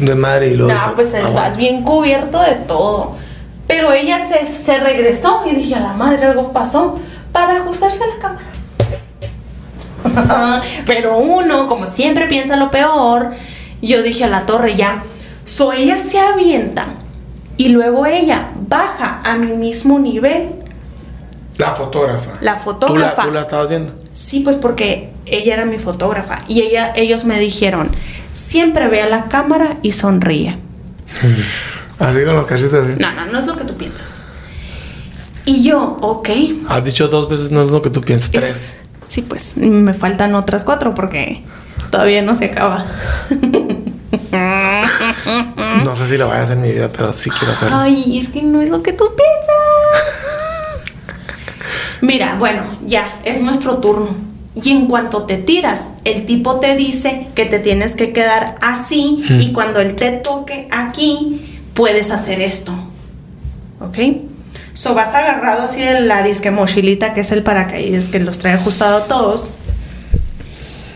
[0.00, 0.72] de madre y luego.
[0.72, 1.28] No, pues "Aguanta".
[1.42, 3.12] estás bien cubierto de todo.
[3.68, 6.98] Pero ella se, se regresó y dije, a la madre, algo pasó
[7.30, 8.48] para ajustarse a la cámara.
[10.86, 13.34] Pero uno, como siempre, piensa lo peor.
[13.80, 15.02] Yo dije a la torre ya.
[15.44, 16.86] So ella se avienta
[17.56, 20.54] y luego ella baja a mi mismo nivel.
[21.56, 22.38] La fotógrafa.
[22.40, 23.14] La fotógrafa.
[23.14, 23.92] ¿Tú la, tú la estabas viendo?
[24.12, 27.90] Sí, pues porque ella era mi fotógrafa y ella, ellos me dijeron,
[28.34, 30.58] siempre ve a la cámara y sonríe.
[31.98, 32.94] Así con los cachitos así.
[33.00, 34.24] No, no, no es lo que tú piensas.
[35.44, 36.28] Y yo, ok.
[36.68, 38.30] Has dicho dos veces, no es lo que tú piensas.
[38.30, 38.44] Tres.
[38.44, 41.42] Es- sí, pues me faltan otras cuatro porque
[41.90, 42.86] todavía no se acaba.
[45.84, 47.76] No sé si lo voy a hacer en mi vida, pero sí quiero hacerlo.
[47.76, 50.38] Ay, es que no es lo que tú piensas.
[52.00, 54.08] Mira, bueno, ya, es nuestro turno.
[54.54, 59.24] Y en cuanto te tiras, el tipo te dice que te tienes que quedar así
[59.28, 62.72] y cuando él te toque aquí, puedes hacer esto.
[63.80, 63.98] ¿Ok?
[64.72, 68.54] So vas agarrado así de la disque mochilita que es el paracaídas que los trae
[68.54, 69.48] ajustado a todos.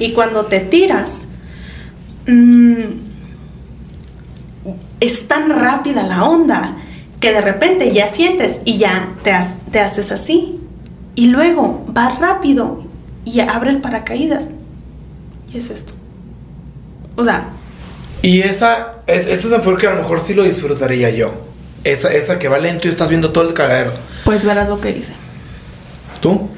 [0.00, 1.28] Y cuando te tiras,
[2.26, 2.82] mm,
[4.98, 6.78] es tan rápida la onda
[7.20, 9.32] que de repente ya sientes y ya te,
[9.70, 10.59] te haces así.
[11.14, 12.82] Y luego va rápido
[13.24, 14.50] y abre el paracaídas.
[15.54, 15.92] Y es esto.
[17.14, 17.50] O sea,
[18.22, 21.32] Y esa, es, este es enfoque que a lo mejor sí lo disfrutaría yo.
[21.84, 23.92] Esa, esa que va lento y estás viendo todo el cagadero.
[24.24, 25.14] pues verás lo que hice.
[26.20, 26.48] ¿Tú?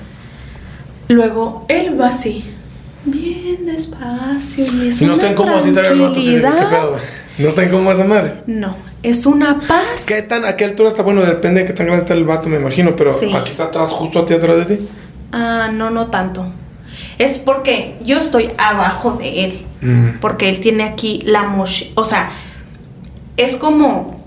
[1.09, 2.45] Luego él va así,
[3.05, 6.55] bien despacio y es no una está así traer el vato, así de que, ¿qué
[6.55, 6.71] tranquilidad.
[6.71, 6.97] pedo?
[7.39, 8.35] ¿No está incómodo esa madre?
[8.47, 10.05] No, es una paz.
[10.07, 11.03] ¿Qué tan, a qué altura está?
[11.03, 13.31] Bueno, depende de qué tan grande está el vato, me imagino, pero Sí.
[13.35, 14.89] aquí está atrás, justo a ti, atrás de ti.
[15.33, 16.47] Ah, no, no tanto.
[17.19, 19.67] Es porque yo estoy abajo de él.
[19.81, 20.19] Mm.
[20.21, 21.93] Porque él tiene aquí la mochila.
[21.97, 22.31] O sea,
[23.37, 24.23] es como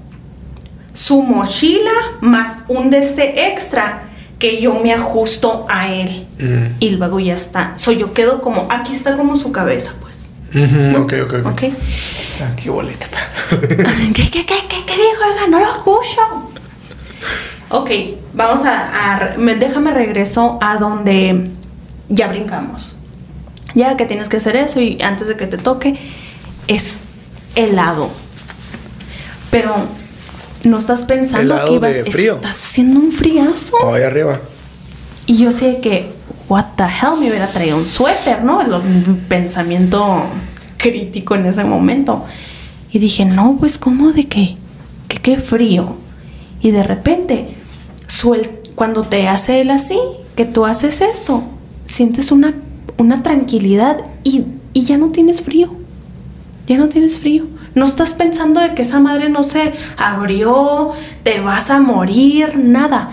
[0.94, 1.92] su mochila
[2.22, 4.04] más un de este extra
[4.40, 6.28] que yo me ajusto a él.
[6.40, 6.66] Mm.
[6.80, 7.74] Y luego ya está.
[7.78, 8.68] So yo quedo como.
[8.70, 10.32] Aquí está como su cabeza, pues.
[10.56, 11.46] Ujú, Ok, ok, ok.
[11.52, 11.64] ¿Ok?
[11.74, 13.08] O sea, qué huele, qué.
[14.14, 15.24] ¿Qué, qué, qué, dijo?
[15.30, 16.22] Oiga, no lo escucho.
[17.70, 17.90] Ok,
[18.34, 21.52] vamos a, a- me- déjame regreso a donde
[22.10, 22.96] ya brincamos.
[23.76, 26.00] Ya que tienes que hacer eso y antes de que te toque
[26.68, 27.02] es
[27.56, 28.10] helado.
[29.52, 29.74] Pero
[30.64, 32.36] no estás pensando ¿Helado que ibas de frío?
[32.36, 33.78] estás haciendo un friazo.
[33.84, 34.40] Oh, ahí arriba.
[35.26, 36.12] Y yo sé que
[36.50, 38.62] what the hell me hubiera traído un suéter, ¿no?
[38.62, 40.24] El pensamiento
[40.78, 42.26] crítico en ese momento.
[42.92, 44.56] Y dije, no, pues ¿cómo de qué?
[45.08, 45.98] Que qué frío.
[46.62, 47.56] Y de repente,
[48.08, 50.00] suel cuando te hace él así,
[50.36, 51.44] que tú haces esto,
[51.88, 52.54] sientes una,
[52.98, 54.44] una tranquilidad y,
[54.74, 55.74] y ya no tienes frío.
[56.68, 57.46] Ya no tienes frío.
[57.74, 60.92] No estás pensando de que esa madre no se abrió,
[61.24, 63.12] te vas a morir, nada.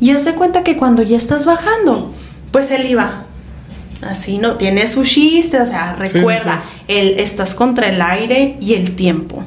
[0.00, 2.12] Y haz de cuenta que cuando ya estás bajando,
[2.50, 3.24] pues él iba
[4.02, 4.56] así, ¿no?
[4.56, 8.94] Tiene su chiste, o sea, Sí, sí, recuerda, él estás contra el aire y el
[8.94, 9.44] tiempo.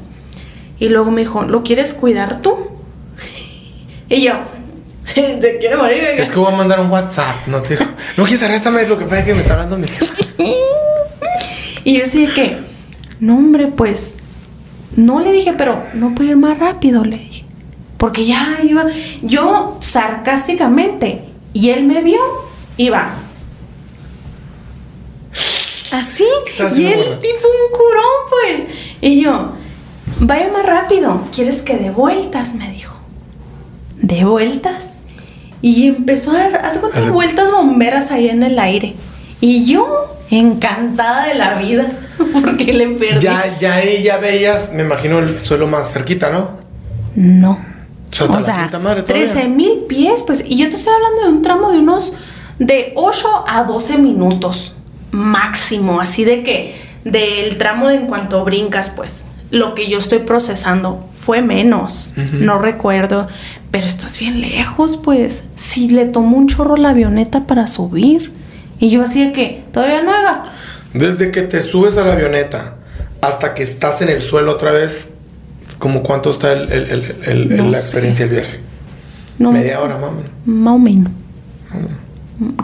[0.78, 2.54] Y luego me dijo, ¿lo quieres cuidar tú?
[4.08, 4.32] Y yo,
[5.04, 6.02] ¿se quiere morir?
[6.12, 7.90] oiga?" Es que voy a mandar un WhatsApp, no te digo.
[8.16, 10.14] No quieres arréstame, lo que pasa es que me está hablando mi jefa.
[11.82, 12.58] Y yo de que,
[13.20, 14.16] no hombre, pues,
[14.96, 17.44] no le dije, pero no puedo ir más rápido, le dije.
[17.96, 18.84] Porque ya iba,
[19.22, 22.20] yo sarcásticamente, y él me vio,
[22.76, 23.14] iba.
[25.90, 26.24] Así,
[26.76, 28.62] y él tipo un curón, pues.
[29.00, 29.52] Y yo,
[30.20, 32.54] vaya más rápido, ¿quieres que de vueltas?
[32.54, 32.89] Me dijo.
[34.10, 35.02] ¿De vueltas?
[35.62, 38.96] Y empezó a dar, hace cuántas vueltas bomberas ahí en el aire.
[39.40, 41.86] Y yo, encantada de la vida,
[42.42, 43.20] porque le perdí.
[43.20, 46.50] Ya, ya ahí ya veías, me imagino el suelo más cerquita, ¿no?
[47.14, 47.52] No.
[48.10, 49.32] O sea, hasta la quinta madre todavía.
[49.32, 50.44] 13 mil pies, pues.
[50.44, 52.12] Y yo te estoy hablando de un tramo de unos
[52.58, 54.74] de 8 a 12 minutos
[55.12, 56.00] máximo.
[56.00, 56.74] Así de que
[57.04, 59.26] del tramo de en cuanto brincas, pues.
[59.50, 62.12] Lo que yo estoy procesando fue menos.
[62.32, 63.26] No recuerdo.
[63.70, 65.44] Pero estás bien lejos, pues.
[65.56, 68.32] Si le tomó un chorro la avioneta para subir.
[68.78, 70.44] Y yo así de que todavía no haga.
[70.94, 72.76] Desde que te subes a la avioneta
[73.20, 75.10] hasta que estás en el suelo otra vez,
[75.78, 78.60] ¿como cuánto está el, el- el- el- No la experiencia del viaje?
[79.38, 80.20] No, Media hora, mamá.
[80.46, 81.12] Más o menos.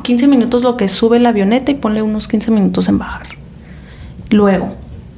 [0.02, 3.26] 15 minutos lo que sube la avioneta y ponle unos 15 minutos en bajar.
[4.30, 4.74] Luego,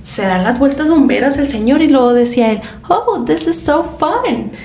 [0.08, 3.84] se dan las vueltas bomberas el señor y luego decía él, oh, this is so
[3.84, 4.52] fun.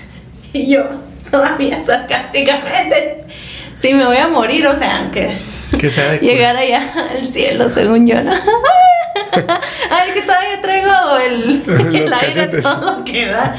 [0.56, 0.84] Y yo,
[1.32, 3.26] todavía sarcásticamente,
[3.74, 5.36] si me voy a morir, o sea, aunque
[5.80, 8.34] Que sea de llegar allá al cielo, según yo, ¿no?
[9.90, 11.64] Ay, que todavía traigo el,
[11.96, 13.58] el aire todo lo que da.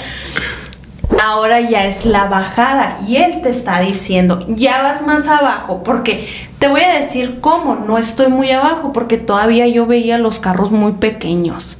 [1.22, 6.28] Ahora ya es la bajada y él te está diciendo, ya vas más abajo, porque
[6.58, 10.70] te voy a decir cómo, no estoy muy abajo, porque todavía yo veía los carros
[10.72, 11.78] muy pequeños.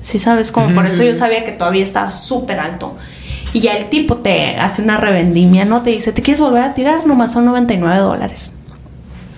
[0.00, 1.18] Si sabes cómo, por eso sí, yo sí.
[1.20, 2.94] sabía que todavía estaba súper alto.
[3.52, 5.82] Y ya el tipo te hace una revendimia, ¿no?
[5.82, 7.06] Te dice, ¿te quieres volver a tirar?
[7.06, 8.52] Nomás son 99 dólares.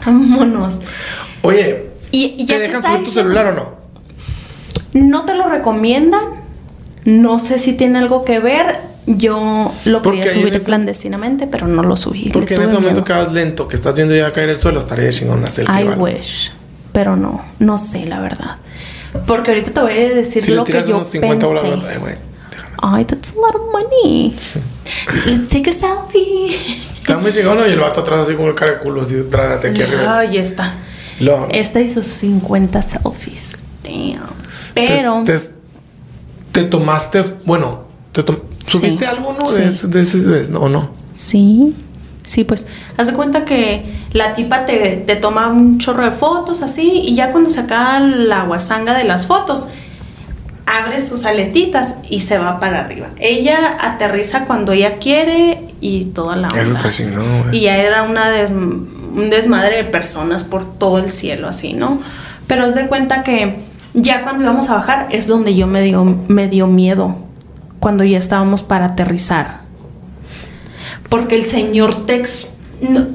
[0.05, 0.81] Vámonos.
[1.43, 3.77] Oye, Y, y ya ¿te dejan subir tu diciendo- celular o no?
[4.95, 6.23] no te lo recomiendan.
[7.05, 8.81] No sé si tiene algo que ver.
[9.07, 12.31] Yo lo Porque quería ahí subir ese- clandestinamente, pero no lo subí.
[12.33, 15.11] Porque en ese momento que vas lento, que estás viendo ya caer el suelo, estaría
[15.11, 15.81] chingón una selfie.
[15.83, 15.97] I ¿vale?
[16.03, 16.53] wish.
[16.93, 18.57] Pero no, no sé la verdad.
[19.27, 21.67] Porque ahorita te voy a decir Si lo que yo unos 50 pensé.
[21.69, 22.15] bolas, ay, güey,
[22.51, 22.77] déjame.
[22.83, 24.37] Ay, that's a lot of money.
[25.27, 26.57] Let's take a selfie.
[27.01, 27.59] Está muy chingón.
[27.69, 30.19] Y el vato atrás así como el cara de culo, así de aquí arriba.
[30.19, 30.75] Ay, está.
[31.21, 33.57] Luego, Esta hizo 50 selfies.
[33.85, 34.21] Damn.
[34.75, 35.39] Pero Te,
[36.53, 39.13] te tomaste, bueno, te tom- ¿subiste Sí.
[39.39, 39.47] no?
[39.47, 39.63] Sí.
[39.63, 40.91] De ese, de ese, de- no, no.
[41.15, 41.75] sí.
[42.25, 42.67] Sí, pues,
[42.97, 47.15] haz de cuenta que la tipa te, te toma un chorro de fotos así y
[47.15, 49.69] ya cuando se acaba la guasanga de las fotos,
[50.67, 53.11] abre sus aletitas y se va para arriba.
[53.21, 56.61] Ella aterriza cuando ella quiere y toda la onda.
[56.61, 57.59] Eso está chingón, güey.
[57.59, 62.01] Y ya era una des- un desmadre de personas por todo el cielo, así, ¿no?
[62.49, 63.61] Pero haz de cuenta que
[63.95, 67.17] ya cuando íbamos a bajar es donde yo me dio, me dio miedo,
[67.87, 69.61] cuando ya estábamos para aterrizar.
[71.09, 72.17] Porque el Señor te...
[72.17, 72.49] ex-
[72.81, 73.07] No,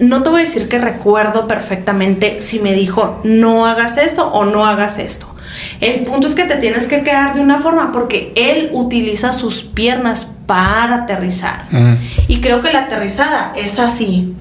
[0.00, 4.44] no te voy a decir que recuerdo perfectamente si me dijo no hagas esto o
[4.44, 5.32] no hagas esto.
[5.80, 9.62] El punto es que te tienes que quedar de una forma porque Él utiliza sus
[9.62, 11.66] piernas para aterrizar.
[12.26, 14.34] Y creo que la aterrizada es así,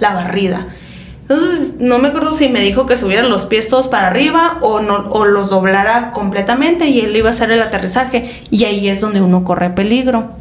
[0.00, 0.66] la barrida.
[1.30, 4.80] Entonces, no me acuerdo si me dijo que subiera los pies todos para arriba o,
[4.80, 8.42] no, o los doblara completamente y él iba a hacer el aterrizaje.
[8.50, 10.32] Y ahí es donde uno corre peligro.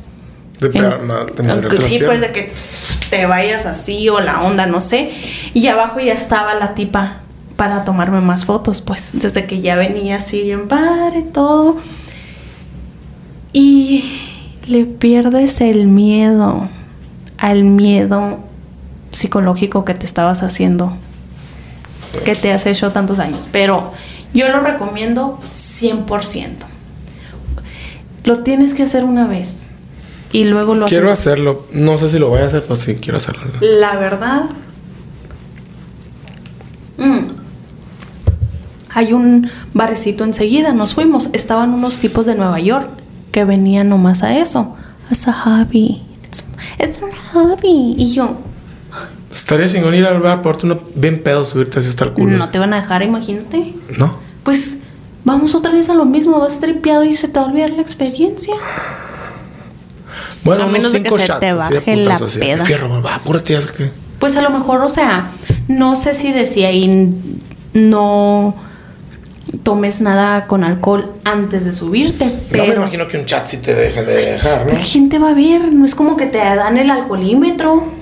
[0.60, 0.72] De,
[1.80, 2.52] sí, pues de que
[3.12, 5.12] te vayas así o la onda, no sé.
[5.54, 7.18] Y abajo ya estaba la tipa
[7.56, 11.78] para tomarme más fotos, pues desde que ya venía así bien padre todo.
[13.54, 14.06] Y
[14.66, 16.68] le pierdes el miedo
[17.38, 18.49] al miedo
[19.12, 20.96] psicológico que te estabas haciendo,
[22.26, 23.50] que te has hecho tantos años.
[23.52, 23.92] Pero
[24.34, 26.50] yo lo recomiendo 100%.
[28.26, 29.68] Lo tienes que hacer una vez
[30.32, 31.28] y luego lo Quiero haces.
[31.28, 31.66] hacerlo.
[31.72, 33.44] No sé si lo voy a hacer, pues sí, quiero hacerlo.
[33.62, 34.44] La verdad.
[36.98, 37.20] mm,
[38.94, 41.30] hay un barecito enseguida, nos fuimos.
[41.34, 42.88] Estaban unos tipos de Nueva York
[43.32, 44.76] que venían nomás a eso.
[45.10, 46.04] It's a hobby.
[46.28, 46.44] It's,
[46.80, 47.96] it's a hobby.
[47.98, 48.38] Y yo,
[49.34, 52.38] Estaría chingón ir al bar, porte uno bien pedo, subirte así hasta el culo.
[52.38, 53.74] no te van a dejar, imagínate.
[53.98, 54.18] ¿No?
[54.44, 54.78] Pues
[55.24, 57.82] vamos otra vez a lo mismo, vas tripeado y se te va a olvidar la
[57.82, 58.56] experiencia.
[60.44, 62.66] Bueno, A unos menos de que cinco se shots, te baje la así peda.
[62.66, 63.92] Fierro, va, apúrate, ya sé que.
[64.20, 65.32] Pues a lo mejor, o sea,
[65.68, 67.14] no sé si decía ahí
[67.74, 68.56] no
[69.64, 73.58] tomes nada con alcohol antes de subirte, No me pero imagino que un chat sí
[73.58, 74.80] te deje de dejar, ¿no?
[74.92, 75.72] ¿quién te va a ver?
[75.72, 77.99] No es como que te dan el alcoholímetro.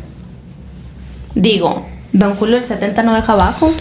[1.42, 3.72] Digo, Don Julio el 70 no deja abajo,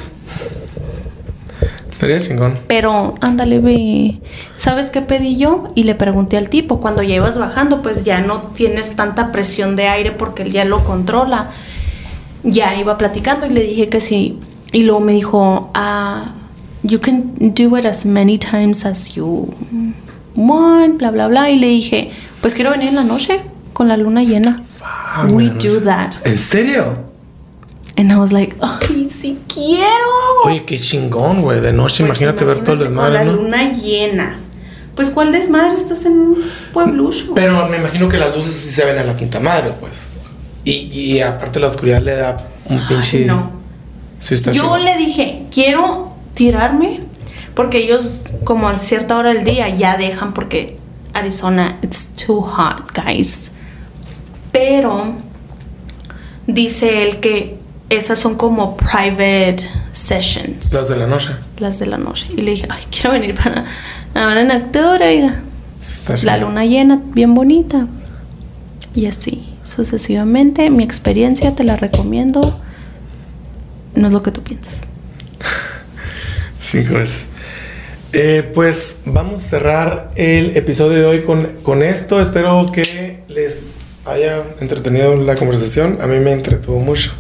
[1.90, 2.58] Estaría chingón.
[2.66, 4.20] pero ándale, ve.
[4.54, 5.70] ¿Sabes qué pedí yo?
[5.74, 9.76] Y le pregunté al tipo, cuando ya ibas bajando, pues ya no tienes tanta presión
[9.76, 11.50] de aire porque él ya lo controla.
[12.42, 14.38] Ya iba platicando y le dije que sí.
[14.72, 16.32] Y luego me dijo, ah,
[16.82, 19.48] you can do it as many times as you
[20.34, 21.48] want, bla, bla, bla.
[21.50, 22.10] Y le dije,
[22.42, 23.40] pues quiero venir en la noche
[23.72, 24.62] con la luna llena.
[24.82, 26.12] Ah, We do that.
[26.26, 27.15] ¿En serio?
[27.96, 30.44] And I was like, ay, sí quiero.
[30.44, 31.60] Oye, qué chingón, güey.
[31.60, 33.32] De noche, Pues imagínate, ver todo el desmadre, con ¿no?
[33.32, 34.38] la luna llena.
[34.94, 35.74] Pues, ¿cuál desmadre?
[35.74, 36.36] Estás en un
[36.72, 37.32] pueblucho.
[37.34, 40.08] Pero me imagino que las luces sí se ven a la quinta madre, pues.
[40.64, 42.36] Y, y aparte la oscuridad le da
[42.68, 43.24] un pinche.
[43.24, 43.52] no.
[44.18, 44.84] Sí, está Yo chingón.
[44.84, 47.00] le dije, quiero tirarme,
[47.54, 50.76] porque ellos, como a cierta hora del día, ya dejan, porque
[51.14, 53.52] Arizona, it's too hot, guys.
[54.52, 55.14] Pero
[56.46, 57.58] dice él que
[57.88, 59.58] esas son como private
[59.92, 61.30] sessions, Las de la noche.
[61.58, 62.26] las de la noche.
[62.36, 63.64] Y le dije, ay, quiero venir para
[64.14, 65.42] ahora en octubre, oiga.
[65.82, 67.86] Está La luna llena, bien bonita.
[68.94, 70.68] Y así, sucesivamente.
[70.70, 72.60] Mi experiencia te la recomiendo.
[73.94, 74.74] No es lo que tú piensas.
[76.60, 77.26] Cinco veces.
[78.12, 82.20] Eh, pues vamos a cerrar el episodio de hoy con, con esto.
[82.20, 83.66] Espero que les
[84.06, 85.98] haya entretenido la conversación.
[86.00, 87.12] A mí me entretuvo mucho.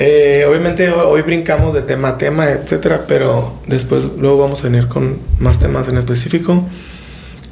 [0.00, 4.64] Eh, obviamente ho- hoy brincamos de tema a tema, etcétera, pero después luego vamos a
[4.64, 6.64] venir con más temas en específico.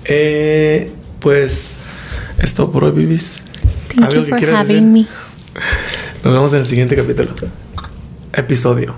[0.05, 1.73] Eh, pues
[2.41, 3.39] esto por hoy, Vivis.
[3.95, 5.07] Thank ¿Algo you for having decir?
[5.07, 5.07] me.
[6.23, 7.31] Nos vemos en el siguiente capítulo.
[8.33, 8.95] Episodio.